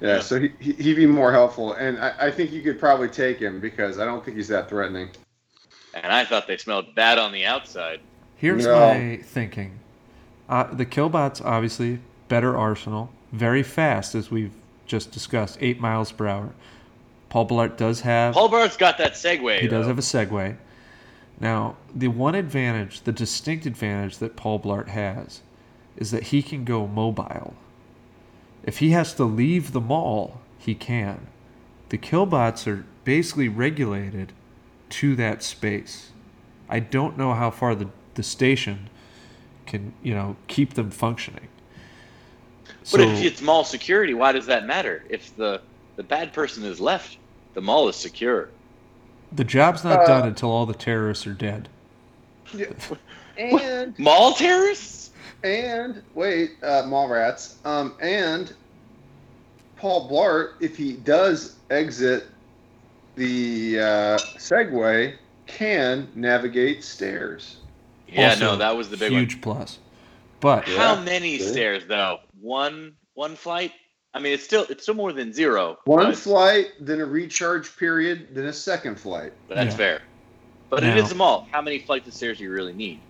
Yeah, 0.00 0.14
Yeah. 0.16 0.20
so 0.20 0.40
he, 0.40 0.50
he- 0.60 0.72
he'd 0.72 0.94
be 0.94 1.06
more 1.06 1.30
helpful, 1.32 1.74
and 1.74 1.98
I, 1.98 2.14
I 2.18 2.30
think 2.30 2.52
you 2.52 2.62
could 2.62 2.78
probably 2.80 3.08
take 3.08 3.38
him 3.38 3.60
because 3.60 3.98
I 3.98 4.04
don't 4.06 4.24
think 4.24 4.36
he's 4.38 4.48
that 4.48 4.68
threatening. 4.68 5.10
And 5.92 6.10
I 6.12 6.24
thought 6.24 6.46
they 6.46 6.56
smelled 6.56 6.94
bad 6.94 7.18
on 7.18 7.32
the 7.32 7.44
outside. 7.44 8.00
Here's 8.36 8.64
No. 8.64 8.78
my 8.94 9.18
thinking. 9.22 9.78
Uh, 10.50 10.64
the 10.64 10.84
Killbots, 10.84 11.40
obviously, 11.44 12.00
better 12.26 12.58
arsenal, 12.58 13.12
very 13.30 13.62
fast, 13.62 14.16
as 14.16 14.32
we've 14.32 14.52
just 14.84 15.12
discussed, 15.12 15.56
eight 15.60 15.78
miles 15.78 16.10
per 16.10 16.26
hour. 16.26 16.50
Paul 17.28 17.46
Blart 17.46 17.76
does 17.76 18.00
have 18.00 18.34
Paul 18.34 18.50
Blart's 18.50 18.76
got 18.76 18.98
that 18.98 19.12
Segway. 19.12 19.60
he 19.60 19.68
does 19.68 19.86
have 19.86 19.98
a 19.98 20.02
Segway. 20.02 20.56
Now, 21.38 21.76
the 21.94 22.08
one 22.08 22.34
advantage, 22.34 23.02
the 23.02 23.12
distinct 23.12 23.64
advantage 23.64 24.18
that 24.18 24.34
Paul 24.34 24.58
Blart 24.58 24.88
has, 24.88 25.40
is 25.96 26.10
that 26.10 26.24
he 26.24 26.42
can 26.42 26.64
go 26.64 26.88
mobile. 26.88 27.54
If 28.64 28.78
he 28.78 28.90
has 28.90 29.14
to 29.14 29.24
leave 29.24 29.70
the 29.70 29.80
mall, 29.80 30.40
he 30.58 30.74
can. 30.74 31.28
The 31.90 31.98
Killbots 31.98 32.66
are 32.66 32.84
basically 33.04 33.48
regulated 33.48 34.32
to 34.90 35.14
that 35.14 35.44
space. 35.44 36.10
I 36.68 36.80
don't 36.80 37.16
know 37.16 37.34
how 37.34 37.52
far 37.52 37.76
the, 37.76 37.88
the 38.14 38.24
station 38.24 38.90
can, 39.70 39.94
you 40.02 40.12
know, 40.14 40.36
keep 40.48 40.74
them 40.74 40.90
functioning. 40.90 41.46
But 42.90 43.00
if 43.02 43.22
it's 43.22 43.40
mall 43.40 43.64
security, 43.64 44.14
why 44.14 44.32
does 44.32 44.46
that 44.46 44.66
matter? 44.66 45.04
If 45.08 45.34
the, 45.36 45.60
the 45.96 46.02
bad 46.02 46.32
person 46.32 46.64
is 46.64 46.80
left, 46.80 47.16
the 47.54 47.60
mall 47.60 47.88
is 47.88 47.96
secure. 47.96 48.48
the 49.32 49.44
job's 49.44 49.84
not 49.84 50.00
Uh, 50.00 50.06
done 50.06 50.28
until 50.28 50.50
all 50.50 50.66
the 50.66 50.74
terrorists 50.74 51.26
are 51.26 51.32
dead. 51.34 51.68
And 53.38 53.98
Mall 53.98 54.34
terrorists? 54.34 55.12
And 55.44 56.02
wait, 56.14 56.50
uh, 56.62 56.82
Mallrats. 56.82 57.54
Um, 57.64 57.94
and 58.02 58.52
Paul 59.76 60.10
Blart, 60.10 60.54
if 60.60 60.76
he 60.76 60.94
does 60.94 61.56
exit 61.70 62.26
the 63.16 63.78
uh, 63.78 64.18
Segway, 64.36 65.14
can 65.46 66.06
navigate 66.14 66.84
stairs. 66.84 67.56
Yeah, 68.12 68.30
Also, 68.30 68.40
no, 68.52 68.56
that 68.56 68.76
was 68.76 68.90
the 68.90 68.96
big 68.96 69.12
huge 69.12 69.40
plus. 69.40 69.78
But. 70.40 70.64
How 70.64 70.94
Yeah, 70.94 71.02
many 71.04 71.38
see? 71.38 71.48
stairs 71.48 71.84
though? 71.86 72.18
One 72.40 72.94
one 73.14 73.36
flight? 73.36 73.72
I 74.14 74.18
mean, 74.20 74.32
it's 74.32 74.44
still 74.44 74.66
it's 74.68 74.82
still 74.82 74.94
more 74.94 75.12
than 75.12 75.32
zero. 75.32 75.78
One 75.84 76.06
but, 76.06 76.16
flight, 76.16 76.68
then 76.80 77.00
a 77.00 77.04
recharge 77.06 77.76
period, 77.76 78.28
then 78.32 78.46
a 78.46 78.52
second 78.52 78.98
flight. 78.98 79.32
but 79.48 79.56
that's 79.56 79.72
Yeah. 79.72 79.76
fair. 79.76 80.02
But 80.68 80.84
it 80.84 80.88
Now- 80.88 80.96
is 80.96 81.12
a 81.12 81.14
mall. 81.14 81.48
How 81.50 81.60
many 81.62 81.80
flights 81.80 82.08
of 82.08 82.14
stairs 82.14 82.38
do 82.38 82.44
you 82.44 82.50
really 82.50 82.72
need? 82.72 83.00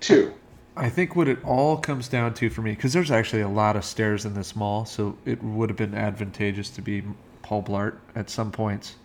Two. 0.00 0.32
I 0.78 0.90
think 0.90 1.16
what 1.16 1.26
it 1.26 1.42
all 1.42 1.78
comes 1.78 2.06
down 2.06 2.34
to 2.34 2.50
for 2.50 2.60
me, 2.60 2.72
because 2.72 2.92
there's 2.92 3.10
actually 3.10 3.40
a 3.40 3.48
lot 3.48 3.76
of 3.76 3.84
stairs 3.84 4.26
in 4.26 4.34
this 4.34 4.54
mall, 4.54 4.84
so 4.84 5.16
it 5.24 5.42
would 5.42 5.70
have 5.70 5.76
been 5.78 5.94
advantageous 5.94 6.68
to 6.70 6.82
be 6.82 7.02
Paul 7.40 7.62
Blart 7.62 7.94
at 8.14 8.28
some 8.28 8.52
points, 8.52 8.96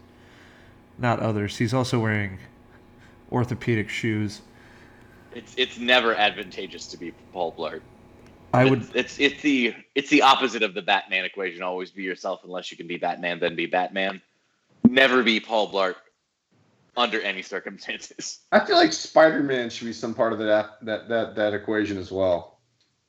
not 0.98 1.22
others. 1.22 1.58
He's 1.58 1.74
also 1.74 1.98
wearing 2.00 2.40
orthopedic 3.32 3.88
shoes. 3.90 4.42
It's 5.34 5.54
it's 5.58 5.78
never 5.78 6.16
advantageous 6.16 6.88
to 6.88 6.98
be 6.98 7.12
Paul 7.32 7.54
Blart. 7.54 7.82
I 8.54 8.66
would, 8.66 8.82
It's, 8.82 8.92
it's 8.96 9.20
it's 9.20 9.42
the 9.42 9.74
it's 9.96 10.10
the 10.10 10.22
opposite 10.22 10.62
of 10.62 10.74
the 10.74 10.82
Batman 10.82 11.24
equation. 11.24 11.64
Always 11.64 11.92
be 11.92 12.04
yourself 12.04 12.42
unless 12.44 12.70
you 12.72 12.78
can 12.78 12.88
be 12.88 12.98
Batman, 12.98 13.40
then 13.40 13.56
be 13.56 13.66
Batman. 13.66 14.22
Never 14.84 15.24
be 15.24 15.40
Paul 15.40 15.72
Blart 15.72 15.96
under 16.98 17.22
any 17.22 17.42
circumstances. 17.42 18.40
I 18.52 18.66
feel 18.66 18.76
like 18.76 18.92
Spider-Man 18.92 19.70
should 19.70 19.86
be 19.86 19.94
some 19.94 20.14
part 20.14 20.34
of 20.34 20.40
that 20.40 20.78
that 20.82 21.08
that 21.08 21.36
that 21.36 21.54
equation 21.54 21.98
as 21.98 22.12
well. 22.12 22.60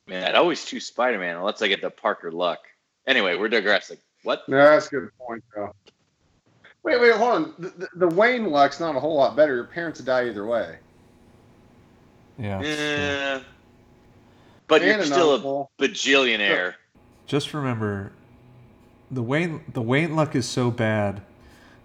Man, 0.07 0.25
I'd 0.25 0.35
always 0.35 0.65
choose 0.65 0.87
Spider 0.87 1.19
Man 1.19 1.37
unless 1.37 1.63
I 1.63 1.69
get 1.69 1.81
the 1.81 1.91
Parker 1.91 2.31
luck. 2.31 2.61
Anyway, 3.07 3.37
we're 3.37 3.49
digressing. 3.49 3.99
What? 4.23 4.49
No, 4.49 4.57
that's 4.57 4.87
a 4.87 4.91
good 4.91 5.09
point, 5.19 5.43
though. 5.55 5.75
Wait, 6.85 7.01
wait, 7.01 7.15
hold 7.15 7.31
on. 7.31 7.55
The, 7.59 7.69
the, 7.71 7.89
the 8.07 8.09
Wayne 8.15 8.51
luck's 8.51 8.81
not 8.81 8.97
a 8.97 9.01
whole 9.01 9.17
lot 9.17 9.37
better. 9.37 9.55
Your 9.55 9.65
parents 9.65 10.01
would 10.01 10.07
die 10.07 10.29
either 10.29 10.47
way. 10.47 10.79
Yeah. 12.43 12.61
yeah. 12.61 12.67
Eh, 12.67 13.41
but 14.69 14.83
And 14.83 14.91
you're 14.99 15.05
still 15.05 15.33
uncle. 15.33 15.71
a 15.79 15.83
bajillionaire. 15.83 16.75
Just 17.27 17.55
remember, 17.55 18.13
the 19.11 19.23
Wayne 19.23 19.63
the 19.73 19.83
Wayne 19.83 20.17
luck 20.17 20.35
is 20.35 20.49
so 20.49 20.71
bad 20.71 21.23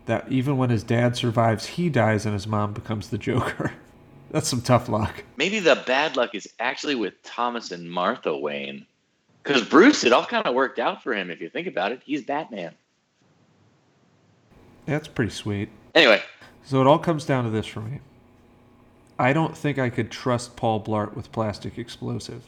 that 0.06 0.30
even 0.32 0.58
when 0.58 0.70
his 0.70 0.84
dad 0.84 1.16
survives, 1.16 1.66
he 1.66 1.90
dies 1.90 2.26
and 2.26 2.34
his 2.34 2.48
mom 2.48 2.74
becomes 2.74 3.10
the 3.10 3.18
Joker. 3.18 3.74
That's 4.32 4.48
some 4.48 4.62
tough 4.62 4.90
luck. 4.90 5.24
Maybe 5.38 5.60
the 5.60 5.82
bad 5.86 6.18
luck 6.18 6.34
is 6.34 6.48
actually 6.60 6.96
with 6.96 7.22
Thomas 7.24 7.72
and 7.72 7.90
Martha 7.90 8.38
Wayne. 8.38 8.86
Because 9.44 9.62
Bruce, 9.64 10.04
it 10.04 10.12
all 10.12 10.26
kind 10.26 10.46
of 10.46 10.54
worked 10.54 10.80
out 10.80 11.02
for 11.02 11.14
him 11.14 11.30
if 11.30 11.40
you 11.40 11.50
think 11.50 11.68
about 11.68 11.94
it. 11.94 12.02
He's 12.04 12.22
Batman. 12.24 12.74
That's 14.86 15.08
pretty 15.08 15.32
sweet. 15.32 15.70
Anyway, 15.96 16.22
So 16.64 16.82
it 16.82 16.88
all 16.88 17.00
comes 17.00 17.26
down 17.26 17.46
to 17.46 17.50
this 17.50 17.66
for 17.66 17.82
me. 17.82 18.00
I 19.20 19.34
don't 19.34 19.58
think 19.58 19.80
I 19.80 19.90
could 19.90 20.12
trust 20.12 20.56
Paul 20.56 20.84
Blart 20.84 21.16
with 21.16 21.32
plastic 21.32 21.78
explosive. 21.78 22.44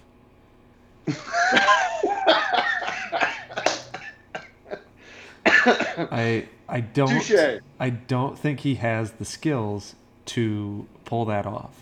I 6.12 6.48
I 6.68 6.82
don't 6.82 7.22
Touche. 7.22 7.62
I 7.80 7.90
don't 7.90 8.38
think 8.38 8.60
he 8.62 8.76
has 8.76 9.14
the 9.14 9.26
skills 9.26 9.96
to 10.28 10.88
pull 11.06 11.26
that 11.26 11.46
off. 11.46 11.82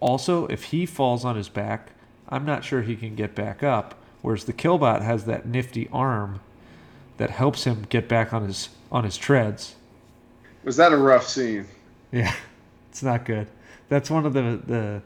Also, 0.00 0.46
if 0.46 0.64
he 0.64 0.86
falls 0.86 1.24
on 1.24 1.36
his 1.36 1.48
back, 1.48 1.90
I'm 2.28 2.44
not 2.44 2.64
sure 2.64 2.82
he 2.82 2.96
can 2.96 3.14
get 3.14 3.34
back 3.34 3.62
up. 3.62 3.96
Whereas 4.22 4.44
the 4.44 4.52
Killbot 4.52 5.02
has 5.02 5.24
that 5.24 5.46
nifty 5.46 5.88
arm 5.92 6.40
that 7.16 7.30
helps 7.30 7.64
him 7.64 7.86
get 7.88 8.08
back 8.08 8.32
on 8.32 8.44
his 8.44 8.68
on 8.90 9.04
his 9.04 9.16
treads. 9.16 9.74
Was 10.64 10.76
that 10.76 10.92
a 10.92 10.96
rough 10.96 11.26
scene? 11.26 11.66
Yeah, 12.12 12.34
it's 12.90 13.02
not 13.02 13.24
good. 13.24 13.48
That's 13.92 14.08
one 14.08 14.24
of 14.24 14.32
the 14.32 14.58
the 14.66 15.02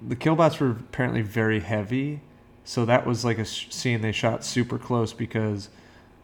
the 0.00 0.14
killbots 0.14 0.60
were 0.60 0.70
apparently 0.70 1.22
very 1.22 1.58
heavy, 1.58 2.20
so 2.62 2.84
that 2.84 3.04
was 3.04 3.24
like 3.24 3.36
a 3.36 3.44
scene 3.44 4.00
they 4.00 4.12
shot 4.12 4.44
super 4.44 4.78
close 4.78 5.12
because 5.12 5.70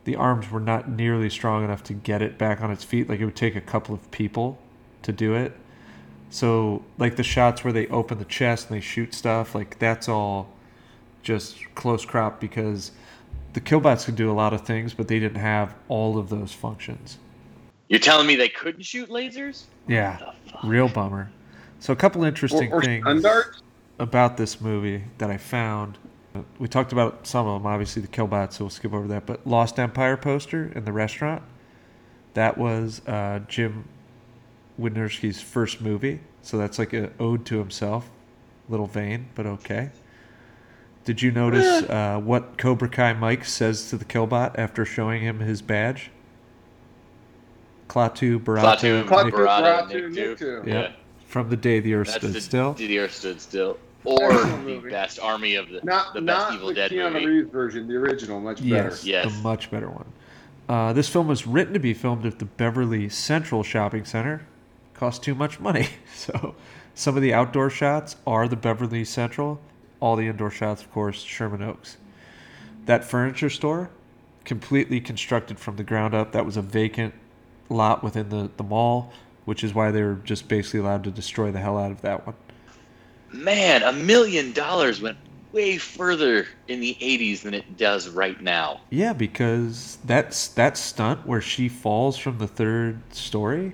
the 0.05 0.15
arms 0.15 0.49
were 0.49 0.61
not 0.61 0.89
nearly 0.89 1.29
strong 1.29 1.65
enough 1.65 1.83
to 1.85 1.93
get 1.93 2.23
it 2.23 2.39
back 2.39 2.61
on 2.61 2.71
its 2.71 2.85
feet. 2.85 3.09
Like 3.09 3.19
it 3.19 3.25
would 3.25 3.35
take 3.35 3.57
a 3.57 3.61
couple 3.61 3.97
of 3.97 4.09
people 4.12 4.59
to 5.03 5.11
do 5.11 5.35
it. 5.35 5.57
So 6.31 6.85
like 6.99 7.17
the 7.17 7.25
shots 7.25 7.65
where 7.65 7.73
they 7.73 7.89
open 7.89 8.19
the 8.19 8.25
chest 8.25 8.71
and 8.71 8.77
they 8.77 8.81
shoot 8.81 9.12
stuff, 9.12 9.53
like 9.53 9.81
that's 9.81 10.09
all 10.09 10.53
just 11.25 11.57
close 11.75 12.05
crop 12.05 12.41
because 12.41 12.93
the 13.55 13.61
killbots 13.61 14.05
could 14.05 14.15
do 14.15 14.31
a 14.31 14.37
lot 14.39 14.55
of 14.55 14.61
things, 14.61 14.95
but 14.95 15.09
they 15.09 15.19
didn't 15.19 15.41
have 15.41 15.75
all 15.89 16.17
of 16.17 16.29
those 16.29 16.53
functions. 16.53 17.19
you're 17.89 17.99
telling 17.99 18.29
me 18.29 18.37
they 18.37 18.51
couldn't 18.51 18.85
shoot 18.85 19.09
lasers? 19.09 19.65
Yeah, 19.89 20.31
real 20.62 20.89
bummer. 20.89 21.33
So 21.85 21.93
a 21.93 21.97
couple 21.97 22.24
interesting 22.24 22.72
or 22.72 22.80
things 22.82 23.20
stun 23.20 23.45
about 23.99 24.39
this 24.39 24.59
movie 24.59 25.05
that 25.18 25.30
I 25.30 25.37
found. 25.37 25.99
We 26.59 26.66
talked 26.66 26.93
about 26.93 27.26
some 27.26 27.47
of 27.47 27.61
them, 27.61 27.70
obviously 27.70 28.01
the 28.01 28.09
Killbots, 28.09 28.55
so 28.55 28.64
we'll 28.64 28.70
skip 28.70 28.95
over 28.95 29.07
that. 29.09 29.26
But 29.26 29.47
Lost 29.47 29.78
Empire 29.78 30.16
poster 30.16 30.72
in 30.74 30.87
the 30.87 30.93
restaurant, 30.93 31.43
that 32.32 32.57
was 32.57 33.07
uh, 33.07 33.41
Jim 33.49 33.85
Wynorski's 34.80 35.43
first 35.43 35.82
movie. 35.82 36.20
So 36.41 36.57
that's 36.57 36.78
like 36.78 36.95
an 36.95 37.12
ode 37.20 37.45
to 37.45 37.59
himself. 37.59 38.09
Little 38.70 38.87
vain, 38.87 39.28
but 39.35 39.45
okay. 39.45 39.91
Did 41.05 41.20
you 41.20 41.32
notice 41.32 41.82
uh, 41.82 42.18
what 42.18 42.57
Cobra 42.57 42.89
Kai 42.89 43.12
Mike 43.12 43.45
says 43.45 43.91
to 43.91 43.99
the 43.99 44.07
Killbot 44.07 44.55
after 44.57 44.87
showing 44.87 45.20
him 45.20 45.41
his 45.41 45.61
badge? 45.61 46.11
Klaatu 47.89 48.43
Baratu. 48.43 49.05
Klaatu, 49.05 49.05
Klaatu, 49.05 49.24
Nik- 49.26 49.35
Barada, 49.35 49.87
Baratu, 49.87 50.11
Nikto. 50.11 50.64
Nikto. 50.64 50.66
Yeah. 50.66 50.93
From 51.35 51.49
the 51.49 51.57
day 51.57 51.80
the 51.80 51.95
earth 51.95 52.07
That's 52.07 52.18
stood 52.18 52.32
the, 52.32 52.41
still. 52.41 52.74
The 52.74 52.97
Earth 53.01 53.12
stood 53.12 53.41
still. 53.41 53.76
Or 54.05 54.32
the 54.35 54.80
best 54.89 55.18
army 55.18 55.57
of 55.57 55.68
the 55.68 55.80
Not, 55.82 56.14
the 56.14 56.22
best 56.22 56.51
not 56.51 56.55
Evil 56.55 56.68
the 56.68 56.74
Dead 56.74 56.93
Keanu 56.93 57.12
movie. 57.12 57.26
Reeves 57.26 57.51
version, 57.51 57.89
the 57.89 57.97
original, 57.97 58.39
much 58.39 58.59
better. 58.59 58.91
Yes, 58.91 59.05
Yes. 59.05 59.24
the 59.24 59.43
much 59.43 59.68
better 59.68 59.91
one. 59.91 60.07
Uh, 60.68 60.93
this 60.93 61.09
film 61.09 61.26
was 61.26 61.45
written 61.45 61.74
to 61.74 61.80
be 61.80 61.93
filmed 61.93 62.24
at 62.24 62.39
the 62.39 62.45
Beverly 62.45 63.09
Central 63.09 63.64
Shopping 63.64 64.05
Center. 64.05 64.47
Cost 64.95 65.24
too 65.24 65.35
much 65.35 65.59
money, 65.59 65.89
so 66.14 66.55
some 66.95 67.16
of 67.16 67.22
the 67.22 67.35
outdoor 67.35 67.68
shots 67.68 68.14
are 68.28 68.47
the 68.47 68.55
Beverly 68.55 69.05
Central. 69.05 69.61
All 69.99 70.14
the 70.14 70.28
indoor 70.28 70.53
shots, 70.53 70.82
of 70.82 70.93
course, 70.93 71.20
Sherman 71.20 71.64
Oaks. 71.64 71.97
That 72.87 73.03
furniture 73.03 73.51
store, 73.51 73.91
completely 74.45 75.01
constructed 75.01 75.59
from 75.59 75.74
the 75.74 75.82
ground 75.82 76.14
up. 76.14 76.30
That 76.30 76.47
was 76.47 76.57
a 76.57 76.62
vacant 76.62 77.12
lot 77.68 78.05
within 78.05 78.28
the, 78.28 78.53
the 78.57 78.62
mall, 78.62 79.12
which 79.45 79.62
is 79.64 79.74
why 79.74 79.90
they 79.90 80.03
were 80.03 80.20
just 80.24 80.49
basically 80.49 80.80
allowed 80.80 81.05
to 81.05 81.11
destroy 81.11 81.51
the 81.51 81.61
hell 81.61 81.78
out 81.78 81.90
of 81.90 82.01
that 82.03 82.26
one. 82.26 82.36
Man, 83.32 83.82
a 83.82 83.92
million 83.92 84.53
dollars 84.53 85.01
went 85.01 85.18
way 85.55 85.78
further 85.78 86.47
in 86.68 86.80
the 86.80 86.97
80s 87.01 87.42
than 87.42 87.55
it 87.55 87.76
does 87.76 88.09
right 88.09 88.40
now. 88.42 88.80
Yeah, 88.90 89.12
because 89.12 89.99
that's 90.05 90.49
that 90.49 90.76
stunt 90.76 91.26
where 91.26 91.40
she 91.40 91.68
falls 91.68 92.18
from 92.18 92.38
the 92.38 92.49
third 92.49 93.01
story. 93.14 93.72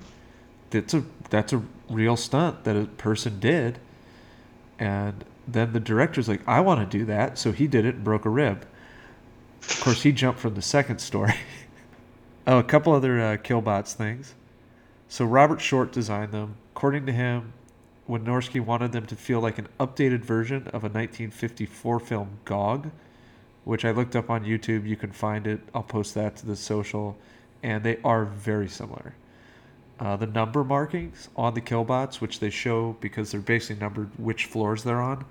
That's 0.70 0.94
a 0.94 1.04
that's 1.30 1.52
a 1.52 1.62
real 1.88 2.16
stunt 2.16 2.64
that 2.64 2.76
a 2.76 2.84
person 2.84 3.40
did, 3.40 3.78
and 4.78 5.24
then 5.48 5.72
the 5.72 5.80
director's 5.80 6.28
like, 6.28 6.46
"I 6.46 6.60
want 6.60 6.88
to 6.88 6.98
do 6.98 7.04
that," 7.06 7.38
so 7.38 7.50
he 7.50 7.66
did 7.66 7.84
it 7.84 7.96
and 7.96 8.04
broke 8.04 8.24
a 8.24 8.30
rib. 8.30 8.66
Of 9.62 9.80
course, 9.80 10.02
he 10.02 10.12
jumped 10.12 10.40
from 10.40 10.54
the 10.54 10.62
second 10.62 11.00
story. 11.00 11.34
oh, 12.46 12.58
a 12.58 12.62
couple 12.62 12.92
other 12.92 13.20
uh, 13.20 13.36
Killbots 13.38 13.94
things. 13.94 14.34
So 15.10 15.24
Robert 15.24 15.60
Short 15.60 15.90
designed 15.90 16.30
them. 16.30 16.54
According 16.72 17.04
to 17.06 17.12
him, 17.12 17.52
Wynorski 18.08 18.60
wanted 18.60 18.92
them 18.92 19.06
to 19.06 19.16
feel 19.16 19.40
like 19.40 19.58
an 19.58 19.66
updated 19.80 20.20
version 20.20 20.68
of 20.68 20.84
a 20.84 20.88
1954 20.88 21.98
film 21.98 22.38
Gog, 22.44 22.92
which 23.64 23.84
I 23.84 23.90
looked 23.90 24.14
up 24.14 24.30
on 24.30 24.44
YouTube. 24.44 24.86
You 24.86 24.94
can 24.94 25.10
find 25.10 25.48
it. 25.48 25.62
I'll 25.74 25.82
post 25.82 26.14
that 26.14 26.36
to 26.36 26.46
the 26.46 26.54
social, 26.54 27.18
and 27.60 27.82
they 27.82 27.98
are 28.04 28.24
very 28.24 28.68
similar. 28.68 29.16
Uh, 29.98 30.14
the 30.14 30.28
number 30.28 30.62
markings 30.62 31.28
on 31.34 31.54
the 31.54 31.60
killbots, 31.60 32.20
which 32.20 32.38
they 32.38 32.48
show 32.48 32.96
because 33.00 33.32
they're 33.32 33.40
basically 33.40 33.80
numbered 33.80 34.10
which 34.16 34.44
floors 34.44 34.84
they're 34.84 35.02
on, 35.02 35.24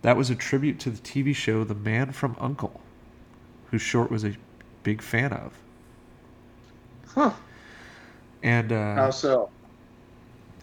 that 0.00 0.16
was 0.16 0.30
a 0.30 0.34
tribute 0.34 0.80
to 0.80 0.88
the 0.88 0.98
TV 0.98 1.36
show 1.36 1.62
The 1.62 1.74
Man 1.74 2.12
from 2.12 2.36
U.N.C.L.E., 2.40 2.80
who 3.66 3.76
Short 3.76 4.10
was 4.10 4.24
a 4.24 4.34
big 4.82 5.02
fan 5.02 5.34
of. 5.34 5.52
Huh. 7.08 7.32
And 8.42 8.72
uh, 8.72 8.94
How 8.94 9.10
so? 9.10 9.50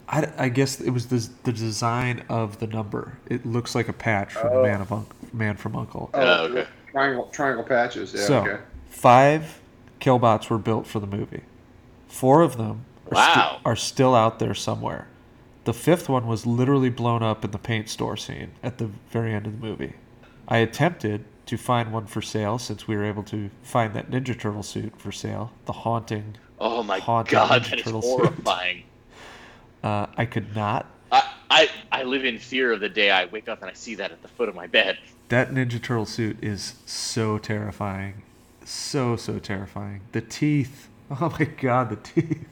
I, 0.10 0.32
I 0.38 0.50
guess 0.50 0.80
it 0.80 0.92
was 0.92 1.08
the, 1.08 1.28
the 1.44 1.52
design 1.52 2.24
of 2.30 2.60
the 2.60 2.68
number. 2.68 3.18
It 3.28 3.46
looks 3.46 3.76
like 3.76 3.90
a 3.90 3.94
patch 3.94 4.34
from 4.34 4.52
Oh. 4.54 4.64
Man 4.64 4.82
of 4.82 4.92
Unc 4.92 5.34
Man 5.34 5.58
from 5.58 5.76
Uncle. 5.76 6.10
Oh, 6.14 6.46
okay. 6.46 6.66
Triangle, 6.92 7.26
triangle 7.34 7.64
patches. 7.66 8.14
Yeah, 8.14 8.22
so 8.22 8.38
okay. 8.42 8.62
five 8.90 9.60
killbots 10.00 10.50
were 10.50 10.58
built 10.58 10.88
for 10.88 11.00
the 11.00 11.08
movie. 11.08 11.42
Four 12.08 12.42
of 12.42 12.58
them 12.58 12.86
are, 13.12 13.16
sti- 13.16 13.40
Wow. 13.40 13.60
are 13.66 13.76
still 13.76 14.16
out 14.16 14.40
there 14.40 14.54
somewhere. 14.54 15.08
The 15.66 15.74
fifth 15.74 16.08
one 16.08 16.26
was 16.28 16.46
literally 16.46 16.90
blown 16.90 17.22
up 17.22 17.44
in 17.44 17.52
the 17.52 17.58
paint 17.58 17.90
store 17.90 18.16
scene 18.16 18.52
at 18.64 18.78
the 18.78 18.90
very 19.12 19.34
end 19.34 19.46
of 19.46 19.60
the 19.60 19.68
movie. 19.68 19.94
I 20.48 20.60
attempted 20.60 21.26
to 21.48 21.58
find 21.58 21.92
one 21.92 22.06
for 22.08 22.22
sale 22.22 22.58
since 22.58 22.88
we 22.88 22.96
were 22.96 23.04
able 23.04 23.24
to 23.24 23.50
find 23.64 23.94
that 23.94 24.10
Ninja 24.10 24.40
Turtle 24.40 24.64
suit 24.64 24.94
for 24.98 25.12
sale, 25.12 25.52
the 25.66 25.74
haunting 25.74 26.38
Oh 26.60 26.84
my 26.84 27.00
Haunted 27.00 27.32
god, 27.32 27.64
that 27.66 27.80
is 27.80 27.92
horrifying. 27.92 28.84
Uh, 29.84 30.08
I 30.18 30.26
could 30.26 30.56
not. 30.56 30.88
I, 31.12 31.24
I 31.52 31.70
I 31.92 32.04
live 32.04 32.26
in 32.26 32.40
fear 32.40 32.74
of 32.74 32.80
the 32.80 32.90
day 32.90 33.12
I 33.12 33.26
wake 33.26 33.48
up 33.48 33.62
and 33.62 33.70
I 33.70 33.74
see 33.74 33.94
that 33.96 34.12
at 34.12 34.22
the 34.24 34.28
foot 34.28 34.50
of 34.50 34.56
my 34.56 34.66
bed. 34.68 34.98
That 35.30 35.52
Ninja 35.52 35.82
Turtle 35.82 36.08
suit 36.08 36.44
is 36.44 36.74
so 36.86 37.38
terrifying. 37.38 38.24
So, 38.66 39.16
so 39.16 39.38
terrifying. 39.40 40.02
The 40.12 40.22
teeth. 40.22 40.90
Oh 41.22 41.34
my 41.40 41.46
god, 41.46 41.90
the 41.92 41.96
teeth. 41.96 42.44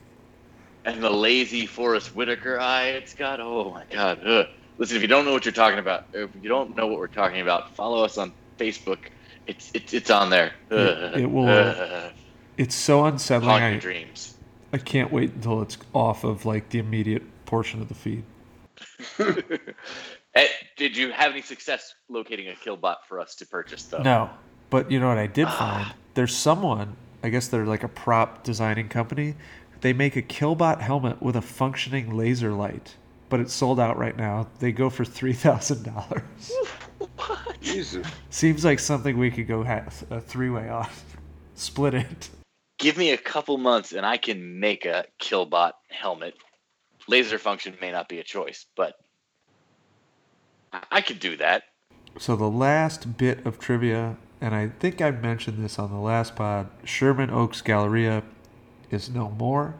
And 0.85 1.03
the 1.03 1.09
lazy 1.09 1.65
Forest 1.65 2.15
Whitaker 2.15 2.57
eye 2.59 2.89
it's 2.89 3.13
got. 3.13 3.41
Oh 3.41 3.71
my 3.71 3.83
god. 3.91 4.21
Ugh. 4.25 4.47
Listen, 4.77 4.95
if 4.95 5.01
you 5.01 5.09
don't 5.09 5.25
know 5.25 5.33
what 5.33 5.43
you're 5.43 5.51
talking 5.51 5.79
about, 5.79 6.05
if 6.13 6.29
you 6.41 6.47
don't 6.47 6.73
know 6.77 6.87
what 6.87 6.99
we're 6.99 7.07
talking 7.07 7.41
about, 7.41 7.75
follow 7.75 8.03
us 8.05 8.17
on 8.17 8.31
Facebook. 8.59 8.99
It's 9.47 9.71
it's 9.73 9.93
it's 9.93 10.09
on 10.11 10.29
there. 10.29 10.53
It- 10.69 11.21
it 11.21 11.25
will, 11.25 11.49
uh. 11.49 12.09
It's 12.57 12.75
so 12.75 13.05
unsettling. 13.05 13.49
haunt 13.49 13.61
your 13.63 13.73
I, 13.73 13.77
dreams. 13.79 14.35
I 14.73 14.77
can't 14.77 15.11
wait 15.11 15.33
until 15.33 15.61
it's 15.61 15.77
off 15.93 16.23
of 16.23 16.45
like 16.45 16.69
the 16.69 16.79
immediate 16.79 17.23
portion 17.45 17.81
of 17.81 17.87
the 17.87 17.95
feed. 17.95 18.23
Eh, 20.35 20.47
did 20.75 20.97
you 20.97 21.11
have 21.13 21.31
any 21.31 21.41
success 21.41 21.93
locating 22.09 22.49
a 22.49 22.51
killbot 22.51 22.97
for 23.07 23.21
us 23.21 23.35
to 23.35 23.45
purchase 23.45 23.83
though? 23.83 24.01
No, 24.01 24.29
but 24.69 24.91
you 24.91 24.99
know 24.99 25.07
what 25.07 25.17
I 25.17 25.27
did 25.27 25.47
find? 25.47 25.93
There's 26.13 26.35
someone, 26.35 26.97
I 27.23 27.29
guess 27.29 27.47
they're 27.47 27.65
like 27.65 27.83
a 27.83 27.87
prop 27.87 28.43
designing 28.43 28.89
company. 28.89 29.35
They 29.79 29.93
make 29.93 30.17
a 30.17 30.21
Killbot 30.21 30.81
helmet 30.81 31.21
with 31.21 31.37
a 31.37 31.41
functioning 31.41 32.17
laser 32.17 32.51
light, 32.51 32.95
but 33.29 33.39
it's 33.39 33.53
sold 33.53 33.79
out 33.79 33.97
right 33.97 34.17
now. 34.17 34.47
They 34.59 34.73
go 34.73 34.89
for 34.89 35.05
three 35.05 35.31
thousand 35.33 35.83
dollars. 35.83 36.51
Jesus. 37.61 38.05
Seems 38.29 38.65
like 38.65 38.79
something 38.79 39.17
we 39.17 39.31
could 39.31 39.47
go 39.47 39.63
have 39.63 40.03
a 40.09 40.19
three-way 40.19 40.67
on, 40.67 40.89
split 41.55 41.93
it. 41.93 42.29
Give 42.85 42.97
me 42.97 43.09
a 43.09 43.17
couple 43.17 43.57
months 43.57 43.93
and 43.93 44.05
I 44.05 44.17
can 44.17 44.59
make 44.59 44.85
a 44.85 45.05
killbot 45.19 45.71
helmet. 45.89 46.35
Laser 47.07 47.39
function 47.39 47.75
may 47.81 47.91
not 47.91 48.07
be 48.07 48.19
a 48.19 48.23
choice, 48.23 48.67
but 48.75 48.93
I- 50.91 51.01
could 51.01 51.19
do 51.19 51.35
that. 51.37 51.63
So 52.19 52.35
the 52.35 52.47
last 52.47 53.17
bit 53.17 53.43
of 53.43 53.57
trivia, 53.57 54.17
and 54.39 54.53
I 54.53 54.67
think 54.67 55.01
I 55.01 55.09
mentioned 55.09 55.65
this 55.65 55.79
on 55.79 55.89
the 55.89 55.97
last 55.97 56.35
pod, 56.35 56.69
Sherman 56.83 57.31
Oaks 57.31 57.63
Galleria 57.63 58.21
is 58.91 59.09
no 59.09 59.31
more, 59.31 59.73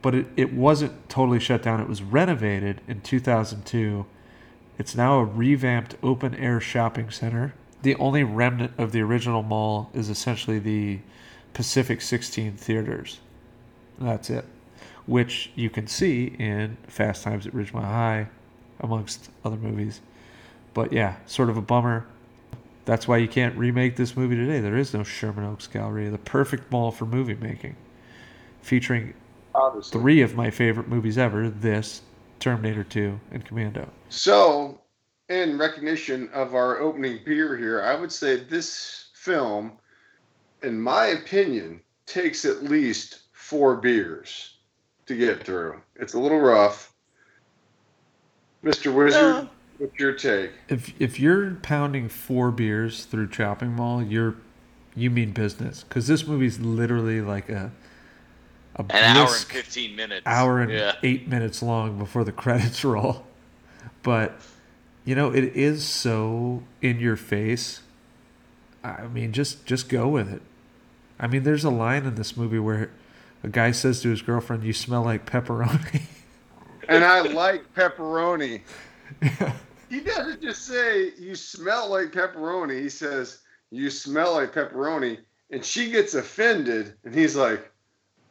but 0.00 0.14
it, 0.14 0.26
it 0.34 0.54
wasn't 0.54 1.10
totally 1.10 1.38
shut 1.38 1.62
down. 1.62 1.82
It 1.82 1.88
was 1.88 2.02
renovated 2.02 2.80
in 2.88 3.02
2002. 3.02 4.06
It's 4.78 4.94
now 4.94 5.18
a 5.18 5.24
revamped 5.26 5.96
open 6.02 6.34
air 6.36 6.60
shopping 6.60 7.10
center. 7.10 7.52
The 7.82 7.94
only 7.96 8.24
remnant 8.24 8.72
of 8.78 8.92
the 8.92 9.02
original 9.02 9.42
mall 9.42 9.90
is 9.92 10.08
essentially 10.08 10.58
the 10.58 11.00
Pacific 11.54 12.00
16 12.00 12.56
theaters. 12.56 13.20
That's 13.98 14.30
it, 14.30 14.44
which 15.06 15.50
you 15.54 15.70
can 15.70 15.86
see 15.86 16.34
in 16.38 16.76
Fast 16.88 17.22
Times 17.22 17.46
at 17.46 17.52
Ridgemont 17.52 17.84
High, 17.84 18.28
amongst 18.80 19.30
other 19.44 19.56
movies. 19.56 20.00
But 20.74 20.92
yeah, 20.92 21.16
sort 21.26 21.50
of 21.50 21.56
a 21.56 21.62
bummer. 21.62 22.06
That's 22.84 23.06
why 23.06 23.18
you 23.18 23.28
can't 23.28 23.56
remake 23.56 23.96
this 23.96 24.16
movie 24.16 24.34
today. 24.34 24.60
There 24.60 24.76
is 24.76 24.92
no 24.92 25.04
Sherman 25.04 25.44
Oaks 25.44 25.68
Gallery, 25.68 26.08
the 26.08 26.18
perfect 26.18 26.70
mall 26.72 26.90
for 26.90 27.06
movie 27.06 27.34
making, 27.34 27.76
featuring 28.62 29.14
Obviously. 29.54 30.00
three 30.00 30.22
of 30.22 30.34
my 30.34 30.50
favorite 30.50 30.88
movies 30.88 31.16
ever 31.16 31.48
this, 31.48 32.02
Terminator 32.40 32.82
2, 32.82 33.20
and 33.30 33.44
Commando. 33.44 33.88
So, 34.08 34.80
in 35.28 35.58
recognition 35.58 36.28
of 36.30 36.54
our 36.54 36.80
opening 36.80 37.20
beer 37.24 37.56
here, 37.56 37.82
I 37.82 37.94
would 37.94 38.10
say 38.10 38.36
this 38.36 39.10
film, 39.14 39.78
in 40.62 40.80
my 40.80 41.06
opinion, 41.06 41.80
takes 42.06 42.44
at 42.44 42.64
least 42.64 43.20
four 43.32 43.76
beers 43.76 44.56
to 45.06 45.16
get 45.16 45.44
through. 45.44 45.80
It's 45.96 46.14
a 46.14 46.18
little 46.18 46.40
rough. 46.40 46.92
Mr. 48.64 48.94
Wizard, 48.94 49.22
uh. 49.22 49.46
what's 49.78 49.98
your 49.98 50.12
take? 50.12 50.52
If 50.68 50.92
if 51.00 51.18
you're 51.18 51.54
pounding 51.56 52.08
four 52.08 52.50
beers 52.50 53.04
through 53.04 53.28
Chopping 53.28 53.72
Mall, 53.72 54.02
you're 54.02 54.36
you 54.94 55.10
mean 55.10 55.32
business 55.32 55.84
because 55.84 56.06
this 56.06 56.26
movie's 56.26 56.60
literally 56.60 57.20
like 57.20 57.48
a 57.48 57.72
a 58.76 58.84
An 58.90 59.16
hour 59.16 59.26
and 59.26 59.36
15 59.36 59.96
minutes. 59.96 60.22
hour 60.26 60.60
and 60.60 60.72
yeah. 60.72 60.94
eight 61.02 61.28
minutes 61.28 61.62
long 61.62 61.98
before 61.98 62.24
the 62.24 62.32
credits 62.44 62.84
roll. 62.84 63.26
But 64.02 64.40
you 65.04 65.14
know, 65.14 65.32
it 65.32 65.44
is 65.56 65.84
so 65.84 66.62
in 66.80 67.00
your 67.00 67.16
face. 67.16 67.80
I 68.84 69.06
mean, 69.08 69.32
just 69.32 69.66
just 69.66 69.88
go 69.88 70.08
with 70.08 70.32
it. 70.32 70.42
I 71.22 71.26
mean, 71.28 71.44
there's 71.44 71.64
a 71.64 71.70
line 71.70 72.04
in 72.04 72.16
this 72.16 72.36
movie 72.36 72.58
where 72.58 72.90
a 73.42 73.48
guy 73.48 73.70
says 73.70 74.02
to 74.02 74.10
his 74.10 74.20
girlfriend, 74.20 74.64
"You 74.64 74.74
smell 74.74 75.02
like 75.04 75.24
pepperoni." 75.24 76.02
And 76.88 77.04
I 77.04 77.20
like 77.20 77.72
pepperoni. 77.74 78.60
He 79.92 80.00
doesn't 80.00 80.40
just 80.40 80.64
say, 80.64 81.12
You 81.18 81.34
smell 81.34 81.90
like 81.90 82.12
pepperoni. 82.12 82.80
He 82.80 82.88
says, 82.88 83.40
You 83.70 83.90
smell 83.90 84.32
like 84.32 84.54
pepperoni. 84.54 85.18
And 85.50 85.62
she 85.62 85.90
gets 85.90 86.14
offended. 86.14 86.94
And 87.04 87.14
he's 87.14 87.36
like, 87.36 87.70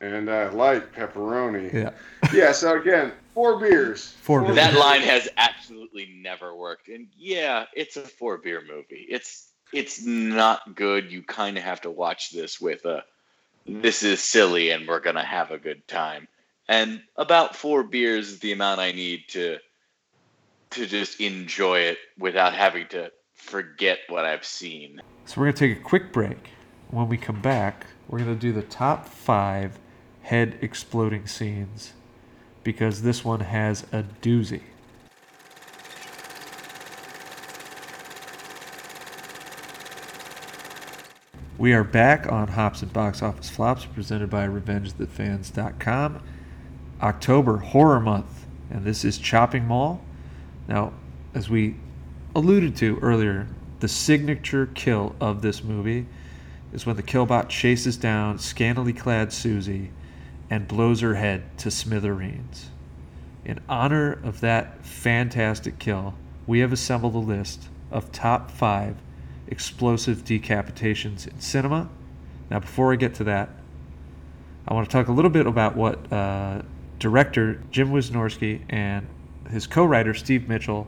And 0.01 0.27
I 0.27 0.49
like 0.49 0.91
pepperoni. 0.91 1.71
yeah, 1.71 1.91
Yeah, 2.33 2.51
so 2.51 2.81
again, 2.81 3.11
four 3.35 3.59
beers. 3.59 4.15
Four 4.21 4.41
beers. 4.41 4.55
That 4.55 4.73
line 4.73 5.01
has 5.01 5.29
absolutely 5.37 6.09
never 6.15 6.55
worked. 6.55 6.87
And 6.87 7.09
yeah, 7.15 7.65
it's 7.75 7.95
a 7.95 8.01
four 8.01 8.39
beer 8.39 8.63
movie. 8.67 9.05
It's 9.07 9.50
it's 9.73 10.03
not 10.03 10.75
good. 10.75 11.11
You 11.11 11.23
kind 11.23 11.57
of 11.57 11.63
have 11.63 11.81
to 11.81 11.91
watch 11.91 12.31
this 12.31 12.59
with 12.59 12.85
a 12.85 13.03
this 13.65 14.03
is 14.03 14.21
silly 14.21 14.71
and 14.71 14.87
we're 14.87 14.99
going 14.99 15.15
to 15.15 15.21
have 15.21 15.51
a 15.51 15.57
good 15.57 15.87
time. 15.87 16.27
And 16.67 17.01
about 17.15 17.55
4 17.55 17.83
beers 17.83 18.29
is 18.29 18.39
the 18.39 18.53
amount 18.53 18.79
I 18.79 18.91
need 18.91 19.25
to 19.29 19.57
to 20.71 20.85
just 20.85 21.19
enjoy 21.19 21.79
it 21.79 21.97
without 22.17 22.53
having 22.53 22.87
to 22.87 23.11
forget 23.33 23.99
what 24.07 24.25
I've 24.25 24.45
seen. 24.45 25.01
So 25.25 25.41
we're 25.41 25.47
gonna 25.47 25.57
take 25.57 25.77
a 25.77 25.81
quick 25.81 26.13
break. 26.13 26.49
When 26.89 27.09
we 27.09 27.17
come 27.17 27.41
back, 27.41 27.87
we're 28.07 28.19
gonna 28.19 28.35
do 28.35 28.53
the 28.53 28.61
top 28.61 29.07
five 29.07 29.77
head 30.21 30.57
exploding 30.61 31.27
scenes 31.27 31.91
because 32.63 33.01
this 33.01 33.25
one 33.25 33.41
has 33.41 33.85
a 33.91 34.03
doozy. 34.21 34.61
We 41.61 41.73
are 41.73 41.83
back 41.83 42.25
on 42.25 42.47
Hops 42.47 42.81
and 42.81 42.91
Box 42.91 43.21
Office 43.21 43.47
Flops 43.47 43.85
presented 43.85 44.31
by 44.31 44.47
RevengeTheFans.com. 44.47 46.23
October 46.99 47.57
Horror 47.57 47.99
Month, 47.99 48.47
and 48.71 48.83
this 48.83 49.05
is 49.05 49.19
Chopping 49.19 49.67
Mall. 49.67 50.03
Now, 50.67 50.91
as 51.35 51.51
we 51.51 51.75
alluded 52.33 52.75
to 52.77 52.97
earlier, 53.03 53.47
the 53.79 53.87
signature 53.87 54.71
kill 54.73 55.15
of 55.21 55.43
this 55.43 55.63
movie 55.63 56.07
is 56.73 56.87
when 56.87 56.95
the 56.95 57.03
killbot 57.03 57.47
chases 57.47 57.95
down 57.95 58.39
scantily 58.39 58.91
clad 58.91 59.31
Susie 59.31 59.91
and 60.49 60.67
blows 60.67 61.01
her 61.01 61.13
head 61.13 61.43
to 61.59 61.69
smithereens. 61.69 62.71
In 63.45 63.59
honor 63.69 64.13
of 64.23 64.41
that 64.41 64.83
fantastic 64.83 65.77
kill, 65.77 66.15
we 66.47 66.57
have 66.61 66.73
assembled 66.73 67.13
a 67.13 67.19
list 67.19 67.69
of 67.91 68.11
top 68.11 68.49
five 68.49 68.95
explosive 69.51 70.23
decapitations 70.23 71.27
in 71.27 71.39
cinema. 71.39 71.89
Now, 72.49 72.59
before 72.59 72.91
I 72.91 72.95
get 72.95 73.13
to 73.15 73.23
that, 73.25 73.49
I 74.67 74.73
want 74.73 74.89
to 74.89 74.91
talk 74.91 75.07
a 75.07 75.11
little 75.11 75.29
bit 75.29 75.45
about 75.45 75.75
what 75.75 76.11
uh, 76.11 76.61
director 76.97 77.61
Jim 77.71 77.91
Wynorski 77.91 78.61
and 78.69 79.07
his 79.49 79.67
co-writer 79.67 80.13
Steve 80.13 80.47
Mitchell 80.47 80.87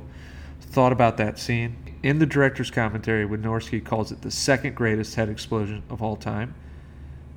thought 0.62 0.92
about 0.92 1.18
that 1.18 1.38
scene. 1.38 1.76
In 2.02 2.20
the 2.20 2.26
director's 2.26 2.72
commentary, 2.72 3.26
Wynorski 3.26 3.84
calls 3.84 4.12
it 4.12 4.22
the 4.22 4.32
second 4.32 4.76
greatest 4.76 5.16
head 5.16 5.30
explosion 5.30 5.84
of 5.90 6.02
all 6.02 6.16
time. 6.16 6.56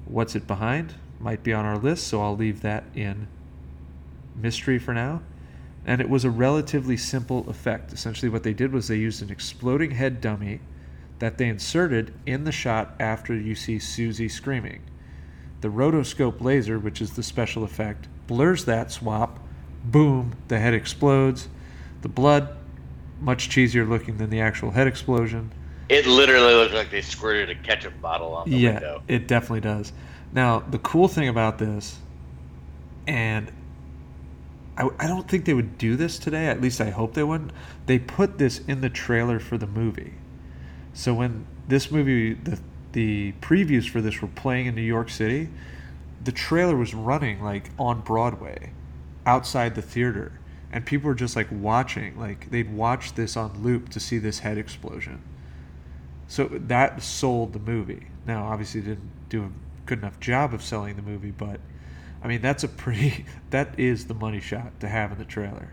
What's 0.07 0.37
it 0.37 0.47
behind? 0.47 0.95
Might 1.18 1.43
be 1.43 1.53
on 1.53 1.64
our 1.64 1.79
list, 1.79 2.07
so 2.07 2.22
I'll 2.22 2.37
leave 2.37 2.62
that 2.62 2.85
in 2.95 3.29
mystery 4.35 4.79
for 4.79 4.95
now. 4.95 5.22
And 5.85 6.01
it 6.01 6.11
was 6.11 6.24
a 6.24 6.31
relatively 6.31 6.97
simple 6.97 7.49
effect. 7.49 7.93
Essentially, 7.93 8.29
what 8.29 8.43
they 8.43 8.53
did 8.53 8.72
was 8.72 8.89
they 8.89 8.97
used 8.97 9.22
an 9.22 9.31
exploding 9.31 9.93
head 9.93 10.20
dummy 10.20 10.61
that 11.19 11.39
they 11.39 11.49
inserted 11.49 12.12
in 12.27 12.45
the 12.45 12.53
shot 12.53 12.95
after 13.01 13.35
you 13.35 13.55
see 13.55 13.79
Susie 13.79 14.29
screaming. 14.29 14.83
The 15.61 15.69
rotoscope 15.69 16.41
laser, 16.41 16.79
which 16.79 17.01
is 17.01 17.12
the 17.12 17.23
special 17.23 17.64
effect, 17.64 18.09
blurs 18.27 18.64
that 18.67 18.91
swap. 18.91 19.41
Boom, 19.85 20.35
the 20.49 20.59
head 20.59 20.75
explodes. 20.75 21.49
The 22.03 22.09
blood, 22.09 22.57
much 23.21 23.49
cheesier 23.49 23.89
looking 23.89 24.19
than 24.19 24.31
the 24.31 24.41
actual 24.41 24.71
head 24.71 24.87
explosion. 24.87 25.53
It 25.89 26.07
literally 26.07 26.55
looks 26.55 26.75
like 26.75 26.91
they 26.91 27.01
squirted 27.01 27.51
a 27.51 27.55
ketchup 27.55 28.01
bottle 28.01 28.35
on 28.35 28.51
the 28.51 28.57
yeah, 28.57 28.73
window. 28.75 29.03
it 29.09 29.29
definitely 29.29 29.61
does. 29.61 29.93
Now, 30.33 30.61
the 30.61 30.79
cool 30.79 31.09
thing 31.09 31.29
about 31.29 31.59
this, 31.59 31.99
and 33.07 33.51
I, 34.77 34.89
I 34.99 35.07
don't 35.07 35.29
think 35.29 35.45
they 35.45 35.55
would 35.55 35.79
do 35.79 35.97
this 35.97 36.19
today, 36.19 36.47
at 36.47 36.61
least 36.61 36.81
I 36.81 36.91
hope 36.91 37.14
they 37.14 37.23
wouldn't. 37.23 37.53
They 37.87 37.99
put 37.99 38.39
this 38.39 38.59
in 38.67 38.81
the 38.81 38.91
trailer 38.91 39.39
for 39.39 39.57
the 39.57 39.67
movie. 39.67 40.14
So 40.97 41.12
when 41.12 41.47
this 41.68 41.90
movie, 41.90 42.32
the, 42.32 42.59
the 42.92 43.32
previews 43.42 43.86
for 43.86 44.01
this 44.01 44.22
were 44.22 44.28
playing 44.28 44.64
in 44.64 44.74
New 44.74 44.80
York 44.80 45.11
City, 45.11 45.51
the 46.24 46.32
trailer 46.32 46.74
was 46.74 46.94
running 46.94 47.42
like 47.44 47.70
on 47.78 48.01
Broadway. 48.01 48.72
outside 49.26 49.74
the 49.74 49.82
theater, 49.82 50.32
and 50.72 50.86
people 50.86 51.09
were 51.09 51.14
just 51.14 51.36
like 51.36 51.49
watching, 51.51 52.18
like 52.18 52.51
they'd 52.51 52.72
watch 52.72 53.12
this 53.12 53.36
on 53.36 53.62
loop 53.62 53.90
to 53.90 54.01
see 54.01 54.16
this 54.16 54.38
head 54.38 54.57
explosion. 54.57 55.22
So 56.28 56.49
that 56.51 57.03
sold 57.03 57.53
the 57.53 57.59
movie. 57.59 58.07
Now, 58.26 58.47
obviously, 58.47 58.80
didn't 58.80 59.28
do 59.28 59.42
a 59.44 59.51
good 59.84 59.99
enough 59.99 60.18
job 60.18 60.55
of 60.55 60.62
selling 60.62 60.97
the 60.97 61.03
movie, 61.03 61.30
but 61.30 61.61
I 62.24 62.28
mean, 62.28 62.40
that's 62.40 62.64
a 62.64 62.68
pretty 62.68 63.26
that 63.51 63.78
is 63.78 64.07
the 64.07 64.14
money 64.14 64.40
shot 64.40 64.80
to 64.80 64.88
have 64.88 65.12
in 65.12 65.18
the 65.18 65.26
trailer. 65.26 65.72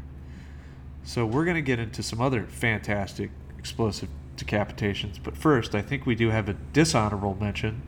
So 1.05 1.25
we're 1.25 1.45
gonna 1.45 1.61
get 1.61 1.79
into 1.79 2.03
some 2.03 2.19
other 2.19 2.43
fantastic 2.43 3.31
explosive 3.57 4.09
decapitations, 4.37 5.19
but 5.21 5.37
first, 5.37 5.75
I 5.75 5.81
think 5.81 6.05
we 6.05 6.15
do 6.15 6.29
have 6.29 6.49
a 6.49 6.53
dishonorable 6.53 7.35
mention. 7.39 7.81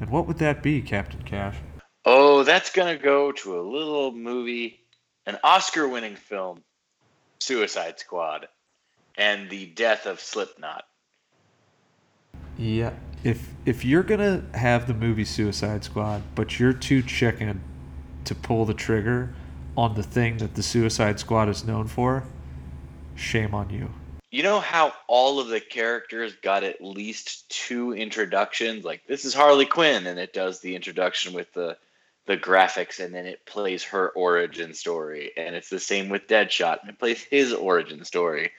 And 0.00 0.10
what 0.10 0.26
would 0.26 0.38
that 0.38 0.62
be, 0.62 0.82
Captain 0.82 1.22
Cash? 1.22 1.56
Oh, 2.04 2.42
that's 2.44 2.70
gonna 2.70 2.98
go 2.98 3.32
to 3.32 3.58
a 3.58 3.62
little 3.62 4.12
movie, 4.12 4.80
an 5.26 5.38
Oscar-winning 5.42 6.16
film, 6.16 6.62
Suicide 7.40 7.98
Squad, 7.98 8.48
and 9.16 9.50
the 9.50 9.66
death 9.66 10.06
of 10.06 10.20
Slipknot. 10.20 10.84
Yeah, 12.58 12.92
if 13.24 13.50
if 13.64 13.84
you're 13.84 14.02
gonna 14.02 14.44
have 14.54 14.86
the 14.86 14.94
movie 14.94 15.24
Suicide 15.24 15.84
Squad, 15.84 16.22
but 16.34 16.58
you're 16.58 16.72
too 16.72 17.02
chicken 17.02 17.60
to 18.24 18.34
pull 18.34 18.64
the 18.64 18.74
trigger 18.74 19.34
on 19.76 19.94
the 19.94 20.02
thing 20.02 20.38
that 20.38 20.54
the 20.54 20.62
Suicide 20.62 21.18
Squad 21.18 21.48
is 21.48 21.64
known 21.64 21.86
for, 21.86 22.24
shame 23.14 23.54
on 23.54 23.70
you. 23.70 23.90
You 24.36 24.42
know 24.42 24.60
how 24.60 24.92
all 25.08 25.40
of 25.40 25.48
the 25.48 25.60
characters 25.60 26.34
got 26.42 26.62
at 26.62 26.82
least 26.82 27.48
two 27.48 27.94
introductions? 27.94 28.84
Like 28.84 29.06
this 29.06 29.24
is 29.24 29.32
Harley 29.32 29.64
Quinn, 29.64 30.06
and 30.06 30.20
it 30.20 30.34
does 30.34 30.60
the 30.60 30.76
introduction 30.76 31.32
with 31.32 31.50
the 31.54 31.78
the 32.26 32.36
graphics, 32.36 33.02
and 33.02 33.14
then 33.14 33.24
it 33.24 33.46
plays 33.46 33.82
her 33.84 34.10
origin 34.10 34.74
story, 34.74 35.32
and 35.38 35.56
it's 35.56 35.70
the 35.70 35.80
same 35.80 36.10
with 36.10 36.26
Deadshot, 36.26 36.82
and 36.82 36.90
it 36.90 36.98
plays 36.98 37.22
his 37.22 37.54
origin 37.54 38.04
story. 38.04 38.50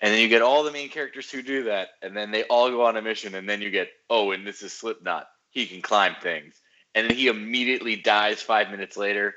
And 0.00 0.10
then 0.10 0.22
you 0.22 0.28
get 0.28 0.40
all 0.40 0.64
the 0.64 0.72
main 0.72 0.88
characters 0.88 1.30
who 1.30 1.42
do 1.42 1.64
that, 1.64 1.88
and 2.00 2.16
then 2.16 2.30
they 2.30 2.44
all 2.44 2.70
go 2.70 2.86
on 2.86 2.96
a 2.96 3.02
mission, 3.02 3.34
and 3.34 3.46
then 3.46 3.60
you 3.60 3.68
get, 3.68 3.90
oh, 4.08 4.30
and 4.30 4.46
this 4.46 4.62
is 4.62 4.72
Slipknot. 4.72 5.28
He 5.50 5.66
can 5.66 5.82
climb 5.82 6.14
things. 6.22 6.54
And 6.94 7.10
then 7.10 7.14
he 7.14 7.26
immediately 7.26 7.96
dies 7.96 8.40
five 8.40 8.70
minutes 8.70 8.96
later. 8.96 9.34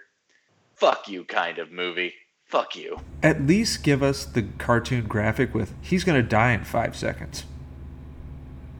Fuck 0.76 1.10
you, 1.10 1.26
kind 1.26 1.60
of 1.60 1.74
movie. 1.74 2.14
Fuck 2.54 2.76
you. 2.76 3.00
At 3.24 3.48
least 3.48 3.82
give 3.82 4.04
us 4.04 4.26
the 4.26 4.44
cartoon 4.60 5.08
graphic 5.08 5.56
with 5.56 5.74
he's 5.82 6.04
gonna 6.04 6.22
die 6.22 6.52
in 6.52 6.64
five 6.64 6.96
seconds. 6.96 7.46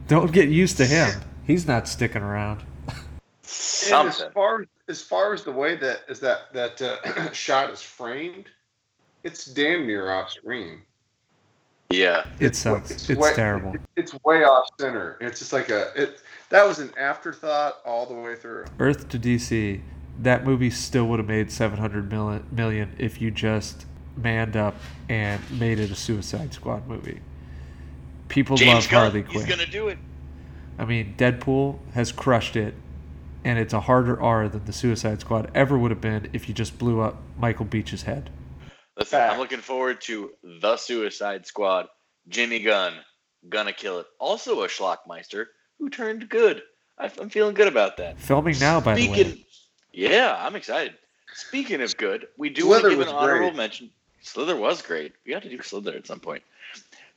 Don't 0.06 0.30
get 0.30 0.48
used 0.48 0.76
to 0.76 0.86
him. 0.86 1.10
He's 1.44 1.66
not 1.66 1.88
sticking 1.88 2.22
around. 2.22 2.62
And 3.90 4.08
as 4.08 4.22
far 4.32 4.66
as 4.86 5.02
far 5.02 5.34
as 5.34 5.42
the 5.42 5.50
way 5.50 5.74
that 5.74 6.02
is 6.08 6.20
that 6.20 6.52
that 6.52 6.80
uh, 6.80 7.32
shot 7.32 7.68
is 7.70 7.82
framed, 7.82 8.44
it's 9.24 9.44
damn 9.44 9.88
near 9.88 10.08
off 10.12 10.30
screen. 10.30 10.82
Yeah. 11.90 12.26
It 12.38 12.54
sucks. 12.54 12.92
It's, 12.92 13.18
way, 13.18 13.34
terrible. 13.34 13.74
It's 13.96 14.14
way 14.24 14.44
off 14.44 14.68
center. 14.78 15.18
It's 15.20 15.40
just 15.40 15.52
like 15.52 15.70
a 15.70 15.90
it. 16.00 16.20
That 16.50 16.64
was 16.64 16.78
an 16.78 16.92
afterthought 16.96 17.80
all 17.84 18.06
the 18.06 18.14
way 18.14 18.36
through. 18.36 18.66
Earth 18.78 19.08
to 19.08 19.18
DC, 19.18 19.80
that 20.20 20.44
movie 20.44 20.70
still 20.70 21.06
would 21.06 21.18
have 21.18 21.28
made 21.28 21.50
700 21.50 22.10
million, 22.10 22.46
million 22.50 22.94
if 22.98 23.20
you 23.20 23.30
just 23.30 23.86
manned 24.16 24.56
up 24.56 24.74
and 25.08 25.40
made 25.58 25.78
it 25.80 25.90
a 25.90 25.94
Suicide 25.96 26.54
Squad 26.54 26.86
movie. 26.86 27.20
People 28.28 28.56
James 28.56 28.84
love 28.84 28.90
Gunn, 28.90 29.00
Harley 29.00 29.22
he's 29.22 29.44
Quinn. 29.44 29.48
gonna 29.58 29.66
do 29.70 29.88
it. 29.88 29.98
I 30.78 30.84
mean, 30.84 31.14
Deadpool 31.16 31.78
has 31.92 32.10
crushed 32.12 32.56
it, 32.56 32.74
and 33.44 33.58
it's 33.58 33.72
a 33.72 33.80
harder 33.80 34.20
R 34.20 34.48
than 34.48 34.64
the 34.64 34.72
Suicide 34.72 35.20
Squad 35.20 35.50
ever 35.54 35.78
would 35.78 35.90
have 35.90 36.00
been 36.00 36.28
if 36.32 36.48
you 36.48 36.54
just 36.54 36.78
blew 36.78 37.00
up 37.00 37.16
Michael 37.38 37.64
Beach's 37.66 38.02
head. 38.02 38.30
Listen, 38.96 39.20
I'm 39.20 39.38
looking 39.38 39.60
forward 39.60 40.00
to 40.02 40.30
the 40.60 40.76
Suicide 40.76 41.46
Squad. 41.46 41.86
Jimmy 42.28 42.60
Gunn, 42.60 42.94
gonna 43.48 43.72
kill 43.72 43.98
it. 43.98 44.06
Also 44.18 44.62
a 44.62 44.68
Schlockmeister 44.68 45.46
who 45.78 45.90
turned 45.90 46.28
good. 46.28 46.62
I- 46.98 47.10
I'm 47.20 47.28
feeling 47.28 47.54
good 47.54 47.68
about 47.68 47.96
that. 47.98 48.18
Filming 48.20 48.58
now, 48.60 48.80
by 48.80 48.94
the 48.94 49.08
way. 49.10 49.43
Yeah, 49.94 50.36
I'm 50.38 50.56
excited. 50.56 50.94
Speaking 51.34 51.80
of 51.80 51.96
good, 51.96 52.26
we 52.36 52.50
do 52.50 52.68
want 52.68 52.82
to 52.82 52.90
give 52.90 53.00
an 53.00 53.08
honorable 53.08 53.48
great. 53.48 53.56
mention. 53.56 53.90
Slither 54.22 54.56
was 54.56 54.82
great. 54.82 55.12
We 55.24 55.32
have 55.32 55.42
to 55.42 55.48
do 55.48 55.62
Slither 55.62 55.94
at 55.94 56.06
some 56.06 56.20
point. 56.20 56.42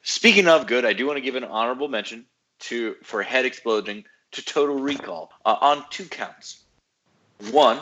Speaking 0.04 0.48
of 0.48 0.68
good, 0.68 0.86
I 0.86 0.94
do 0.94 1.08
want 1.08 1.18
to 1.18 1.22
give 1.22 1.36
an 1.36 1.44
honorable 1.44 1.88
mention 1.88 2.26
to 2.60 2.96
for 3.04 3.24
head 3.24 3.46
exploding 3.46 4.06
to 4.34 4.46
Total 4.46 4.76
Recall 4.76 5.32
uh, 5.46 5.56
on 5.60 5.86
two 5.90 6.06
counts. 6.06 6.64
One, 7.52 7.80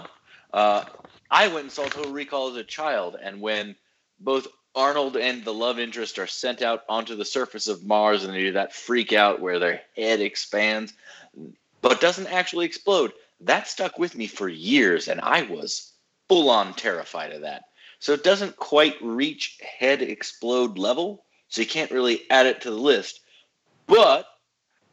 uh, 0.53 0.85
I 1.29 1.47
went 1.47 1.61
and 1.61 1.71
saw 1.71 1.85
Total 1.85 2.11
Recall 2.11 2.51
as 2.51 2.55
a 2.55 2.63
child, 2.63 3.17
and 3.21 3.41
when 3.41 3.75
both 4.19 4.47
Arnold 4.75 5.17
and 5.17 5.43
the 5.43 5.53
love 5.53 5.79
interest 5.79 6.19
are 6.19 6.27
sent 6.27 6.61
out 6.61 6.83
onto 6.87 7.15
the 7.15 7.25
surface 7.25 7.67
of 7.67 7.85
Mars, 7.85 8.23
and 8.23 8.33
they 8.33 8.41
do 8.41 8.51
that 8.53 8.73
freak 8.73 9.13
out 9.13 9.41
where 9.41 9.59
their 9.59 9.81
head 9.95 10.21
expands, 10.21 10.93
but 11.81 12.01
doesn't 12.01 12.27
actually 12.27 12.65
explode. 12.65 13.11
That 13.41 13.67
stuck 13.67 13.99
with 13.99 14.15
me 14.15 14.27
for 14.27 14.47
years, 14.47 15.07
and 15.07 15.19
I 15.21 15.43
was 15.43 15.93
full 16.29 16.49
on 16.49 16.73
terrified 16.73 17.31
of 17.31 17.41
that. 17.41 17.63
So 17.99 18.13
it 18.13 18.23
doesn't 18.23 18.57
quite 18.57 19.01
reach 19.01 19.59
head 19.61 20.01
explode 20.01 20.77
level, 20.77 21.25
so 21.49 21.61
you 21.61 21.67
can't 21.67 21.91
really 21.91 22.29
add 22.29 22.45
it 22.45 22.61
to 22.61 22.71
the 22.71 22.77
list. 22.77 23.21
But 23.87 24.25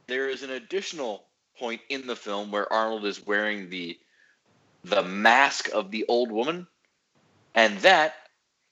there 0.06 0.28
is 0.28 0.42
an 0.42 0.50
additional 0.50 1.26
point 1.58 1.80
in 1.88 2.06
the 2.06 2.16
film 2.16 2.50
where 2.50 2.72
Arnold 2.72 3.04
is 3.04 3.24
wearing 3.26 3.70
the 3.70 3.98
the 4.84 5.02
mask 5.02 5.68
of 5.72 5.90
the 5.90 6.04
old 6.08 6.32
woman, 6.32 6.66
and 7.54 7.78
that 7.78 8.14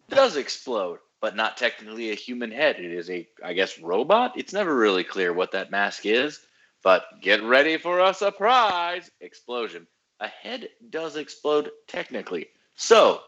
does 0.08 0.36
explode, 0.36 0.98
but 1.20 1.36
not 1.36 1.56
technically 1.56 2.10
a 2.10 2.16
human 2.16 2.50
head. 2.50 2.80
It 2.80 2.90
is 2.90 3.08
a, 3.10 3.28
I 3.44 3.52
guess, 3.52 3.78
robot. 3.78 4.32
It's 4.36 4.52
never 4.52 4.74
really 4.74 5.04
clear 5.04 5.32
what 5.32 5.52
that 5.52 5.70
mask 5.70 6.04
is, 6.06 6.40
but 6.82 7.04
get 7.20 7.42
ready 7.42 7.76
for 7.76 8.00
a 8.00 8.14
surprise 8.14 9.10
explosion. 9.20 9.86
A 10.20 10.28
head 10.28 10.68
does 10.90 11.16
explode 11.16 11.70
technically. 11.86 12.48
So, 12.74 13.20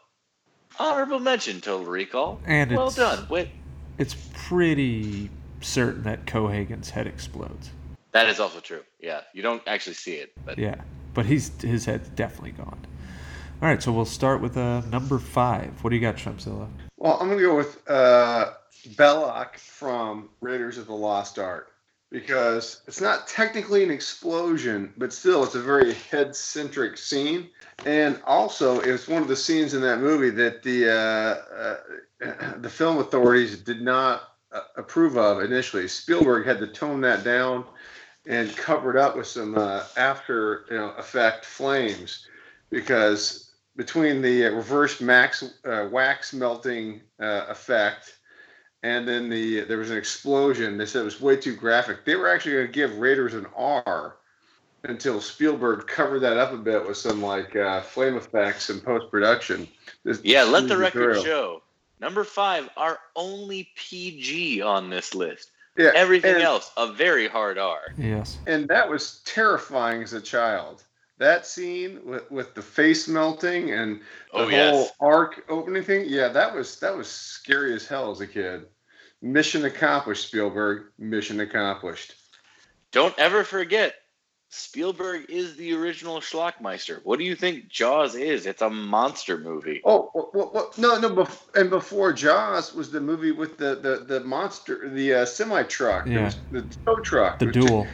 honorable 0.79 1.21
mention, 1.21 1.61
Total 1.61 1.85
Recall. 1.87 2.41
And 2.47 2.71
well 2.71 2.89
it's- 2.89 2.97
done. 2.97 3.27
Wait, 3.29 3.49
It's 3.99 4.17
pretty 4.35 5.31
certain 5.61 6.03
that 6.05 6.27
Cohaagen's 6.27 6.91
head 6.91 7.07
explodes. 7.07 7.71
that 8.13 8.29
is 8.29 8.41
also 8.41 8.61
true. 8.61 8.83
Yeah, 9.01 9.21
you 9.35 9.43
don't 9.43 9.63
actually 9.67 9.95
see 9.95 10.15
it, 10.15 10.33
but 10.45 10.59
Yeah, 10.59 10.77
but 11.15 11.25
he's 11.27 11.51
his 11.63 11.85
head's 11.85 12.09
definitely 12.11 12.53
gone. 12.53 12.87
All 13.63 13.69
right, 13.69 13.81
so 13.83 13.93
we'll 13.93 14.05
start 14.05 14.41
with 14.41 14.57
uh, 14.57 14.81
number 14.91 15.19
five. 15.19 15.73
What 15.85 15.91
do 15.91 15.97
you 15.97 16.03
got, 16.03 16.17
Chumpzilla? 16.17 16.69
Well, 16.97 17.17
I'm 17.21 17.29
gonna 17.29 17.41
go 17.41 17.55
with 17.57 17.89
uh, 17.89 18.53
Belloq 18.97 19.57
from 19.57 20.31
Raiders 20.41 20.79
of 20.79 20.87
the 20.87 20.95
Lost 20.95 21.39
Ark 21.39 21.72
because 22.13 22.83
it's 22.87 23.01
not 23.01 23.27
technically 23.27 23.83
an 23.83 23.91
explosion, 23.91 24.93
but 24.99 25.13
still, 25.13 25.43
it's 25.43 25.55
a 25.55 25.63
very 25.63 25.95
head-centric 25.95 26.99
scene. 26.99 27.49
And 27.87 28.21
also, 28.27 28.81
it's 28.81 29.09
one 29.09 29.23
of 29.23 29.29
the 29.29 29.35
scenes 29.35 29.73
in 29.73 29.81
that 29.81 29.99
movie 29.99 30.29
that 30.31 30.63
the 30.63 30.91
uh, 30.91 32.29
uh, 32.31 32.57
the 32.59 32.69
film 32.69 32.99
authorities 32.99 33.59
did 33.59 33.81
not 33.81 34.35
uh, 34.53 34.61
approve 34.77 35.17
of 35.17 35.41
initially. 35.41 35.89
Spielberg 35.89 36.47
had 36.47 36.59
to 36.59 36.67
tone 36.67 37.01
that 37.01 37.25
down 37.25 37.65
and 38.27 38.55
cover 38.57 38.91
it 38.91 38.97
up 38.97 39.17
with 39.17 39.27
some 39.27 39.57
uh, 39.57 39.83
after 39.97 40.67
you 40.71 40.77
know 40.77 40.91
effect 40.99 41.47
flames 41.47 42.29
because 42.71 43.53
between 43.75 44.21
the 44.21 44.43
reverse 44.43 45.01
max 45.01 45.43
uh, 45.65 45.89
wax 45.91 46.35
melting 46.35 47.01
uh, 47.21 47.47
effect 47.49 48.19
and 48.83 49.07
then 49.07 49.29
the 49.29 49.61
there 49.61 49.79
was 49.79 49.91
an 49.91 49.97
explosion. 49.97 50.77
They 50.77 50.87
said 50.87 51.03
it 51.03 51.05
was 51.05 51.21
way 51.21 51.37
too 51.37 51.55
graphic. 51.55 52.05
They 52.05 52.17
were 52.17 52.29
actually 52.29 52.53
going 52.53 52.67
to 52.67 52.73
give 52.73 52.99
Raiders 52.99 53.35
an 53.35 53.47
R 53.57 54.17
until 54.85 55.21
Spielberg 55.21 55.87
covered 55.87 56.21
that 56.21 56.37
up 56.37 56.53
a 56.53 56.57
bit 56.57 56.87
with 56.87 56.97
some 56.97 57.23
like 57.23 57.55
uh, 57.55 57.83
flame 57.83 58.17
effects 58.17 58.71
and 58.71 58.83
post 58.83 59.11
production. 59.11 59.69
yeah, 60.23 60.43
let 60.43 60.69
the 60.69 60.77
record 60.77 61.23
show. 61.23 61.63
Number 62.01 62.25
five, 62.25 62.69
our 62.77 62.99
only 63.15 63.69
PG 63.77 64.61
on 64.61 64.91
this 64.91 65.15
list. 65.15 65.53
Yeah, 65.79 65.93
Everything 65.95 66.35
and, 66.35 66.43
else, 66.43 66.71
a 66.77 66.93
very 66.93 67.29
hard 67.29 67.57
R. 67.57 67.81
Yes. 67.97 68.37
and 68.47 68.69
that 68.69 68.91
was 68.91 69.23
terrifying 69.25 70.03
as 70.03 70.13
a 70.13 70.21
child. 70.21 70.83
That 71.23 71.47
scene 71.47 72.01
with, 72.05 72.29
with 72.33 72.53
the 72.55 72.63
face 72.63 73.07
melting 73.07 73.71
and 73.71 74.01
the 74.33 74.39
Oh 74.39 74.43
whole 74.43 74.51
yes. 74.51 74.91
arc 75.01 75.45
opening 75.49 75.85
thing, 75.85 76.07
yeah, 76.09 76.27
that 76.29 76.53
was 76.53 76.81
that 76.81 76.97
was 76.97 77.07
scary 77.07 77.73
as 77.75 77.87
hell 77.87 78.11
as 78.11 78.21
a 78.21 78.27
kid. 78.27 78.67
Mission 79.23 79.65
accomplished, 79.65 80.27
Spielberg. 80.27 80.87
Mission 80.99 81.39
accomplished. 81.39 82.15
Don't 82.91 83.17
ever 83.21 83.45
forget, 83.45 83.95
Spielberg 84.49 85.27
is 85.31 85.55
the 85.55 85.75
original 85.75 86.19
Schlockmeister. 86.21 86.99
What 87.05 87.21
do 87.21 87.25
you 87.25 87.37
think 87.37 87.69
Jaws 87.69 88.17
is? 88.17 88.45
It's 88.47 88.61
a 88.63 88.69
monster 88.69 89.39
movie. 89.39 89.81
Oh, 89.85 90.11
well, 90.13 90.31
well, 90.35 90.51
well, 90.53 90.73
no, 90.77 90.99
no, 90.99 91.09
bef- 91.11 91.55
and 91.55 91.71
before 91.71 92.13
Jaws 92.13 92.75
was 92.75 92.91
the 92.91 93.01
movie 93.01 93.31
with 93.31 93.59
the 93.59 93.77
the, 93.77 94.05
the 94.05 94.21
monster, 94.25 94.89
the 94.89 95.15
uh, 95.15 95.25
semi 95.25 95.63
truck, 95.63 96.05
Yeah. 96.09 96.33
the, 96.51 96.63
the 96.63 96.77
tow 96.85 96.97
truck, 96.97 97.39
The 97.39 97.47
which- 97.47 97.55
duel. 97.55 97.87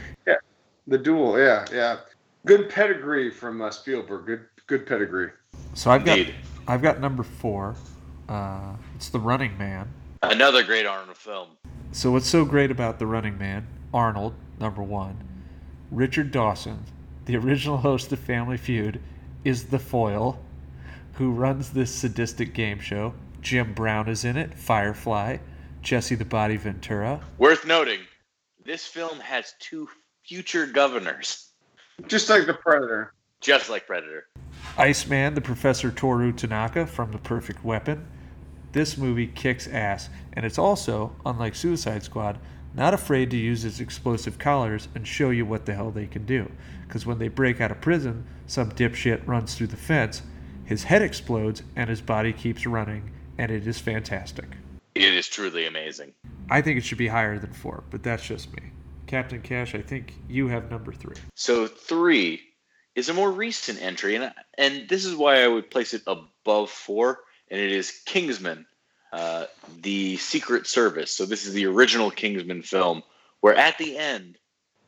the 0.87 0.97
duel, 0.97 1.37
yeah, 1.37 1.65
yeah. 1.71 1.97
Good 2.45 2.69
pedigree 2.69 3.29
from 3.29 3.61
uh, 3.61 3.69
Spielberg. 3.69 4.25
Good, 4.25 4.45
good 4.67 4.85
pedigree. 4.85 5.31
So 5.73 5.91
I've 5.91 6.05
got 6.05 6.19
I've 6.67 6.81
got 6.81 6.99
number 6.99 7.23
four. 7.23 7.75
Uh, 8.27 8.75
it's 8.95 9.09
The 9.09 9.19
Running 9.19 9.57
Man. 9.57 9.91
Another 10.21 10.63
great 10.63 10.85
Arnold 10.85 11.17
film. 11.17 11.49
So 11.91 12.11
what's 12.11 12.27
so 12.27 12.45
great 12.45 12.71
about 12.71 12.99
The 12.99 13.07
Running 13.07 13.37
Man? 13.37 13.67
Arnold, 13.93 14.35
number 14.59 14.83
one. 14.83 15.17
Richard 15.91 16.31
Dawson, 16.31 16.83
the 17.25 17.35
original 17.35 17.77
host 17.77 18.11
of 18.11 18.19
Family 18.19 18.57
Feud, 18.57 19.01
is 19.43 19.65
the 19.65 19.79
foil 19.79 20.39
who 21.13 21.31
runs 21.31 21.71
this 21.71 21.93
sadistic 21.93 22.53
game 22.53 22.79
show. 22.79 23.13
Jim 23.41 23.73
Brown 23.73 24.07
is 24.07 24.23
in 24.23 24.37
it, 24.37 24.53
Firefly, 24.53 25.37
Jesse 25.81 26.15
the 26.15 26.25
Body 26.25 26.57
Ventura. 26.57 27.21
Worth 27.37 27.65
noting, 27.65 28.01
this 28.63 28.85
film 28.85 29.19
has 29.19 29.53
two 29.59 29.89
future 30.25 30.65
governors, 30.67 31.48
Just 32.07 32.29
like 32.29 32.45
the 32.45 32.53
Predator. 32.53 33.13
just 33.41 33.69
like 33.69 33.87
Predator. 33.87 34.27
Iceman, 34.77 35.33
the 35.33 35.41
Professor 35.41 35.91
Toru 35.91 36.31
Tanaka 36.33 36.85
from 36.85 37.11
The 37.11 37.17
Perfect 37.17 37.63
Weapon. 37.63 38.05
This 38.71 38.97
movie 38.97 39.27
kicks 39.27 39.67
ass, 39.67 40.09
and 40.33 40.45
it's 40.45 40.57
also, 40.57 41.15
unlike 41.25 41.55
Suicide 41.55 42.03
Squad, 42.03 42.37
not 42.75 42.93
afraid 42.93 43.31
to 43.31 43.37
use 43.37 43.65
its 43.65 43.79
explosive 43.79 44.37
collars 44.37 44.87
and 44.93 45.07
show 45.07 45.29
you 45.31 45.45
what 45.45 45.65
the 45.65 45.73
hell 45.73 45.89
they 45.89 46.05
can 46.05 46.25
do. 46.25 46.51
Because 46.87 47.05
when 47.05 47.17
they 47.17 47.27
break 47.29 47.59
out 47.61 47.71
of 47.71 47.81
prison, 47.81 48.25
some 48.45 48.71
dipshit 48.71 49.25
runs 49.27 49.55
through 49.55 49.67
the 49.67 49.77
fence, 49.77 50.21
his 50.65 50.83
head 50.83 51.01
explodes, 51.01 51.63
and 51.75 51.89
his 51.89 52.01
body 52.01 52.31
keeps 52.31 52.65
running, 52.65 53.11
and 53.37 53.51
it 53.51 53.65
is 53.65 53.79
fantastic. 53.79 54.45
It 54.95 55.13
is 55.13 55.27
truly 55.27 55.65
amazing. 55.65 56.13
I 56.49 56.61
think 56.61 56.77
it 56.77 56.83
should 56.85 56.97
be 56.97 57.07
higher 57.07 57.39
than 57.39 57.53
four, 57.53 57.83
but 57.89 58.03
that's 58.03 58.25
just 58.25 58.53
me. 58.55 58.71
Captain 59.09 59.41
Cash, 59.41 59.73
I 59.73 59.81
think 59.81 60.13
you 60.27 60.49
have 60.49 60.69
number 60.69 60.93
three. 60.93 61.15
So 61.33 61.65
three 61.65 62.41
is 62.93 63.09
a 63.09 63.13
more 63.13 63.31
recent 63.31 63.81
entry, 63.81 64.13
and 64.15 64.31
and 64.55 64.87
this 64.87 65.03
is 65.03 65.15
why 65.15 65.41
I 65.41 65.47
would 65.47 65.71
place 65.71 65.95
it 65.95 66.03
above 66.05 66.69
four, 66.69 67.21
and 67.49 67.59
it 67.59 67.71
is 67.71 68.03
Kingsman, 68.05 68.67
uh, 69.11 69.45
the 69.81 70.17
Secret 70.17 70.67
Service. 70.67 71.11
So 71.11 71.25
this 71.25 71.47
is 71.47 71.53
the 71.53 71.65
original 71.65 72.11
Kingsman 72.11 72.61
film, 72.61 73.01
where 73.41 73.55
at 73.55 73.79
the 73.79 73.97
end, 73.97 74.37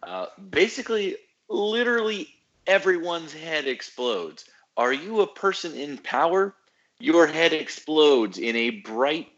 uh, 0.04 0.28
basically, 0.52 1.18
literally 1.50 2.28
everyone's 2.68 3.34
head 3.34 3.68
explodes. 3.68 4.46
Are 4.78 4.94
you 4.94 5.22
a 5.22 5.34
person 5.34 5.74
in 5.74 5.98
power? 5.98 6.54
Your 7.00 7.26
head 7.26 7.54
explodes 7.54 8.38
in 8.38 8.56
a 8.56 8.70
bright 8.70 9.30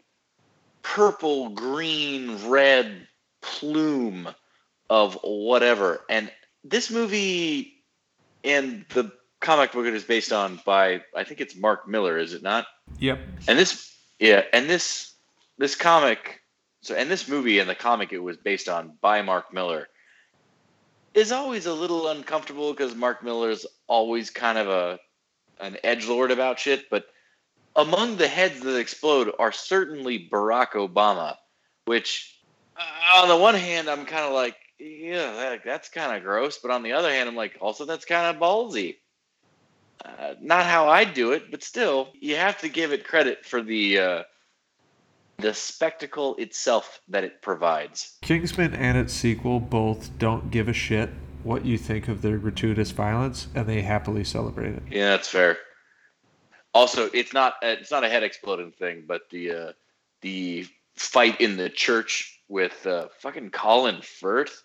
purple, 0.82 1.48
green, 1.48 2.50
red 2.50 3.08
plume 3.40 4.28
of 4.94 5.18
whatever. 5.24 6.04
And 6.08 6.30
this 6.62 6.88
movie 6.88 7.82
and 8.44 8.84
the 8.90 9.10
comic 9.40 9.72
book 9.72 9.86
it 9.86 9.94
is 9.94 10.04
based 10.04 10.32
on 10.32 10.60
by 10.64 11.02
I 11.16 11.24
think 11.24 11.40
it's 11.40 11.56
Mark 11.56 11.88
Millar, 11.88 12.16
is 12.16 12.32
it 12.32 12.44
not? 12.44 12.66
Yep. 13.00 13.18
And 13.48 13.58
this 13.58 13.92
yeah, 14.20 14.42
and 14.52 14.70
this 14.70 15.12
this 15.58 15.74
comic 15.74 16.42
so 16.82 16.94
and 16.94 17.10
this 17.10 17.28
movie 17.28 17.58
and 17.58 17.68
the 17.68 17.74
comic 17.74 18.12
it 18.12 18.20
was 18.20 18.36
based 18.36 18.68
on 18.68 18.92
by 19.00 19.20
Mark 19.22 19.52
Millar 19.52 19.88
is 21.12 21.32
always 21.32 21.66
a 21.66 21.74
little 21.74 22.06
uncomfortable 22.08 22.72
because 22.72 22.94
Mark 22.94 23.24
Millar's 23.24 23.66
always 23.88 24.30
kind 24.30 24.58
of 24.58 24.68
a 24.68 25.00
an 25.58 25.76
edge 25.82 26.06
lord 26.06 26.30
about 26.30 26.60
shit, 26.60 26.88
but 26.88 27.06
among 27.74 28.16
the 28.16 28.28
heads 28.28 28.60
that 28.60 28.76
explode 28.76 29.32
are 29.40 29.50
certainly 29.50 30.28
Barack 30.30 30.72
Obama, 30.72 31.34
which 31.86 32.40
uh, 32.76 33.22
on 33.22 33.28
the 33.28 33.36
one 33.36 33.56
hand 33.56 33.88
I'm 33.88 34.04
kind 34.04 34.24
of 34.24 34.32
like, 34.32 34.56
yeah, 34.78 35.32
that, 35.32 35.64
that's 35.64 35.88
kind 35.88 36.16
of 36.16 36.22
gross, 36.22 36.58
but 36.58 36.70
on 36.70 36.82
the 36.82 36.92
other 36.92 37.10
hand 37.10 37.28
I'm 37.28 37.36
like, 37.36 37.58
also 37.60 37.84
that's 37.84 38.04
kind 38.04 38.34
of 38.34 38.42
ballsy. 38.42 38.96
Uh, 40.04 40.34
not 40.40 40.66
how 40.66 40.88
I 40.88 41.04
do 41.04 41.32
it, 41.32 41.50
but 41.50 41.62
still, 41.62 42.08
you 42.20 42.36
have 42.36 42.58
to 42.60 42.68
give 42.68 42.92
it 42.92 43.04
credit 43.04 43.46
for 43.46 43.62
the 43.62 43.98
uh, 43.98 44.22
the 45.38 45.54
spectacle 45.54 46.36
itself 46.36 47.00
that 47.08 47.24
it 47.24 47.40
provides. 47.42 48.16
Kingsman 48.22 48.74
and 48.74 48.98
its 48.98 49.12
sequel 49.12 49.60
both 49.60 50.10
don't 50.18 50.50
give 50.50 50.68
a 50.68 50.72
shit 50.72 51.10
what 51.42 51.64
you 51.64 51.78
think 51.78 52.08
of 52.08 52.22
their 52.22 52.38
gratuitous 52.38 52.90
violence, 52.90 53.48
and 53.54 53.66
they 53.66 53.82
happily 53.82 54.24
celebrate 54.24 54.74
it. 54.74 54.82
Yeah, 54.90 55.10
that's 55.10 55.28
fair. 55.28 55.58
Also, 56.72 57.08
it's 57.12 57.32
not 57.32 57.54
it's 57.62 57.90
not 57.90 58.04
a 58.04 58.08
head 58.08 58.22
exploding 58.22 58.72
thing, 58.72 59.04
but 59.06 59.22
the 59.30 59.50
uh, 59.50 59.72
the 60.22 60.66
fight 60.96 61.40
in 61.40 61.56
the 61.56 61.68
church 61.68 62.40
with 62.48 62.86
uh, 62.86 63.08
fucking 63.20 63.50
Colin 63.50 64.00
Firth, 64.02 64.62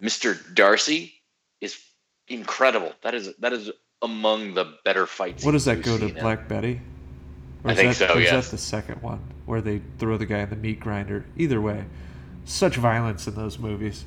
Mister 0.00 0.34
Darcy, 0.54 1.14
is 1.60 1.78
incredible. 2.28 2.92
That 3.02 3.14
is 3.14 3.34
that 3.38 3.52
is 3.52 3.70
among 4.02 4.54
the 4.54 4.74
better 4.84 5.06
fights. 5.06 5.44
What 5.44 5.52
does 5.52 5.64
that 5.64 5.82
go 5.82 5.96
to 5.98 6.06
seen 6.06 6.16
in- 6.16 6.22
Black 6.22 6.48
Betty? 6.48 6.80
Or 7.62 7.70
I 7.70 7.72
is 7.72 7.78
think 7.78 7.96
that, 7.96 8.10
so, 8.10 8.14
or 8.16 8.20
Is 8.20 8.30
that 8.30 8.44
the 8.50 8.58
second 8.58 9.00
one 9.00 9.20
where 9.46 9.62
they 9.62 9.80
throw 9.98 10.18
the 10.18 10.26
guy 10.26 10.40
in 10.40 10.50
the 10.50 10.56
meat 10.56 10.80
grinder? 10.80 11.24
Either 11.38 11.62
way, 11.62 11.86
such 12.44 12.76
violence 12.76 13.26
in 13.26 13.34
those 13.34 13.58
movies. 13.58 14.04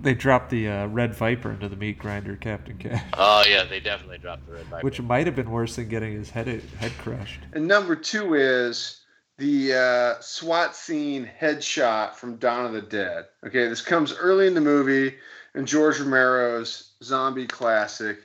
They 0.00 0.14
drop 0.14 0.50
the 0.50 0.68
uh, 0.68 0.86
Red 0.88 1.14
Viper 1.14 1.50
into 1.52 1.68
the 1.68 1.74
meat 1.76 1.98
grinder, 1.98 2.36
Captain 2.36 2.76
Cash, 2.78 3.02
Oh 3.14 3.42
yeah, 3.48 3.64
they 3.64 3.80
definitely 3.80 4.18
dropped 4.18 4.46
the 4.46 4.52
red 4.52 4.66
viper. 4.66 4.84
which 4.84 5.00
might 5.00 5.26
have 5.26 5.34
been 5.34 5.50
worse 5.50 5.74
than 5.76 5.88
getting 5.88 6.12
his 6.12 6.30
head 6.30 6.46
head 6.46 6.92
crushed. 6.98 7.40
And 7.54 7.66
number 7.66 7.96
two 7.96 8.34
is 8.34 9.00
the 9.38 9.72
uh, 9.72 10.20
SWAT 10.20 10.74
scene 10.74 11.30
headshot 11.40 12.14
from 12.14 12.36
Dawn 12.36 12.66
of 12.66 12.72
the 12.72 12.82
Dead. 12.82 13.26
Okay, 13.46 13.68
this 13.68 13.80
comes 13.80 14.12
early 14.12 14.48
in 14.48 14.54
the 14.54 14.60
movie 14.60 15.14
in 15.54 15.64
George 15.64 16.00
Romero's 16.00 16.92
zombie 17.02 17.46
classic, 17.46 18.18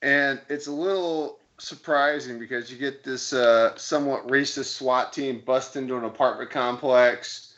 and 0.00 0.40
it's 0.48 0.68
a 0.68 0.72
little 0.72 1.40
surprising 1.58 2.38
because 2.38 2.70
you 2.70 2.78
get 2.78 3.02
this 3.02 3.32
uh, 3.32 3.76
somewhat 3.76 4.28
racist 4.28 4.76
SWAT 4.76 5.12
team 5.12 5.42
bust 5.44 5.76
into 5.76 5.96
an 5.96 6.04
apartment 6.04 6.50
complex. 6.50 7.50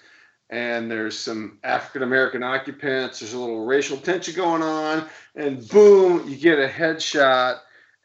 And 0.49 0.89
there's 0.89 1.19
some 1.19 1.59
African 1.65 2.05
American 2.05 2.45
occupants. 2.45 3.19
There's 3.19 3.33
a 3.33 3.39
little 3.39 3.67
racial 3.67 3.97
tension 3.97 4.37
going 4.37 4.63
on, 4.63 5.09
and 5.35 5.69
boom, 5.69 6.29
you 6.29 6.37
get 6.37 6.61
a 6.61 6.69
headshot 6.69 7.59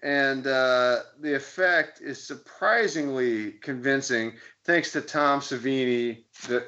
and 0.03 0.47
uh, 0.47 1.01
the 1.19 1.35
effect 1.35 2.01
is 2.01 2.21
surprisingly 2.21 3.51
convincing 3.51 4.33
thanks 4.65 4.91
to 4.93 5.01
Tom 5.01 5.39
Savini, 5.39 6.23
the 6.47 6.65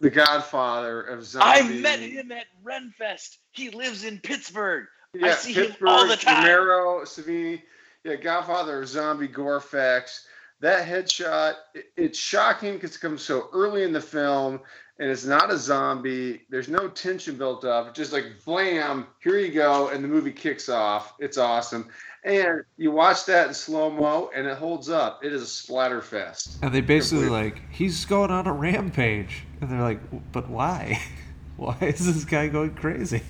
the 0.00 0.10
godfather 0.10 1.02
of 1.02 1.24
zombie. 1.24 1.46
I 1.46 1.80
met 1.80 2.00
him 2.00 2.32
at 2.32 2.46
Renfest. 2.64 3.36
He 3.52 3.70
lives 3.70 4.04
in 4.04 4.18
Pittsburgh. 4.18 4.86
Yeah, 5.12 5.34
see 5.34 5.52
him 5.52 5.74
all 5.86 6.06
the 6.06 6.16
time. 6.16 6.44
Romero, 6.44 7.02
Savini, 7.02 7.62
yeah, 8.04 8.14
godfather 8.16 8.82
of 8.82 8.88
zombie 8.88 9.28
gore 9.28 9.56
effects. 9.56 10.26
That 10.60 10.86
headshot, 10.86 11.54
it, 11.74 11.86
it's 11.96 12.18
shocking 12.18 12.74
because 12.74 12.96
it 12.96 13.00
comes 13.00 13.22
so 13.22 13.48
early 13.52 13.82
in 13.82 13.92
the 13.92 14.00
film, 14.00 14.60
and 14.98 15.10
it's 15.10 15.24
not 15.24 15.50
a 15.50 15.58
zombie. 15.58 16.42
There's 16.48 16.68
no 16.68 16.88
tension 16.88 17.36
built 17.36 17.64
up. 17.64 17.94
Just 17.94 18.12
like 18.12 18.24
blam, 18.44 19.06
here 19.22 19.38
you 19.38 19.52
go, 19.52 19.88
and 19.88 20.04
the 20.04 20.08
movie 20.08 20.32
kicks 20.32 20.68
off. 20.68 21.14
It's 21.18 21.38
awesome. 21.38 21.88
And 22.24 22.62
you 22.76 22.90
watch 22.90 23.24
that 23.26 23.48
in 23.48 23.54
slow 23.54 23.90
mo, 23.90 24.30
and 24.34 24.46
it 24.46 24.58
holds 24.58 24.90
up. 24.90 25.24
It 25.24 25.32
is 25.32 25.40
a 25.42 25.46
splatter 25.46 26.02
fest. 26.02 26.58
And 26.62 26.72
they 26.74 26.82
basically 26.82 27.28
like 27.28 27.62
he's 27.70 28.04
going 28.04 28.30
on 28.30 28.46
a 28.46 28.52
rampage, 28.52 29.44
and 29.60 29.70
they're 29.70 29.80
like, 29.80 30.00
but 30.32 30.48
why? 30.48 31.00
Why 31.56 31.76
is 31.82 32.06
this 32.06 32.24
guy 32.24 32.48
going 32.48 32.74
crazy? 32.74 33.20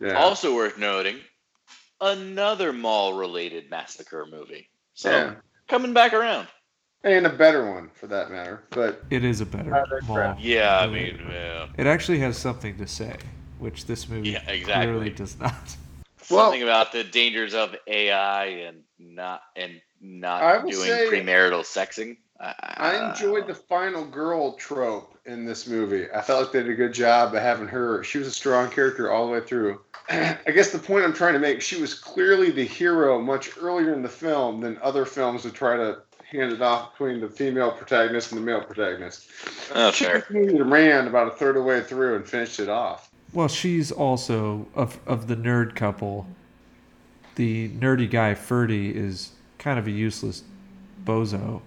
Yeah. 0.00 0.14
Also 0.14 0.52
worth 0.56 0.78
noting, 0.78 1.18
another 2.00 2.72
mall-related 2.72 3.70
massacre 3.70 4.26
movie. 4.28 4.68
So 4.94 5.10
yeah. 5.10 5.34
coming 5.68 5.92
back 5.92 6.12
around. 6.12 6.48
And 7.04 7.24
a 7.24 7.30
better 7.30 7.70
one 7.70 7.90
for 7.94 8.08
that 8.08 8.32
matter. 8.32 8.64
But 8.70 9.04
It 9.10 9.22
is 9.24 9.40
a 9.40 9.46
better 9.46 9.70
mall. 9.70 10.16
crap. 10.16 10.38
Yeah, 10.40 10.80
I 10.80 10.88
mean, 10.88 11.20
yeah. 11.30 11.68
It 11.78 11.86
actually 11.86 12.18
has 12.18 12.36
something 12.36 12.76
to 12.78 12.86
say, 12.88 13.16
which 13.60 13.86
this 13.86 14.08
movie 14.08 14.30
Yeah, 14.30 14.50
exactly. 14.50 14.86
clearly 14.86 15.10
does 15.10 15.38
not. 15.38 15.76
Well- 16.30 16.44
something 16.46 16.62
about 16.62 16.92
the 16.92 17.04
dangers 17.04 17.54
of 17.54 17.74
AI 17.86 18.44
and 18.46 18.82
not 18.98 19.42
and 19.54 19.80
not 20.00 20.62
doing 20.68 20.90
premarital 20.90 21.62
sexing. 21.62 22.18
I, 22.38 22.54
I 22.60 23.08
enjoyed 23.10 23.46
the 23.46 23.54
final 23.54 24.04
girl 24.04 24.52
trope 24.54 25.18
in 25.24 25.46
this 25.46 25.66
movie. 25.66 26.06
I 26.14 26.20
felt 26.20 26.42
like 26.42 26.52
they 26.52 26.62
did 26.62 26.70
a 26.72 26.74
good 26.74 26.92
job 26.92 27.34
of 27.34 27.40
having 27.40 27.66
her. 27.68 28.04
She 28.04 28.18
was 28.18 28.26
a 28.26 28.32
strong 28.32 28.70
character 28.70 29.10
all 29.10 29.26
the 29.26 29.32
way 29.32 29.40
through. 29.40 29.80
I 30.10 30.38
guess 30.54 30.70
the 30.70 30.78
point 30.78 31.04
I'm 31.04 31.14
trying 31.14 31.32
to 31.32 31.38
make, 31.38 31.62
she 31.62 31.80
was 31.80 31.94
clearly 31.94 32.50
the 32.50 32.64
hero 32.64 33.20
much 33.20 33.50
earlier 33.58 33.94
in 33.94 34.02
the 34.02 34.08
film 34.08 34.60
than 34.60 34.78
other 34.82 35.06
films 35.06 35.44
would 35.44 35.54
try 35.54 35.76
to 35.76 36.02
hand 36.30 36.52
it 36.52 36.60
off 36.60 36.92
between 36.92 37.20
the 37.20 37.28
female 37.28 37.70
protagonist 37.70 38.32
and 38.32 38.40
the 38.40 38.44
male 38.44 38.60
protagonist. 38.60 39.28
Oh, 39.74 39.90
She 39.90 40.04
fair. 40.04 40.18
just 40.30 40.60
ran 40.60 41.06
about 41.06 41.28
a 41.28 41.36
third 41.36 41.56
of 41.56 41.62
the 41.62 41.68
way 41.68 41.80
through 41.80 42.16
and 42.16 42.28
finished 42.28 42.60
it 42.60 42.68
off. 42.68 43.05
Well, 43.32 43.48
she's 43.48 43.92
also 43.92 44.66
of 44.74 44.98
of 45.06 45.28
the 45.28 45.36
nerd 45.36 45.74
couple. 45.74 46.26
The 47.34 47.68
nerdy 47.70 48.10
guy 48.10 48.34
Ferdy 48.34 48.96
is 48.96 49.32
kind 49.58 49.78
of 49.78 49.86
a 49.86 49.90
useless 49.90 50.42
bozo. 51.04 51.60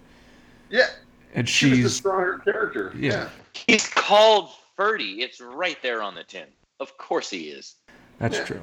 Yeah. 0.69 0.87
And 1.35 1.47
she's 1.47 1.77
she 1.77 1.83
a 1.83 1.89
stronger 1.89 2.39
character. 2.39 2.91
Yeah. 2.95 3.11
yeah. 3.11 3.29
He's 3.53 3.87
called 3.87 4.49
Ferdy. 4.75 5.21
It's 5.21 5.39
right 5.39 5.77
there 5.83 6.01
on 6.01 6.15
the 6.15 6.23
tin. 6.23 6.47
Of 6.79 6.97
course 6.97 7.29
he 7.29 7.49
is. 7.49 7.75
That's 8.17 8.37
yeah. 8.37 8.45
true. 8.45 8.61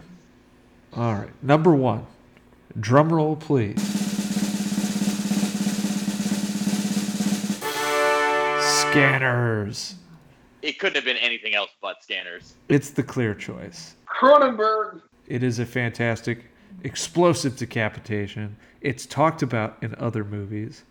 All 0.95 1.15
right. 1.15 1.43
Number 1.43 1.75
1. 1.75 2.05
Drum 2.81 3.13
roll 3.13 3.37
please. 3.37 3.81
Scanners. 8.61 9.95
It 10.67 10.81
couldn't 10.81 10.97
have 10.97 11.05
been 11.05 11.17
anything 11.19 11.55
else 11.55 11.71
but 11.81 12.03
scanners. 12.03 12.55
It's 12.69 12.91
the 12.91 13.05
clear 13.05 13.35
choice. 13.35 13.95
Cronenberg. 14.05 15.01
It 15.29 15.45
is 15.45 15.61
a 15.61 15.65
fantastic, 15.65 16.47
explosive 16.83 17.57
decapitation. 17.57 18.57
It's 18.81 19.07
talked 19.07 19.43
about 19.43 19.77
in 19.81 19.95
other 19.95 20.25
movies. 20.25 20.83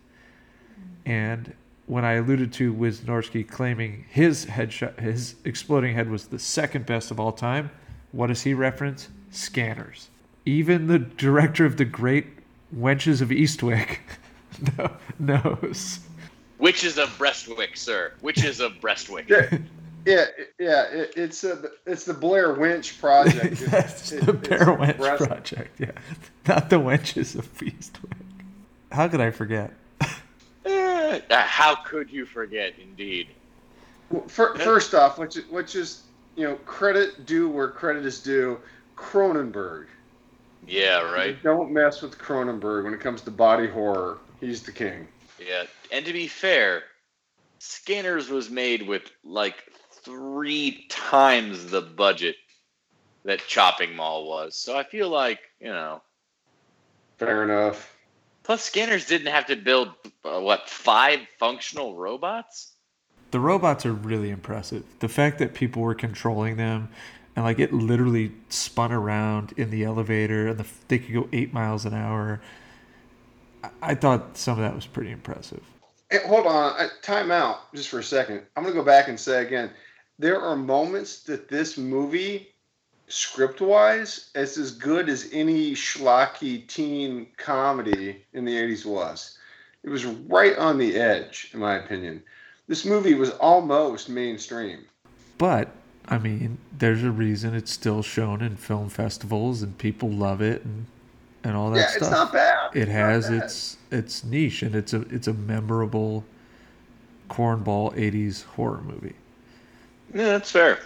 And 1.04 1.52
when 1.84 2.06
I 2.06 2.14
alluded 2.14 2.54
to 2.54 2.72
Wisniewski 2.72 3.46
claiming 3.46 4.06
his 4.08 4.46
headshot, 4.46 4.98
his 4.98 5.34
exploding 5.44 5.94
head 5.94 6.08
was 6.08 6.28
the 6.28 6.38
second 6.38 6.86
best 6.86 7.10
of 7.10 7.20
all 7.20 7.32
time, 7.32 7.70
what 8.12 8.28
does 8.28 8.40
he 8.42 8.54
reference? 8.54 9.10
Scanners. 9.30 10.08
Even 10.46 10.86
the 10.86 11.00
director 11.00 11.66
of 11.66 11.76
the 11.76 11.84
great 11.84 12.28
Wenches 12.74 13.20
of 13.20 13.28
Eastwick 13.28 13.98
kno- 14.78 14.96
knows. 15.18 16.00
Witches 16.58 16.98
of 16.98 17.08
Breastwick, 17.18 17.76
sir. 17.76 18.12
Witches 18.22 18.60
of 18.60 18.80
Breastwick. 18.80 19.28
Yeah, 19.28 19.58
yeah, 20.06 20.24
yeah. 20.58 20.82
It, 20.84 21.12
it's 21.16 21.44
a, 21.44 21.70
it's 21.86 22.04
the 22.04 22.14
Blair 22.14 22.54
Winch 22.54 23.00
project. 23.00 23.60
It- 23.62 23.70
That's 23.70 24.12
it- 24.12 24.24
the 24.24 24.32
it's 24.32 24.48
Bear 24.48 24.58
Wench 24.60 24.90
impressive. 24.94 25.28
project, 25.28 25.80
yeah. 25.80 25.92
Not 26.48 26.70
the 26.70 26.76
Wenches 26.76 27.36
of 27.36 27.52
Eastwick. 27.58 28.12
How 28.92 29.08
could 29.08 29.20
I 29.20 29.30
forget? 29.30 29.72
Uh, 30.68 31.20
how 31.30 31.76
could 31.76 32.10
you 32.10 32.26
forget, 32.26 32.74
indeed? 32.82 33.28
Well, 34.10 34.26
fir- 34.26 34.56
first 34.58 34.92
off, 34.94 35.16
let's 35.18 35.36
just, 35.36 35.52
let's 35.52 36.02
you 36.34 36.42
know 36.44 36.56
credit 36.66 37.24
due 37.26 37.48
where 37.48 37.68
credit 37.68 38.04
is 38.04 38.20
due. 38.20 38.58
Cronenberg. 38.96 39.86
Yeah, 40.66 41.02
right. 41.12 41.40
Don't 41.44 41.70
mess 41.72 42.02
with 42.02 42.18
Cronenberg 42.18 42.82
when 42.82 42.92
it 42.92 42.98
comes 43.00 43.22
to 43.22 43.30
body 43.30 43.68
horror. 43.68 44.18
He's 44.40 44.62
the 44.64 44.72
king. 44.72 45.06
Yeah. 45.38 45.64
And 45.92 46.04
to 46.06 46.12
be 46.12 46.28
fair, 46.28 46.84
Scanners 47.58 48.28
was 48.28 48.50
made 48.50 48.86
with 48.86 49.02
like 49.24 49.56
three 49.90 50.86
times 50.88 51.70
the 51.70 51.82
budget 51.82 52.36
that 53.24 53.46
Chopping 53.46 53.94
Mall 53.96 54.28
was. 54.28 54.56
So 54.56 54.76
I 54.76 54.84
feel 54.84 55.08
like, 55.08 55.40
you 55.60 55.68
know, 55.68 56.02
Fair 57.18 57.42
enough. 57.44 57.96
plus 58.44 58.62
Scanners 58.62 59.06
didn't 59.06 59.32
have 59.32 59.46
to 59.46 59.56
build, 59.56 59.88
uh, 60.24 60.40
what, 60.40 60.68
five 60.68 61.20
functional 61.38 61.96
robots? 61.96 62.72
The 63.32 63.40
robots 63.40 63.84
are 63.84 63.92
really 63.92 64.30
impressive. 64.30 64.84
The 65.00 65.08
fact 65.08 65.38
that 65.38 65.54
people 65.54 65.82
were 65.82 65.94
controlling 65.94 66.56
them 66.56 66.88
and 67.34 67.44
like 67.44 67.58
it 67.58 67.72
literally 67.72 68.32
spun 68.48 68.92
around 68.92 69.52
in 69.56 69.70
the 69.70 69.84
elevator 69.84 70.48
and 70.48 70.58
the, 70.58 70.66
they 70.88 70.98
could 70.98 71.12
go 71.12 71.28
eight 71.32 71.52
miles 71.52 71.84
an 71.84 71.94
hour. 71.94 72.40
I, 73.82 73.94
thought 73.94 74.36
some 74.36 74.58
of 74.58 74.64
that 74.64 74.74
was 74.74 74.86
pretty 74.86 75.10
impressive. 75.10 75.62
Hey, 76.10 76.20
hold 76.26 76.46
on. 76.46 76.72
I, 76.72 76.88
time 77.02 77.30
out 77.30 77.72
just 77.74 77.88
for 77.88 77.98
a 77.98 78.04
second. 78.04 78.42
I'm 78.56 78.62
going 78.62 78.74
to 78.74 78.80
go 78.80 78.84
back 78.84 79.08
and 79.08 79.18
say 79.18 79.44
again 79.44 79.70
there 80.18 80.40
are 80.40 80.56
moments 80.56 81.22
that 81.24 81.48
this 81.48 81.76
movie, 81.76 82.48
script 83.08 83.60
wise, 83.60 84.30
is 84.34 84.56
as 84.56 84.70
good 84.70 85.08
as 85.08 85.28
any 85.32 85.72
schlocky 85.72 86.66
teen 86.66 87.26
comedy 87.36 88.24
in 88.32 88.44
the 88.44 88.54
80s 88.54 88.86
was. 88.86 89.38
It 89.82 89.90
was 89.90 90.06
right 90.06 90.56
on 90.56 90.78
the 90.78 90.96
edge, 90.96 91.50
in 91.52 91.60
my 91.60 91.76
opinion. 91.76 92.22
This 92.66 92.84
movie 92.84 93.14
was 93.14 93.30
almost 93.30 94.08
mainstream. 94.08 94.86
But 95.38 95.68
I 96.08 96.18
mean, 96.18 96.58
there's 96.76 97.02
a 97.02 97.10
reason 97.10 97.54
it's 97.54 97.72
still 97.72 98.02
shown 98.02 98.40
in 98.40 98.56
film 98.56 98.88
festivals 98.88 99.62
and 99.62 99.76
people 99.76 100.08
love 100.08 100.40
it 100.40 100.64
and 100.64 100.86
and 101.46 101.56
all 101.56 101.70
that 101.70 101.78
yeah, 101.78 101.86
stuff. 101.88 102.02
it's 102.02 102.10
not 102.10 102.32
bad. 102.32 102.70
it 102.74 102.82
It's 102.82 102.90
has 102.90 103.28
bad. 103.28 103.42
its 103.44 103.76
its 103.90 104.24
niche 104.24 104.62
and 104.62 104.74
it's 104.74 104.92
a 104.92 105.02
it's 105.02 105.28
a 105.28 105.32
memorable 105.32 106.24
cornball 107.30 107.94
80s 107.94 108.44
horror 108.44 108.80
movie. 108.82 109.14
Yeah, 110.14 110.24
that's 110.26 110.50
fair. 110.50 110.78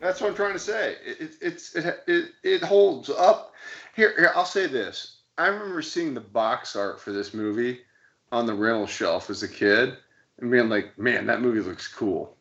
That's 0.00 0.20
what 0.20 0.30
I'm 0.30 0.36
trying 0.36 0.54
to 0.54 0.58
say. 0.58 0.96
It, 1.06 1.20
it, 1.20 1.30
it's 1.40 1.74
it, 1.76 2.02
it 2.06 2.30
it 2.42 2.62
holds 2.62 3.10
up. 3.10 3.54
Here, 3.94 4.12
here, 4.16 4.32
I'll 4.34 4.44
say 4.44 4.66
this. 4.66 5.18
I 5.38 5.46
remember 5.46 5.82
seeing 5.82 6.14
the 6.14 6.20
box 6.20 6.74
art 6.76 7.00
for 7.00 7.12
this 7.12 7.32
movie 7.32 7.80
on 8.32 8.46
the 8.46 8.54
rental 8.54 8.86
shelf 8.86 9.30
as 9.30 9.42
a 9.42 9.48
kid 9.48 9.96
and 10.40 10.50
being 10.50 10.68
like, 10.68 10.98
"Man, 10.98 11.26
that 11.26 11.40
movie 11.40 11.60
looks 11.60 11.86
cool." 11.86 12.36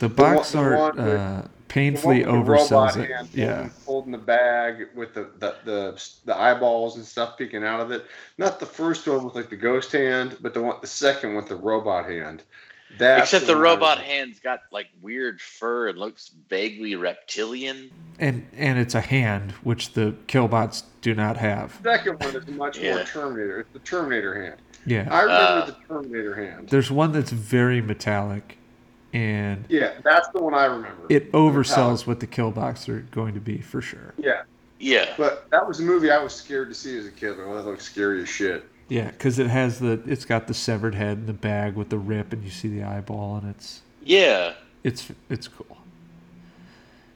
The 0.00 0.08
box 0.08 0.52
the 0.52 0.58
art 0.58 0.78
one 0.78 0.96
with- 0.96 1.18
uh, 1.20 1.42
The 1.42 1.48
painfully 1.74 2.24
one 2.24 2.44
the 2.44 2.50
oversells 2.52 2.96
it. 2.96 3.10
hand 3.10 3.28
Yeah. 3.34 3.54
holding, 3.56 3.72
holding 3.86 4.12
the 4.12 4.18
bag 4.18 4.88
with 4.94 5.14
the, 5.14 5.28
the 5.40 5.56
the 5.64 6.08
the 6.24 6.36
eyeballs 6.36 6.96
and 6.96 7.04
stuff 7.04 7.36
peeking 7.36 7.64
out 7.64 7.80
of 7.80 7.90
it. 7.90 8.06
Not 8.38 8.60
the 8.60 8.66
first 8.66 9.06
one 9.06 9.24
with 9.24 9.34
like 9.34 9.50
the 9.50 9.56
ghost 9.56 9.92
hand, 9.92 10.36
but 10.40 10.54
the 10.54 10.62
one 10.62 10.76
the 10.80 10.86
second 10.86 11.34
with 11.34 11.48
the 11.48 11.56
robot 11.56 12.06
hand. 12.06 12.42
That's 12.96 13.32
Except 13.32 13.46
the 13.48 13.54
one 13.54 13.62
I 13.66 13.70
robot 13.70 13.98
remember. 13.98 14.14
hand's 14.14 14.38
got 14.40 14.60
like 14.70 14.86
weird 15.02 15.40
fur 15.40 15.88
and 15.88 15.98
looks 15.98 16.30
vaguely 16.48 16.94
reptilian. 16.94 17.90
And 18.20 18.46
and 18.56 18.78
it's 18.78 18.94
a 18.94 19.00
hand 19.00 19.50
which 19.64 19.94
the 19.94 20.14
killbots 20.28 20.84
do 21.00 21.12
not 21.14 21.36
have. 21.36 21.82
The 21.82 21.96
second 21.96 22.20
one 22.22 22.36
is 22.36 22.46
much 22.46 22.80
more 22.80 23.02
Terminator. 23.02 23.60
It's 23.60 23.72
the 23.72 23.80
Terminator 23.80 24.40
hand. 24.44 24.60
Yeah. 24.86 25.08
I 25.10 25.22
remember 25.22 25.32
Uh, 25.42 25.66
the 25.66 25.76
Terminator 25.88 26.34
hand. 26.36 26.68
There's 26.68 26.90
one 26.90 27.10
that's 27.10 27.32
very 27.32 27.80
metallic 27.80 28.58
and 29.14 29.64
Yeah, 29.68 29.92
that's 30.02 30.28
the 30.28 30.42
one 30.42 30.52
I 30.52 30.66
remember. 30.66 31.06
it 31.08 31.32
oversells 31.32 32.06
what 32.06 32.20
the 32.20 32.26
killbots 32.26 32.88
are 32.88 33.00
going 33.12 33.32
to 33.34 33.40
be 33.40 33.58
for 33.58 33.80
sure. 33.80 34.12
yeah, 34.18 34.42
Yeah. 34.78 35.14
but 35.16 35.48
that 35.50 35.66
was 35.66 35.80
a 35.80 35.82
movie 35.84 36.10
I 36.10 36.22
was 36.22 36.34
scared 36.34 36.68
to 36.68 36.74
see 36.74 36.98
as 36.98 37.06
a 37.06 37.10
kid. 37.10 37.36
But 37.38 37.54
that 37.54 37.64
looked 37.64 37.82
scary 37.82 38.20
as 38.22 38.28
shit. 38.28 38.64
Yeah, 38.88 39.10
because 39.10 39.38
it 39.38 39.46
has 39.46 39.78
the 39.78 40.02
it's 40.04 40.26
got 40.26 40.46
the 40.48 40.52
severed 40.54 40.94
head 40.94 41.16
in 41.18 41.26
the 41.26 41.32
bag 41.32 41.74
with 41.76 41.88
the 41.88 41.96
rip, 41.96 42.32
and 42.34 42.44
you 42.44 42.50
see 42.50 42.68
the 42.68 42.82
eyeball, 42.82 43.36
and 43.36 43.48
it's 43.48 43.80
Yeah. 44.02 44.52
it's 44.82 45.08
it's 45.30 45.48
cool. 45.48 45.78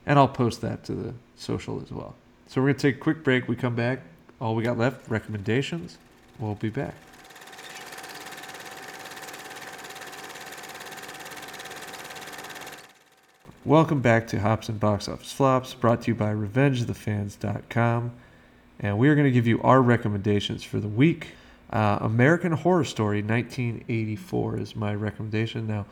And 0.07 0.19
I'll 0.19 0.29
post 0.29 0.63
that 0.63 0.85
to 0.85 0.93
the 0.95 1.15
social 1.37 1.83
as 1.83 1.91
well. 1.93 2.15
So 2.47 2.63
we're 2.63 2.69
gonna 2.69 2.79
take 2.79 2.97
a 2.97 3.01
quick 3.01 3.23
break. 3.23 3.47
We 3.49 3.57
come 3.57 3.75
back. 3.75 4.01
All 4.41 4.55
we 4.55 4.63
got 4.63 4.79
left 4.79 5.11
recommendations. 5.11 5.99
We'll 6.39 6.55
be 6.55 6.71
back. 6.71 6.95
Welcome 13.65 14.01
back 14.01 14.29
to 14.29 14.39
Hops 14.39 14.69
and 14.69 14.79
Box 14.79 15.09
Office 15.09 15.33
Flops, 15.33 15.75
brought 15.75 16.03
to 16.03 16.13
you 16.13 16.15
by 16.15 16.33
RevengeTheFans.com. 16.33 18.13
And 18.79 18.99
we 18.99 19.09
are 19.09 19.17
going 19.17 19.25
to 19.25 19.33
give 19.33 19.49
you 19.49 19.61
our 19.63 19.83
recommendations 19.83 20.63
for 20.63 20.79
the 20.79 20.87
week. 20.87 21.33
Uh, 21.71 21.99
American 22.01 22.53
Horror 22.53 22.85
Story 22.85 23.21
1984 23.21 24.59
is 24.59 24.77
my 24.77 24.95
recommendation. 24.95 25.67
Now, 25.67 25.87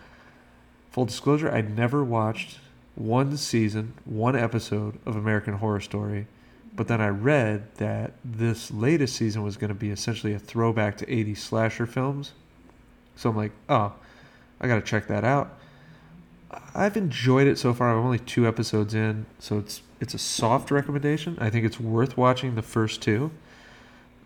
full 0.92 1.06
disclosure, 1.06 1.50
I'd 1.50 1.76
never 1.76 2.04
watched 2.04 2.60
one 2.94 3.36
season, 3.36 3.94
one 4.04 4.36
episode 4.36 5.00
of 5.04 5.16
American 5.16 5.54
Horror 5.54 5.80
Story, 5.80 6.28
but 6.76 6.86
then 6.86 7.00
I 7.00 7.08
read 7.08 7.74
that 7.74 8.12
this 8.24 8.70
latest 8.70 9.16
season 9.16 9.42
was 9.42 9.56
going 9.56 9.68
to 9.68 9.74
be 9.74 9.90
essentially 9.90 10.32
a 10.32 10.38
throwback 10.38 10.96
to 10.98 11.06
80s 11.06 11.38
slasher 11.38 11.86
films. 11.86 12.30
So 13.16 13.28
I'm 13.28 13.36
like, 13.36 13.52
oh, 13.68 13.92
I 14.60 14.68
got 14.68 14.76
to 14.76 14.82
check 14.82 15.08
that 15.08 15.24
out. 15.24 15.58
I've 16.74 16.96
enjoyed 16.96 17.46
it 17.46 17.58
so 17.58 17.74
far. 17.74 17.90
I'm 17.90 18.04
only 18.04 18.18
two 18.18 18.46
episodes 18.46 18.94
in, 18.94 19.26
so 19.38 19.58
it's 19.58 19.82
it's 20.00 20.14
a 20.14 20.18
soft 20.18 20.70
recommendation. 20.70 21.38
I 21.40 21.50
think 21.50 21.64
it's 21.64 21.80
worth 21.80 22.16
watching 22.16 22.54
the 22.54 22.62
first 22.62 23.00
two. 23.02 23.30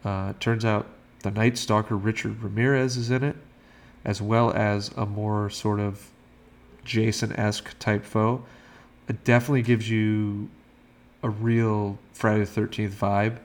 Uh, 0.05 0.29
it 0.31 0.41
turns 0.41 0.65
out 0.65 0.87
the 1.23 1.31
Night 1.31 1.57
Stalker 1.57 1.97
Richard 1.97 2.43
Ramirez 2.43 2.97
is 2.97 3.11
in 3.11 3.23
it, 3.23 3.37
as 4.05 4.21
well 4.21 4.53
as 4.53 4.91
a 4.97 5.07
more 5.07 5.49
sort 5.51 5.79
of 5.81 6.11
Jason-esque 6.85 7.79
type 7.79 8.05
foe. 8.05 8.45
It 9.09 9.25
definitely 9.25 9.63
gives 9.63 9.89
you 9.91 10.49
a 11.23 11.31
real 11.31 11.99
Friday 12.13 12.41
the 12.41 12.47
Thirteenth 12.47 12.99
vibe, 12.99 13.39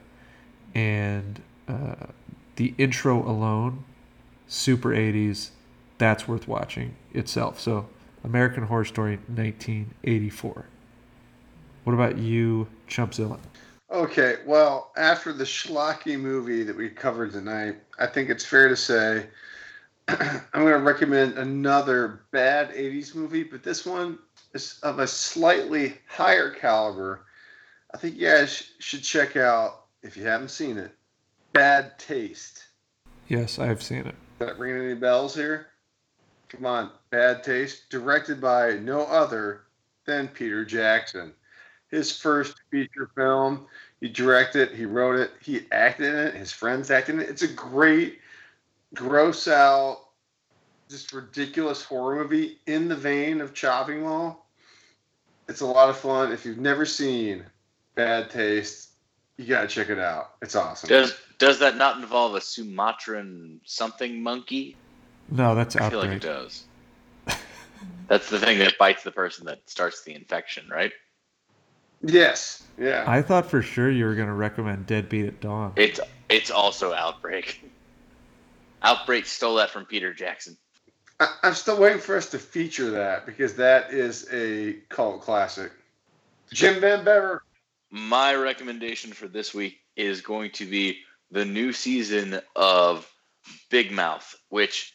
and 0.73 1.41
uh, 1.67 2.07
the 2.55 2.73
intro 2.78 3.28
alone, 3.28 3.84
super 4.47 4.89
80s. 4.89 5.49
That's 5.97 6.28
worth 6.28 6.47
watching 6.47 6.95
itself. 7.13 7.59
So, 7.59 7.88
American 8.26 8.63
Horror 8.63 8.86
Story 8.86 9.17
1984. 9.28 10.65
What 11.84 11.93
about 11.93 12.17
you, 12.17 12.67
Chumpzilla? 12.89 13.39
Okay, 13.91 14.38
well, 14.45 14.91
after 14.97 15.32
the 15.32 15.43
schlocky 15.43 16.19
movie 16.19 16.63
that 16.63 16.76
we 16.76 16.89
covered 16.89 17.32
tonight, 17.32 17.76
I 17.99 18.07
think 18.07 18.30
it's 18.30 18.43
fair 18.43 18.67
to 18.67 18.76
say 18.76 19.28
I'm 20.07 20.41
going 20.53 20.73
to 20.73 20.80
recommend 20.80 21.38
another 21.38 22.23
bad 22.32 22.71
80s 22.71 23.13
movie, 23.13 23.43
but 23.43 23.63
this 23.63 23.86
one 23.86 24.17
is 24.53 24.80
of 24.82 24.99
a 24.99 25.07
slightly 25.07 25.99
higher 26.07 26.49
caliber. 26.49 27.26
I 27.93 27.97
think 27.97 28.15
you 28.15 28.28
guys 28.28 28.71
should 28.80 29.03
check 29.03 29.38
out, 29.38 29.86
if 30.01 30.17
you 30.17 30.26
haven't 30.26 30.49
seen 30.49 30.78
it, 30.78 30.91
Bad 31.53 31.97
Taste. 31.99 32.65
Yes, 33.28 33.59
I've 33.59 33.84
seen 33.84 33.99
it. 33.99 34.15
Is 34.39 34.47
that 34.47 34.57
ringing 34.57 34.84
any 34.84 34.95
bells 34.95 35.36
here? 35.36 35.67
Come 36.50 36.66
on, 36.66 36.91
Bad 37.10 37.43
Taste, 37.43 37.89
directed 37.89 38.39
by 38.39 38.74
no 38.74 39.02
other 39.02 39.62
than 40.06 40.28
Peter 40.28 40.64
Jackson. 40.64 41.34
His 41.89 42.16
first 42.16 42.56
feature 42.72 43.10
film. 43.16 43.68
He 44.02 44.10
directed 44.10 44.72
he 44.72 44.86
wrote 44.86 45.20
it, 45.20 45.32
he 45.41 45.62
acted 45.72 46.14
in 46.14 46.16
it, 46.16 46.36
his 46.36 46.52
friends 46.52 46.91
acted 46.91 47.16
in 47.16 47.22
it. 47.22 47.30
It's 47.30 47.41
a 47.41 47.48
great, 47.48 48.20
gross 48.93 49.48
out 49.48 50.06
just 50.89 51.14
ridiculous 51.14 51.84
horror 51.84 52.16
movie 52.16 52.60
in 52.68 52.88
the 52.88 52.96
vein 52.96 53.41
of 53.41 53.54
Chopping 53.54 54.02
Mall. 54.02 54.48
It's 55.48 55.62
a 55.62 55.66
lot 55.66 55.89
of 55.89 55.98
fun. 55.98 56.32
If 56.32 56.46
you've 56.46 56.58
never 56.58 56.86
seen 56.86 57.46
Bad 57.96 58.30
Taste, 58.30 58.89
you 59.38 59.46
gotta 59.46 59.68
check 59.68 59.89
it 59.89 60.00
out. 60.00 60.36
It's 60.41 60.56
awesome. 60.56 60.89
Does 60.89 61.14
does 61.38 61.60
that 61.60 61.78
not 61.78 61.98
involve 61.98 62.36
a 62.36 62.41
Sumatran 62.41 63.60
something 63.66 64.22
monkey? 64.22 64.78
No, 65.30 65.55
that's 65.55 65.76
I 65.76 65.89
feel 65.89 65.99
like 65.99 66.09
it 66.09 66.13
outbreak. 66.15 66.21
does. 66.21 66.63
That's 68.07 68.30
the 68.30 68.39
thing 68.39 68.59
that 68.59 68.78
bites 68.78 69.01
the 69.03 69.11
person 69.11 69.47
that 69.47 69.67
starts 69.67 70.03
the 70.03 70.13
infection, 70.13 70.67
right? 70.69 70.91
yes. 72.03 72.63
Yeah. 72.78 73.03
I 73.07 73.21
thought 73.23 73.49
for 73.49 73.61
sure 73.63 73.89
you 73.89 74.05
were 74.05 74.15
going 74.15 74.28
to 74.28 74.34
recommend 74.34 74.86
Deadbeat 74.86 75.26
at 75.26 75.41
Dawn. 75.41 75.73
It's 75.76 75.99
it's 76.30 76.51
also 76.51 76.93
Outbreak. 76.93 77.63
Outbreak 78.84 79.26
stole 79.26 79.55
that 79.55 79.71
from 79.71 79.86
Peter 79.86 80.13
Jackson. 80.13 80.57
I, 81.19 81.28
I'm 81.43 81.53
still 81.55 81.80
waiting 81.80 81.99
for 81.99 82.15
us 82.15 82.30
to 82.32 82.39
feature 82.39 82.91
that 82.91 83.26
because 83.26 83.55
that 83.55 83.91
is 83.91 84.28
a 84.32 84.73
cult 84.89 85.21
classic. 85.21 85.71
Jim 86.51 86.80
Van 86.82 87.03
Bebber. 87.03 87.39
My 87.89 88.36
recommendation 88.36 89.13
for 89.13 89.28
this 89.28 89.53
week 89.53 89.80
is 89.95 90.21
going 90.21 90.51
to 90.51 90.65
be 90.65 90.99
the 91.32 91.45
new 91.45 91.71
season 91.71 92.39
of 92.55 93.09
Big 93.69 93.91
Mouth, 93.91 94.36
which, 94.49 94.93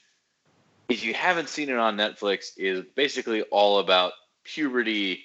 if 0.90 1.04
you 1.04 1.14
haven't 1.14 1.48
seen 1.48 1.68
it 1.68 1.76
on 1.76 1.96
Netflix, 1.96 2.52
is 2.56 2.84
basically 2.94 3.42
all 3.42 3.78
about 3.78 4.12
puberty 4.44 5.24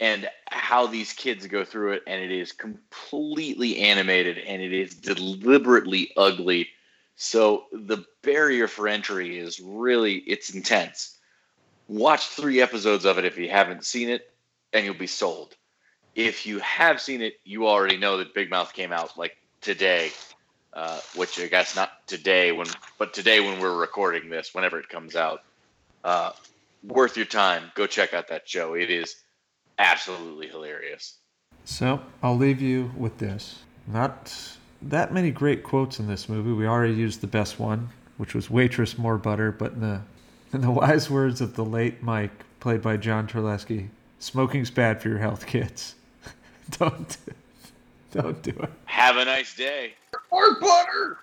and 0.00 0.28
how 0.48 0.86
these 0.86 1.12
kids 1.12 1.46
go 1.46 1.64
through 1.64 1.92
it. 1.92 2.02
And 2.06 2.22
it 2.22 2.30
is 2.30 2.52
completely 2.52 3.78
animated 3.78 4.38
and 4.38 4.62
it 4.62 4.72
is 4.72 4.94
deliberately 4.94 6.12
ugly. 6.16 6.68
So 7.16 7.64
the 7.72 8.04
barrier 8.22 8.68
for 8.68 8.86
entry 8.86 9.38
is 9.38 9.58
really 9.58 10.16
it's 10.18 10.54
intense. 10.54 11.18
Watch 11.88 12.28
three 12.28 12.60
episodes 12.60 13.04
of 13.04 13.18
it 13.18 13.24
if 13.24 13.38
you 13.38 13.48
haven't 13.48 13.84
seen 13.84 14.08
it, 14.10 14.30
and 14.72 14.84
you'll 14.84 14.94
be 14.94 15.06
sold 15.06 15.56
if 16.18 16.46
you 16.46 16.58
have 16.58 17.00
seen 17.00 17.22
it, 17.22 17.34
you 17.44 17.68
already 17.68 17.96
know 17.96 18.16
that 18.18 18.34
Big 18.34 18.50
Mouth 18.50 18.72
came 18.72 18.92
out 18.92 19.16
like 19.16 19.36
today, 19.60 20.10
uh, 20.72 21.00
which 21.14 21.40
I 21.40 21.46
guess 21.46 21.74
not 21.74 22.06
today 22.06 22.52
when, 22.52 22.66
but 22.98 23.14
today 23.14 23.40
when 23.40 23.60
we're 23.60 23.76
recording 23.76 24.30
this, 24.30 24.54
whenever 24.54 24.78
it 24.78 24.88
comes 24.88 25.16
out. 25.16 25.42
Uh, 26.04 26.32
worth 26.82 27.16
your 27.16 27.26
time. 27.26 27.70
Go 27.74 27.86
check 27.86 28.14
out 28.14 28.28
that 28.28 28.48
show. 28.48 28.74
It 28.74 28.90
is 28.90 29.16
absolutely 29.78 30.48
hilarious. 30.48 31.18
So 31.64 32.00
I'll 32.22 32.36
leave 32.36 32.62
you 32.62 32.92
with 32.96 33.18
this. 33.18 33.60
Not 33.86 34.56
that 34.82 35.12
many 35.12 35.30
great 35.30 35.62
quotes 35.62 35.98
in 35.98 36.06
this 36.06 36.28
movie. 36.28 36.52
We 36.52 36.66
already 36.66 36.94
used 36.94 37.20
the 37.20 37.26
best 37.26 37.58
one, 37.58 37.88
which 38.16 38.34
was 38.34 38.50
"Waitress, 38.50 38.98
more 38.98 39.18
butter." 39.18 39.52
But 39.52 39.72
in 39.72 39.80
the 39.80 40.00
in 40.52 40.60
the 40.62 40.70
wise 40.70 41.10
words 41.10 41.40
of 41.40 41.56
the 41.56 41.64
late 41.64 42.02
Mike, 42.02 42.44
played 42.60 42.82
by 42.82 42.96
John 42.96 43.26
Terlesky, 43.26 43.88
"Smoking's 44.18 44.70
bad 44.70 45.02
for 45.02 45.08
your 45.08 45.18
health, 45.18 45.46
kids. 45.46 45.94
don't 46.78 47.16
don't 48.10 48.42
do 48.42 48.50
it." 48.50 48.70
Have 48.86 49.16
a 49.16 49.24
nice 49.24 49.54
day. 49.54 49.94
Or 50.30 50.58
butter. 50.60 51.18